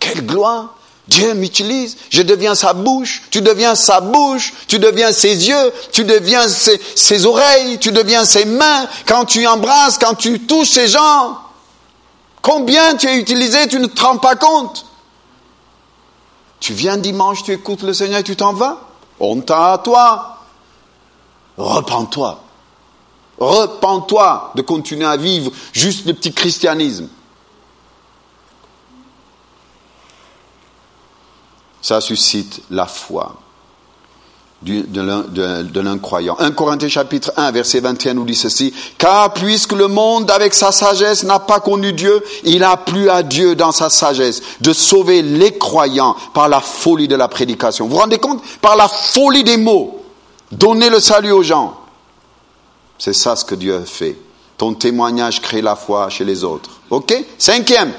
Quelle 0.00 0.26
gloire 0.26 0.74
Dieu 1.06 1.32
m'utilise, 1.34 1.96
je 2.10 2.22
deviens 2.22 2.56
sa 2.56 2.72
bouche, 2.72 3.22
tu 3.30 3.40
deviens 3.40 3.76
sa 3.76 4.00
bouche, 4.00 4.52
tu 4.66 4.80
deviens 4.80 5.12
ses 5.12 5.46
yeux, 5.46 5.72
tu 5.92 6.02
deviens 6.02 6.48
ses, 6.48 7.24
oreilles, 7.24 7.78
tu 7.78 7.92
deviens 7.92 8.24
ses 8.24 8.46
mains, 8.46 8.88
quand 9.06 9.26
tu 9.26 9.46
embrasses, 9.46 9.96
quand 9.96 10.16
tu 10.16 10.40
touches 10.40 10.70
ces 10.70 10.88
gens. 10.88 11.38
Combien 12.42 12.96
tu 12.96 13.06
as 13.06 13.14
utilisé, 13.14 13.68
tu 13.68 13.78
ne 13.78 13.86
te 13.86 14.02
rends 14.02 14.18
pas 14.18 14.34
compte. 14.34 14.86
Tu 16.58 16.72
viens 16.72 16.96
dimanche, 16.96 17.44
tu 17.44 17.52
écoutes 17.52 17.84
le 17.84 17.94
Seigneur 17.94 18.18
et 18.18 18.24
tu 18.24 18.34
t'en 18.34 18.54
vas. 18.54 18.85
Honte 19.18 19.50
à 19.50 19.80
toi. 19.82 20.38
Repends-toi. 21.56 22.42
Repends-toi 23.38 24.52
de 24.54 24.62
continuer 24.62 25.06
à 25.06 25.16
vivre 25.16 25.50
juste 25.72 26.06
le 26.06 26.14
petit 26.14 26.32
christianisme. 26.32 27.08
Ça 31.82 32.00
suscite 32.00 32.62
la 32.70 32.86
foi 32.86 33.36
de 34.62 35.80
l'incroyant. 35.80 36.36
1 36.38 36.52
Corinthiens 36.52 36.88
chapitre 36.88 37.32
1 37.36 37.50
verset 37.50 37.80
21 37.80 38.14
nous 38.14 38.24
dit 38.24 38.34
ceci, 38.34 38.72
car 38.98 39.32
puisque 39.34 39.72
le 39.72 39.86
monde 39.86 40.30
avec 40.30 40.54
sa 40.54 40.72
sagesse 40.72 41.24
n'a 41.24 41.38
pas 41.38 41.60
connu 41.60 41.92
Dieu, 41.92 42.22
il 42.44 42.64
a 42.64 42.76
plu 42.76 43.10
à 43.10 43.22
Dieu 43.22 43.54
dans 43.54 43.72
sa 43.72 43.90
sagesse 43.90 44.42
de 44.60 44.72
sauver 44.72 45.22
les 45.22 45.56
croyants 45.58 46.16
par 46.32 46.48
la 46.48 46.60
folie 46.60 47.08
de 47.08 47.16
la 47.16 47.28
prédication. 47.28 47.86
Vous 47.86 47.92
vous 47.92 48.00
rendez 48.00 48.18
compte? 48.18 48.42
Par 48.60 48.76
la 48.76 48.88
folie 48.88 49.44
des 49.44 49.58
mots, 49.58 50.02
donner 50.50 50.88
le 50.88 51.00
salut 51.00 51.32
aux 51.32 51.42
gens. 51.42 51.78
C'est 52.98 53.12
ça 53.12 53.36
ce 53.36 53.44
que 53.44 53.54
Dieu 53.54 53.78
fait. 53.84 54.16
Ton 54.56 54.72
témoignage 54.72 55.42
crée 55.42 55.60
la 55.60 55.76
foi 55.76 56.08
chez 56.08 56.24
les 56.24 56.42
autres. 56.42 56.70
Ok? 56.88 57.14
Cinquième. 57.36 57.92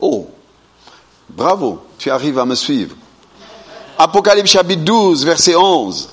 Oh, 0.00 0.28
bravo, 1.30 1.80
tu 1.96 2.10
arrives 2.10 2.38
à 2.38 2.44
me 2.44 2.54
suivre. 2.54 2.94
Apocalypse 4.00 4.52
chapitre 4.52 4.84
12, 4.84 5.24
verset 5.24 5.56
11. 5.56 6.08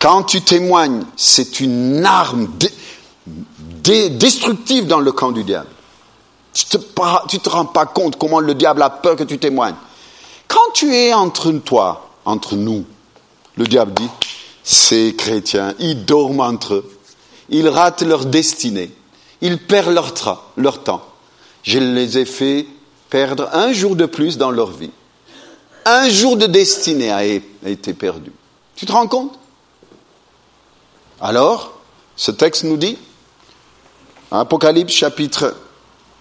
Quand 0.00 0.24
tu 0.24 0.40
témoignes, 0.40 1.04
c'est 1.16 1.60
une 1.60 2.04
arme 2.04 2.48
destructive 3.84 4.88
dans 4.88 4.98
le 4.98 5.12
camp 5.12 5.30
du 5.30 5.44
diable. 5.44 5.68
Tu 6.52 6.64
te, 6.64 6.78
tu 7.28 7.38
te 7.38 7.48
rends 7.48 7.66
pas 7.66 7.86
compte 7.86 8.16
comment 8.18 8.40
le 8.40 8.54
diable 8.54 8.82
a 8.82 8.90
peur 8.90 9.14
que 9.14 9.22
tu 9.22 9.38
témoignes. 9.38 9.76
Quand 10.48 10.72
tu 10.74 10.92
es 10.92 11.14
entre 11.14 11.52
toi, 11.52 12.10
entre 12.24 12.56
nous, 12.56 12.84
le 13.54 13.64
diable 13.64 13.94
dit, 13.94 14.10
ces 14.64 15.14
chrétiens, 15.14 15.74
ils 15.78 16.04
dorment 16.04 16.40
entre 16.40 16.74
eux, 16.74 16.98
ils 17.50 17.68
ratent 17.68 18.02
leur 18.02 18.26
destinée, 18.26 18.90
ils 19.40 19.58
perdent 19.58 19.94
leur, 19.94 20.12
leur 20.56 20.82
temps. 20.82 21.02
Je 21.62 21.78
les 21.78 22.18
ai 22.18 22.24
fait 22.24 22.66
perdre 23.10 23.48
un 23.52 23.72
jour 23.72 23.94
de 23.94 24.06
plus 24.06 24.38
dans 24.38 24.50
leur 24.50 24.72
vie 24.72 24.90
un 25.84 26.08
jour 26.08 26.36
de 26.36 26.46
destinée 26.46 27.12
a 27.12 27.24
été 27.24 27.94
perdu. 27.94 28.32
Tu 28.76 28.86
te 28.86 28.92
rends 28.92 29.06
compte? 29.06 29.38
Alors, 31.20 31.72
ce 32.16 32.30
texte 32.30 32.64
nous 32.64 32.76
dit, 32.76 32.98
Apocalypse 34.30 34.92
chapitre 34.92 35.54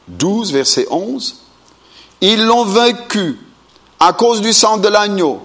12, 0.07 0.51
verset 0.51 0.88
11, 0.89 1.36
ils 2.22 2.43
l'ont 2.45 2.66
vaincu 2.66 3.39
à 3.99 4.14
cause 4.14 4.41
du 4.41 4.53
sang 4.53 4.78
de 4.78 4.88
l'agneau, 4.88 5.41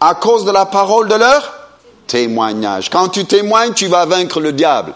à 0.00 0.14
cause 0.14 0.44
de 0.44 0.50
la 0.50 0.66
parole 0.66 1.08
de 1.08 1.14
leur 1.14 1.52
témoignage. 2.06 2.90
Quand 2.90 3.08
tu 3.08 3.24
témoignes, 3.24 3.74
tu 3.74 3.86
vas 3.86 4.06
vaincre 4.06 4.40
le 4.40 4.52
diable. 4.52 4.94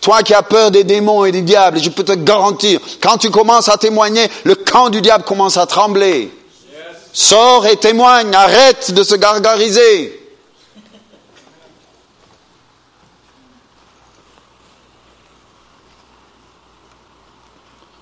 Toi 0.00 0.22
qui 0.22 0.34
as 0.34 0.42
peur 0.42 0.70
des 0.70 0.84
démons 0.84 1.24
et 1.24 1.32
des 1.32 1.42
diables, 1.42 1.78
je 1.80 1.90
peux 1.90 2.04
te 2.04 2.12
garantir, 2.12 2.80
quand 3.00 3.18
tu 3.18 3.30
commences 3.30 3.68
à 3.68 3.76
témoigner, 3.76 4.28
le 4.44 4.54
camp 4.54 4.90
du 4.90 5.00
diable 5.00 5.24
commence 5.24 5.56
à 5.56 5.66
trembler. 5.66 6.35
Sors 7.18 7.66
et 7.66 7.78
témoigne, 7.78 8.34
arrête 8.34 8.92
de 8.92 9.02
se 9.02 9.14
gargariser. 9.14 10.20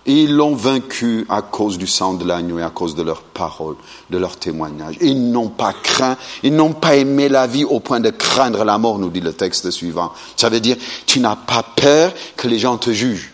Ils 0.05 0.35
l'ont 0.35 0.57
vaincu 0.57 1.27
à 1.29 1.43
cause 1.43 1.79
du 1.79 1.87
sang 1.87 2.15
de 2.15 2.25
l'agneau 2.27 2.59
et 2.59 2.65
à 2.65 2.71
cause 2.71 2.97
de 2.97 3.05
leurs 3.05 3.23
paroles, 3.23 3.77
de 4.11 4.19
leurs 4.19 4.37
témoignages. 4.37 4.97
Ils 5.01 5.31
n'ont 5.31 5.49
pas 5.49 5.73
craint, 5.73 6.17
ils 6.43 6.53
n'ont 6.53 6.73
pas 6.73 6.97
aimé 6.97 7.29
la 7.29 7.47
vie 7.47 7.65
au 7.65 7.79
point 7.79 8.01
de 8.01 8.11
craindre 8.11 8.65
la 8.65 8.79
mort, 8.79 8.99
nous 8.99 9.11
dit 9.11 9.21
le 9.21 9.33
texte 9.33 9.71
suivant. 9.71 10.13
Ça 10.35 10.49
veut 10.49 10.59
dire, 10.59 10.77
tu 11.07 11.21
n'as 11.21 11.37
pas 11.37 11.63
peur 11.63 12.13
que 12.37 12.49
les 12.49 12.59
gens 12.59 12.79
te 12.79 12.91
jugent. 12.91 13.33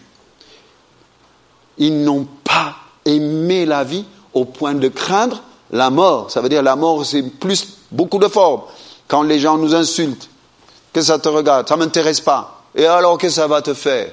Ils 1.79 2.05
n'ont 2.05 2.29
pas 2.45 2.77
aimé 3.07 3.65
la 3.65 3.83
vie 3.83 4.05
au 4.35 4.45
point 4.45 4.75
de 4.75 4.89
craindre 4.89 5.43
la 5.73 5.91
mort, 5.91 6.31
ça 6.31 6.41
veut 6.41 6.49
dire 6.49 6.63
la 6.63 6.77
mort, 6.77 7.05
c'est 7.05 7.23
plus 7.23 7.77
beaucoup 7.91 8.19
de 8.19 8.29
formes. 8.29 8.63
Quand 9.07 9.23
les 9.23 9.39
gens 9.39 9.59
nous 9.59 9.75
insultent, 9.75 10.29
que 10.93 11.01
ça 11.01 11.19
te 11.19 11.29
regarde, 11.29 11.69
ça 11.69 11.77
m'intéresse 11.77 12.21
pas. 12.21 12.63
Et 12.75 12.87
alors, 12.87 13.19
que 13.19 13.29
ça 13.29 13.47
va 13.47 13.63
te 13.63 13.75
faire? 13.75 14.13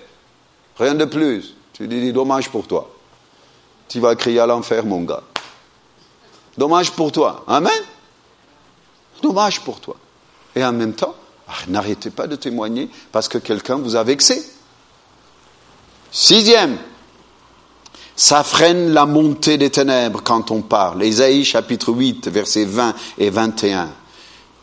Rien 0.78 0.96
de 0.96 1.06
plus. 1.06 1.56
Tu 1.74 1.88
dis, 1.88 2.12
dommage 2.14 2.50
pour 2.50 2.68
toi. 2.68 2.90
Tu 3.88 4.00
vas 4.00 4.16
crier 4.16 4.40
à 4.40 4.46
l'enfer, 4.46 4.86
mon 4.86 5.02
gars. 5.02 5.24
Dommage 6.58 6.92
pour 6.92 7.12
toi. 7.12 7.44
Amen. 7.48 7.72
Dommage 9.22 9.62
pour 9.62 9.80
toi. 9.80 9.96
Et 10.56 10.64
en 10.64 10.74
même 10.74 10.94
temps, 10.94 11.16
ah, 11.48 11.54
n'arrêtez 11.68 12.10
pas 12.10 12.28
de 12.28 12.36
témoigner 12.36 12.90
parce 13.12 13.28
que 13.28 13.38
quelqu'un 13.38 13.78
vous 13.78 13.96
a 13.96 14.04
vexé. 14.04 14.44
Sixième, 16.12 16.78
ça 18.18 18.44
freine 18.44 18.94
la 18.94 19.06
montée 19.06 19.60
des 19.60 19.70
ténèbres 19.70 20.22
quand 20.24 20.50
on 20.50 20.62
parle. 20.62 21.04
Ésaïe 21.04 21.46
chapitre 21.46 21.94
8, 21.94 22.28
versets 22.30 22.66
20 22.66 22.96
et 23.20 23.30
21. 23.30 23.90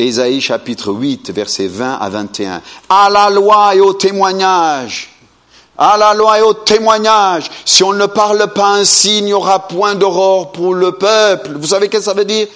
Ésaïe 0.00 0.40
chapitre 0.40 0.90
8, 0.92 1.30
versets 1.30 1.68
20 1.68 1.94
à 1.94 2.08
21. 2.08 2.60
À 2.88 3.08
la 3.10 3.30
loi 3.30 3.76
et 3.76 3.80
au 3.80 3.92
témoignage, 3.94 5.08
à 5.78 5.96
la 5.96 6.14
loi 6.14 6.40
et 6.40 6.42
au 6.42 6.52
témoignage. 6.52 7.48
Si 7.64 7.84
on 7.84 7.92
ne 7.92 8.06
parle 8.06 8.52
pas 8.52 8.70
ainsi, 8.70 9.18
il 9.18 9.26
n'y 9.26 9.32
aura 9.32 9.68
point 9.68 9.94
d'aurore 9.94 10.50
pour 10.50 10.74
le 10.74 10.90
peuple. 10.90 11.52
Vous 11.54 11.68
savez 11.68 11.86
ce 11.86 11.92
que 11.92 12.00
ça 12.00 12.12
veut 12.12 12.24
dire? 12.24 12.48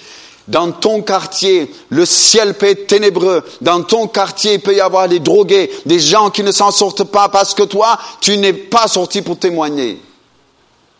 Dans 0.49 0.71
ton 0.71 1.01
quartier, 1.01 1.73
le 1.89 2.05
ciel 2.05 2.55
peut 2.55 2.71
être 2.71 2.87
ténébreux. 2.87 3.41
Dans 3.61 3.83
ton 3.83 4.07
quartier, 4.07 4.55
il 4.55 4.59
peut 4.59 4.75
y 4.75 4.81
avoir 4.81 5.07
des 5.07 5.19
drogués, 5.19 5.71
des 5.85 5.99
gens 5.99 6.29
qui 6.29 6.43
ne 6.43 6.51
s'en 6.51 6.71
sortent 6.71 7.05
pas 7.05 7.29
parce 7.29 7.53
que 7.53 7.63
toi, 7.63 7.97
tu 8.19 8.37
n'es 8.37 8.51
pas 8.51 8.89
sorti 8.89 9.21
pour 9.21 9.39
témoigner. 9.39 10.01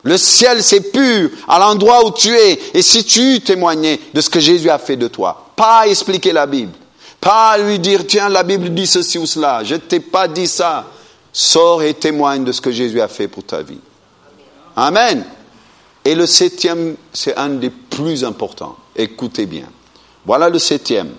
Le 0.04 0.18
ciel, 0.18 0.64
c'est 0.64 0.92
pur 0.92 1.30
à 1.48 1.60
l'endroit 1.60 2.06
où 2.06 2.12
tu 2.12 2.34
es. 2.34 2.60
Et 2.74 2.82
si 2.82 3.04
tu 3.04 3.42
témoignais 3.42 4.00
de 4.14 4.22
ce 4.22 4.30
que 4.30 4.40
Jésus 4.40 4.70
a 4.70 4.80
fait 4.80 4.96
de 4.96 5.08
toi, 5.08 5.52
pas 5.56 5.88
expliquer 5.88 6.32
la 6.32 6.46
Bible, 6.46 6.72
pas 7.20 7.58
lui 7.58 7.80
dire, 7.80 8.08
tiens, 8.08 8.30
la 8.30 8.44
Bible 8.44 8.74
dit 8.74 8.88
ceci 8.88 9.18
ou 9.18 9.26
cela, 9.26 9.64
je 9.64 9.76
ne 9.76 9.80
t'ai 9.80 10.00
pas 10.00 10.28
dit 10.28 10.48
ça. 10.48 10.86
Sors 11.32 11.84
et 11.84 11.94
témoigne 11.94 12.44
de 12.44 12.52
ce 12.52 12.60
que 12.60 12.72
Jésus 12.72 13.00
a 13.02 13.08
fait 13.08 13.28
pour 13.28 13.44
ta 13.44 13.62
vie. 13.62 13.80
Amen. 14.76 15.24
Et 16.04 16.16
le 16.16 16.26
septième, 16.26 16.96
c'est 17.14 17.36
un 17.38 17.50
des 17.50 17.70
plus 17.70 18.24
importants. 18.24 18.78
Écoutez 18.96 19.46
bien. 19.46 19.68
Voilà 20.26 20.50
le 20.50 20.58
septième. 20.58 21.12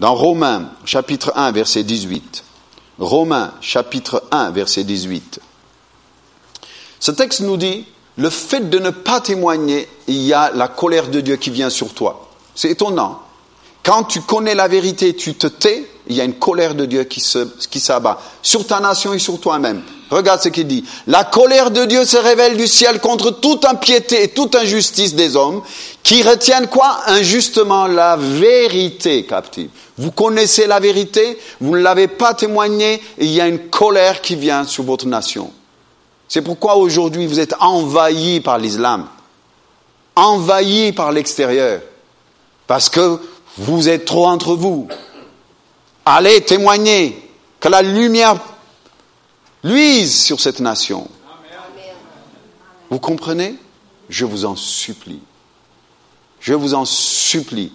Dans 0.00 0.14
Romains, 0.14 0.70
chapitre 0.84 1.32
1, 1.36 1.52
verset 1.52 1.84
18. 1.84 2.42
Romains, 2.98 3.52
chapitre 3.60 4.24
1, 4.30 4.50
verset 4.50 4.82
18. 4.82 5.40
Ce 7.00 7.10
texte 7.10 7.40
nous 7.40 7.56
dit, 7.56 7.86
le 8.16 8.30
fait 8.30 8.68
de 8.68 8.78
ne 8.78 8.90
pas 8.90 9.20
témoigner, 9.20 9.88
il 10.06 10.22
y 10.22 10.32
a 10.32 10.52
la 10.54 10.68
colère 10.68 11.08
de 11.08 11.20
Dieu 11.20 11.36
qui 11.36 11.50
vient 11.50 11.70
sur 11.70 11.94
toi. 11.94 12.28
C'est 12.54 12.70
étonnant. 12.70 13.20
Quand 13.82 14.04
tu 14.04 14.20
connais 14.20 14.54
la 14.54 14.68
vérité, 14.68 15.16
tu 15.16 15.34
te 15.34 15.46
tais, 15.46 15.88
il 16.06 16.14
y 16.14 16.20
a 16.20 16.24
une 16.24 16.34
colère 16.34 16.74
de 16.74 16.84
Dieu 16.84 17.04
qui 17.04 17.20
s'abat 17.80 18.20
sur 18.42 18.66
ta 18.66 18.78
nation 18.80 19.14
et 19.14 19.18
sur 19.18 19.40
toi-même. 19.40 19.80
Regarde 20.10 20.42
ce 20.42 20.50
qu'il 20.50 20.66
dit. 20.66 20.84
La 21.06 21.24
colère 21.24 21.70
de 21.70 21.86
Dieu 21.86 22.04
se 22.04 22.18
révèle 22.18 22.58
du 22.58 22.66
ciel 22.66 23.00
contre 23.00 23.30
toute 23.30 23.64
impiété 23.64 24.24
et 24.24 24.28
toute 24.28 24.54
injustice 24.54 25.14
des 25.14 25.36
hommes 25.36 25.62
qui 26.02 26.22
retiennent 26.22 26.66
quoi? 26.66 26.98
Injustement 27.06 27.86
la 27.86 28.16
vérité 28.16 29.24
captive. 29.24 29.70
Vous 29.96 30.10
connaissez 30.10 30.66
la 30.66 30.80
vérité, 30.80 31.38
vous 31.60 31.76
ne 31.76 31.80
l'avez 31.80 32.08
pas 32.08 32.34
témoigné, 32.34 32.94
et 33.16 33.24
il 33.24 33.30
y 33.30 33.40
a 33.40 33.46
une 33.46 33.70
colère 33.70 34.20
qui 34.20 34.34
vient 34.34 34.64
sur 34.64 34.84
votre 34.84 35.06
nation. 35.06 35.50
C'est 36.30 36.42
pourquoi 36.42 36.76
aujourd'hui 36.76 37.26
vous 37.26 37.40
êtes 37.40 37.56
envahis 37.58 38.40
par 38.40 38.56
l'islam, 38.56 39.08
envahis 40.14 40.92
par 40.92 41.10
l'extérieur, 41.10 41.82
parce 42.68 42.88
que 42.88 43.18
vous 43.58 43.88
êtes 43.88 44.04
trop 44.04 44.28
entre 44.28 44.54
vous. 44.54 44.86
Allez 46.04 46.40
témoigner, 46.40 47.20
que 47.58 47.66
la 47.66 47.82
lumière 47.82 48.36
luise 49.64 50.22
sur 50.22 50.38
cette 50.38 50.60
nation. 50.60 51.08
Vous 52.90 53.00
comprenez? 53.00 53.56
Je 54.08 54.24
vous 54.24 54.44
en 54.44 54.54
supplie. 54.54 55.22
Je 56.38 56.54
vous 56.54 56.74
en 56.74 56.84
supplie. 56.84 57.72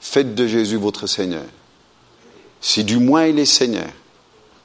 Faites 0.00 0.34
de 0.34 0.48
Jésus 0.48 0.76
votre 0.76 1.06
Seigneur. 1.06 1.44
Si 2.60 2.82
du 2.82 2.98
moins 2.98 3.26
il 3.26 3.38
est 3.38 3.44
Seigneur, 3.44 3.88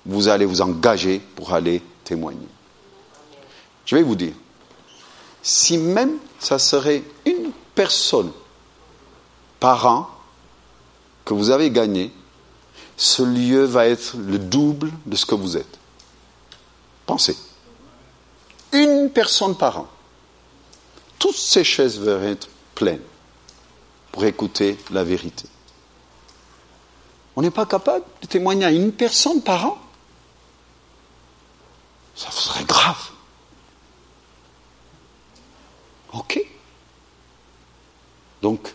vous 0.07 0.27
allez 0.27 0.45
vous 0.45 0.61
engager 0.61 1.21
pour 1.35 1.53
aller 1.53 1.83
témoigner. 2.03 2.47
Je 3.87 3.95
vais 3.95 4.03
vous 4.03 4.15
dire, 4.15 4.33
si 5.41 5.77
même 5.77 6.17
ça 6.39 6.59
serait 6.59 7.03
une 7.25 7.51
personne 7.73 8.31
par 9.61 9.85
an 9.87 10.09
que 11.23 11.33
vous 11.33 11.49
avez 11.49 11.71
gagné, 11.71 12.13
ce 12.97 13.23
lieu 13.23 13.63
va 13.63 13.87
être 13.87 14.17
le 14.17 14.39
double 14.39 14.91
de 15.05 15.15
ce 15.15 15.25
que 15.25 15.35
vous 15.35 15.55
êtes. 15.55 15.79
Pensez. 17.05 17.37
Une 18.73 19.09
personne 19.09 19.55
par 19.55 19.79
an. 19.79 19.87
Toutes 21.17 21.37
ces 21.37 21.63
chaises 21.63 21.97
vont 21.97 22.21
être 22.23 22.49
pleines 22.75 23.01
pour 24.11 24.25
écouter 24.25 24.77
la 24.91 25.05
vérité. 25.05 25.47
On 27.37 27.41
n'est 27.41 27.51
pas 27.51 27.65
capable 27.65 28.03
de 28.21 28.27
témoigner 28.27 28.65
à 28.65 28.71
une 28.71 28.91
personne 28.91 29.41
par 29.41 29.65
an 29.65 29.77
Ça 32.15 32.31
serait 32.31 32.65
grave. 32.65 33.11
Ok. 36.17 36.39
Donc, 38.41 38.73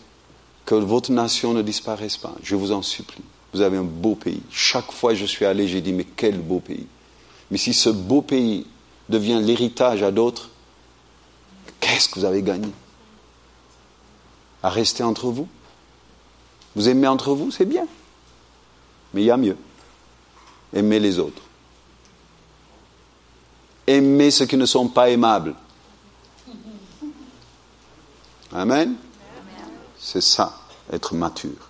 que 0.65 0.75
votre 0.75 1.11
nation 1.11 1.53
ne 1.53 1.61
disparaisse 1.61 2.17
pas. 2.17 2.33
Je 2.41 2.55
vous 2.55 2.71
en 2.71 2.81
supplie. 2.81 3.23
Vous 3.53 3.61
avez 3.61 3.77
un 3.77 3.83
beau 3.83 4.15
pays. 4.15 4.41
Chaque 4.49 4.91
fois 4.91 5.11
que 5.11 5.17
je 5.17 5.25
suis 5.25 5.45
allé, 5.45 5.67
j'ai 5.67 5.81
dit, 5.81 5.93
mais 5.93 6.05
quel 6.05 6.39
beau 6.39 6.59
pays. 6.59 6.87
Mais 7.51 7.57
si 7.57 7.73
ce 7.73 7.89
beau 7.89 8.21
pays 8.21 8.65
devient 9.09 9.41
l'héritage 9.43 10.03
à 10.03 10.11
d'autres, 10.11 10.49
qu'est-ce 11.79 12.09
que 12.09 12.19
vous 12.19 12.25
avez 12.25 12.41
gagné? 12.41 12.69
À 14.63 14.69
rester 14.69 15.03
entre 15.03 15.27
vous? 15.27 15.47
Vous 16.75 16.87
aimez 16.87 17.07
entre 17.07 17.33
vous, 17.33 17.51
c'est 17.51 17.65
bien. 17.65 17.85
Mais 19.13 19.21
il 19.21 19.25
y 19.25 19.31
a 19.31 19.37
mieux. 19.37 19.57
Aimez 20.73 20.99
les 20.99 21.19
autres. 21.19 21.41
Aimez 23.85 24.31
ceux 24.31 24.45
qui 24.45 24.57
ne 24.57 24.65
sont 24.65 24.87
pas 24.87 25.09
aimables. 25.09 25.53
Amen. 28.53 28.95
C'est 29.97 30.21
ça, 30.21 30.59
être 30.91 31.15
mature. 31.15 31.69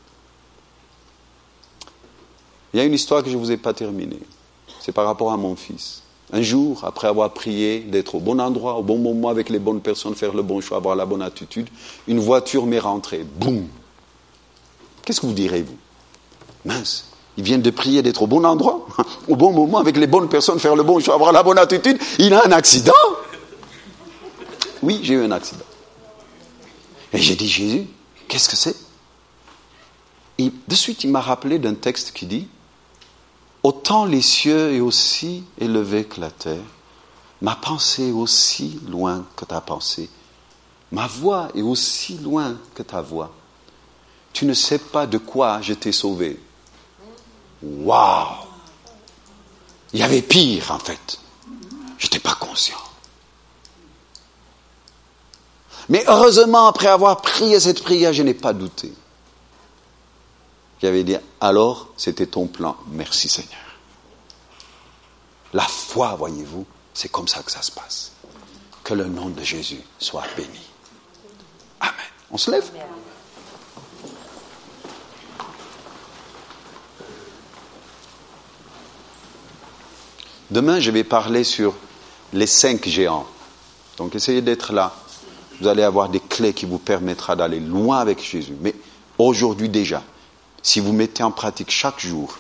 Il 2.74 2.78
y 2.78 2.80
a 2.82 2.86
une 2.86 2.94
histoire 2.94 3.24
que 3.24 3.30
je 3.30 3.36
ne 3.36 3.40
vous 3.40 3.52
ai 3.52 3.58
pas 3.58 3.74
terminée. 3.74 4.20
C'est 4.80 4.92
par 4.92 5.06
rapport 5.06 5.32
à 5.32 5.38
mon 5.38 5.56
fils. 5.56 6.02
Un 6.32 6.42
jour, 6.42 6.84
après 6.84 7.08
avoir 7.08 7.32
prié 7.32 7.80
d'être 7.80 8.16
au 8.16 8.20
bon 8.20 8.40
endroit, 8.42 8.76
au 8.76 8.84
bon 8.84 8.98
moment, 8.98 9.30
avec 9.30 9.50
les 9.50 9.60
bonnes 9.60 9.82
personnes, 9.82 10.16
faire 10.16 10.34
le 10.34 10.42
bon 10.42 10.62
choix, 10.62 10.78
avoir 10.78 10.96
la 10.96 11.06
bonne 11.06 11.22
attitude, 11.22 11.70
une 12.08 12.20
voiture 12.20 12.66
m'est 12.66 12.80
rentrée. 12.80 13.24
Boum 13.24 13.68
Qu'est-ce 15.06 15.22
que 15.22 15.28
vous 15.28 15.34
direz, 15.34 15.62
vous? 15.62 15.78
Mince, 16.66 17.06
il 17.38 17.44
vient 17.44 17.60
de 17.60 17.70
prier 17.70 18.02
d'être 18.02 18.24
au 18.24 18.28
bon 18.28 18.46
endroit, 18.46 18.88
au 19.28 19.36
bon 19.36 19.54
moment, 19.54 19.78
avec 19.78 19.96
les 19.96 20.08
bonnes 20.08 20.30
personnes, 20.30 20.60
faire 20.60 20.76
le 20.76 20.84
bon 20.84 21.00
choix, 21.00 21.14
avoir 21.14 21.32
la 21.32 21.44
bonne 21.44 21.60
attitude. 21.60 21.98
Il 22.18 22.34
a 22.34 22.46
un 22.46 22.52
accident 22.52 22.94
Oui, 24.82 25.02
j'ai 25.04 25.14
eu 25.14 25.24
un 25.24 25.32
accident. 25.32 25.66
Et 27.14 27.20
j'ai 27.20 27.36
dit, 27.36 27.48
Jésus, 27.48 27.88
Qu'est-ce 28.28 28.50
que 28.50 28.56
c'est? 28.56 28.76
Et 30.40 30.52
de 30.68 30.76
suite, 30.76 31.04
il 31.04 31.12
m'a 31.12 31.22
rappelé 31.22 31.60
d'un 31.60 31.76
texte 31.76 32.12
qui 32.14 32.26
dit 32.26 32.48
Autant 33.62 34.06
les 34.06 34.24
cieux 34.24 34.74
est 34.74 34.80
aussi 34.80 35.44
élevé 35.60 36.04
que 36.06 36.20
la 36.20 36.32
terre, 36.32 36.64
ma 37.42 37.56
pensée 37.56 38.08
est 38.08 38.12
aussi 38.12 38.80
loin 38.88 39.26
que 39.36 39.46
ta 39.46 39.62
pensée, 39.62 40.10
ma 40.92 41.06
voix 41.08 41.50
est 41.56 41.62
aussi 41.62 42.18
loin 42.18 42.58
que 42.74 42.82
ta 42.82 43.02
voix. 43.02 43.32
Tu 44.34 44.46
ne 44.46 44.54
sais 44.56 44.80
pas 44.80 45.06
de 45.06 45.20
quoi 45.20 45.62
je 45.62 45.74
t'ai 45.74 45.92
sauvé. 45.92 46.40
Waouh 47.62 48.48
Il 49.94 50.00
y 50.00 50.04
avait 50.04 50.24
pire 50.24 50.72
en 50.72 50.80
fait. 50.80 51.20
Je 52.00 52.08
n'étais 52.08 52.18
pas 52.20 52.34
conscient. 52.34 52.83
Mais 55.90 56.04
heureusement, 56.08 56.68
après 56.68 56.88
avoir 56.88 57.22
prié 57.22 57.60
cette 57.60 57.84
prière, 57.84 58.14
je 58.14 58.24
n'ai 58.24 58.34
pas 58.34 58.54
douté. 58.54 58.94
J'avais 60.82 61.04
dit, 61.04 61.16
alors, 61.40 61.90
c'était 61.98 62.28
ton 62.28 62.48
plan. 62.48 62.76
Merci 62.88 63.30
Seigneur. 63.30 63.60
La 65.54 65.64
foi, 65.64 66.16
voyez-vous, 66.16 66.66
c'est 66.94 67.10
comme 67.10 67.28
ça 67.28 67.42
que 67.44 67.52
ça 67.52 67.62
se 67.62 67.72
passe. 67.72 68.12
Que 68.84 68.94
le 68.94 69.06
nom 69.06 69.30
de 69.30 69.44
Jésus 69.44 69.82
soit 70.00 70.26
béni. 70.36 70.60
Amen. 71.80 71.94
On 72.32 72.38
se 72.38 72.52
lève 72.52 72.70
Demain, 80.52 80.80
je 80.80 80.92
vais 80.92 81.04
parler 81.04 81.44
sur 81.44 81.74
les 82.32 82.46
cinq 82.46 82.88
géants. 82.88 83.26
Donc, 83.98 84.16
essayez 84.16 84.42
d'être 84.42 84.74
là 84.74 84.94
vous 85.62 85.68
allez 85.68 85.84
avoir 85.84 86.10
des 86.10 86.20
clés 86.20 86.54
qui 86.54 86.66
vous 86.66 86.80
permettra 86.80 87.36
d'aller 87.36 87.60
loin 87.60 88.00
avec 88.00 88.22
Jésus. 88.24 88.56
Mais 88.62 88.76
aujourd'hui 89.18 89.70
déjà, 89.70 90.02
si 90.62 90.80
vous 90.80 90.94
mettez 90.94 91.24
en 91.24 91.32
pratique 91.32 91.72
chaque 91.72 92.00
jour, 92.00 92.38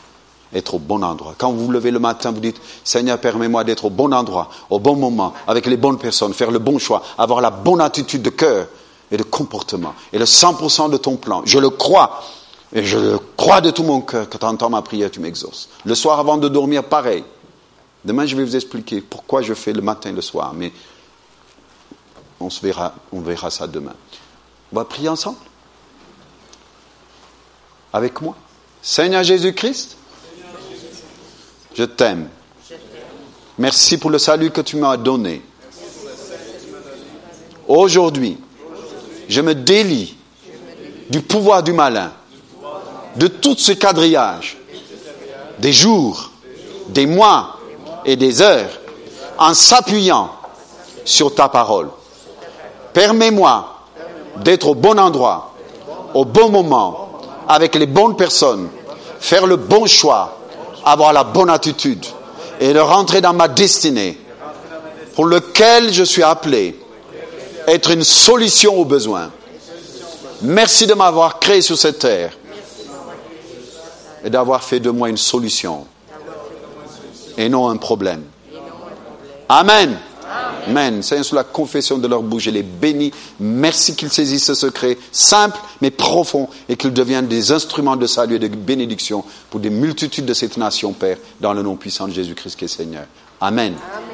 être 0.53 0.75
au 0.75 0.79
bon 0.79 1.03
endroit. 1.03 1.35
Quand 1.37 1.51
vous 1.51 1.65
vous 1.65 1.71
levez 1.71 1.91
le 1.91 1.99
matin, 1.99 2.31
vous 2.31 2.39
dites, 2.39 2.61
Seigneur, 2.83 3.17
permets-moi 3.17 3.63
d'être 3.63 3.85
au 3.85 3.89
bon 3.89 4.13
endroit, 4.13 4.49
au 4.69 4.79
bon 4.79 4.95
moment, 4.95 5.33
avec 5.47 5.65
les 5.65 5.77
bonnes 5.77 5.97
personnes, 5.97 6.33
faire 6.33 6.51
le 6.51 6.59
bon 6.59 6.77
choix, 6.77 7.03
avoir 7.17 7.41
la 7.41 7.49
bonne 7.49 7.81
attitude 7.81 8.21
de 8.21 8.29
cœur 8.29 8.67
et 9.11 9.17
de 9.17 9.23
comportement, 9.23 9.93
et 10.11 10.17
le 10.17 10.25
100% 10.25 10.91
de 10.91 10.97
ton 10.97 11.17
plan. 11.17 11.41
Je 11.45 11.59
le 11.59 11.69
crois, 11.69 12.23
et 12.73 12.83
je 12.83 12.97
le 12.97 13.19
crois 13.35 13.61
de 13.61 13.71
tout 13.71 13.83
mon 13.83 14.01
cœur 14.01 14.29
que 14.29 14.37
tu 14.37 14.45
entends 14.45 14.69
ma 14.69 14.81
prière, 14.81 15.11
tu 15.11 15.19
m'exauces. 15.19 15.69
Le 15.85 15.95
soir 15.95 16.19
avant 16.19 16.37
de 16.37 16.47
dormir, 16.47 16.83
pareil. 16.83 17.23
Demain, 18.05 18.25
je 18.25 18.35
vais 18.35 18.43
vous 18.43 18.55
expliquer 18.55 19.01
pourquoi 19.01 19.41
je 19.41 19.53
fais 19.53 19.71
le 19.71 19.81
matin 19.81 20.09
et 20.09 20.13
le 20.13 20.21
soir, 20.21 20.53
mais 20.55 20.71
on, 22.43 22.49
verra, 22.61 22.93
verra 23.11 23.49
ça 23.49 23.67
demain. 23.67 23.95
On 24.71 24.75
va 24.75 24.85
prier 24.85 25.09
ensemble? 25.09 25.37
Avec 27.91 28.21
moi? 28.21 28.35
Seigneur 28.81 29.23
Jésus-Christ, 29.23 29.97
je 31.75 31.83
t'aime. 31.83 32.27
Merci 33.57 33.97
pour 33.97 34.09
le 34.09 34.17
salut 34.17 34.51
que 34.51 34.61
tu 34.61 34.75
m'as 34.75 34.97
donné. 34.97 35.41
Aujourd'hui, 37.67 38.37
je 39.29 39.41
me 39.41 39.55
délie 39.55 40.17
du 41.09 41.21
pouvoir 41.21 41.63
du 41.63 41.71
malin, 41.71 42.11
de 43.15 43.27
tout 43.27 43.55
ce 43.57 43.71
quadrillage, 43.71 44.57
des 45.59 45.71
jours, 45.71 46.31
des 46.89 47.05
mois 47.05 47.59
et 48.05 48.15
des 48.15 48.41
heures, 48.41 48.81
en 49.37 49.53
s'appuyant 49.53 50.31
sur 51.05 51.33
ta 51.33 51.47
parole. 51.47 51.89
Permets-moi 52.93 53.77
d'être 54.37 54.67
au 54.69 54.75
bon 54.75 54.99
endroit, 54.99 55.53
au 56.13 56.25
bon 56.25 56.49
moment, 56.49 57.21
avec 57.47 57.75
les 57.75 57.85
bonnes 57.85 58.15
personnes, 58.15 58.69
faire 59.19 59.47
le 59.47 59.55
bon 59.55 59.85
choix, 59.85 60.37
avoir 60.85 61.13
la 61.13 61.23
bonne 61.23 61.49
attitude 61.49 62.05
et 62.59 62.73
de 62.73 62.79
rentrer 62.79 63.21
dans 63.21 63.33
ma 63.33 63.47
destinée 63.47 64.17
pour 65.15 65.25
lequel 65.25 65.93
je 65.93 66.03
suis 66.03 66.23
appelé, 66.23 66.79
être 67.67 67.91
une 67.91 68.03
solution 68.03 68.75
aux 68.75 68.85
besoins. 68.85 69.31
Merci 70.41 70.87
de 70.87 70.93
m'avoir 70.93 71.39
créé 71.39 71.61
sur 71.61 71.77
cette 71.77 71.99
terre 71.99 72.33
et 74.23 74.29
d'avoir 74.29 74.63
fait 74.63 74.79
de 74.79 74.89
moi 74.89 75.09
une 75.09 75.17
solution 75.17 75.85
et 77.37 77.49
non 77.49 77.69
un 77.69 77.77
problème. 77.77 78.23
Amen. 79.49 79.97
Amen. 80.67 81.03
Seigneur, 81.03 81.25
sur 81.25 81.35
la 81.35 81.43
confession 81.43 81.97
de 81.97 82.07
leur 82.07 82.21
bouche, 82.21 82.43
je 82.43 82.49
les 82.49 82.63
bénis. 82.63 83.11
Merci 83.39 83.95
qu'ils 83.95 84.11
saisissent 84.11 84.45
ce 84.45 84.53
secret 84.53 84.97
simple 85.11 85.59
mais 85.81 85.91
profond 85.91 86.49
et 86.69 86.75
qu'ils 86.75 86.93
deviennent 86.93 87.27
des 87.27 87.51
instruments 87.51 87.95
de 87.95 88.07
salut 88.07 88.35
et 88.35 88.39
de 88.39 88.47
bénédiction 88.47 89.23
pour 89.49 89.59
des 89.59 89.69
multitudes 89.69 90.25
de 90.25 90.33
cette 90.33 90.57
nation, 90.57 90.93
Père, 90.93 91.17
dans 91.41 91.53
le 91.53 91.61
nom 91.61 91.75
puissant 91.75 92.07
de 92.07 92.13
Jésus-Christ 92.13 92.55
qui 92.55 92.65
est 92.65 92.69
Seigneur. 92.69 93.05
Amen. 93.41 93.73
Amen. 93.95 94.12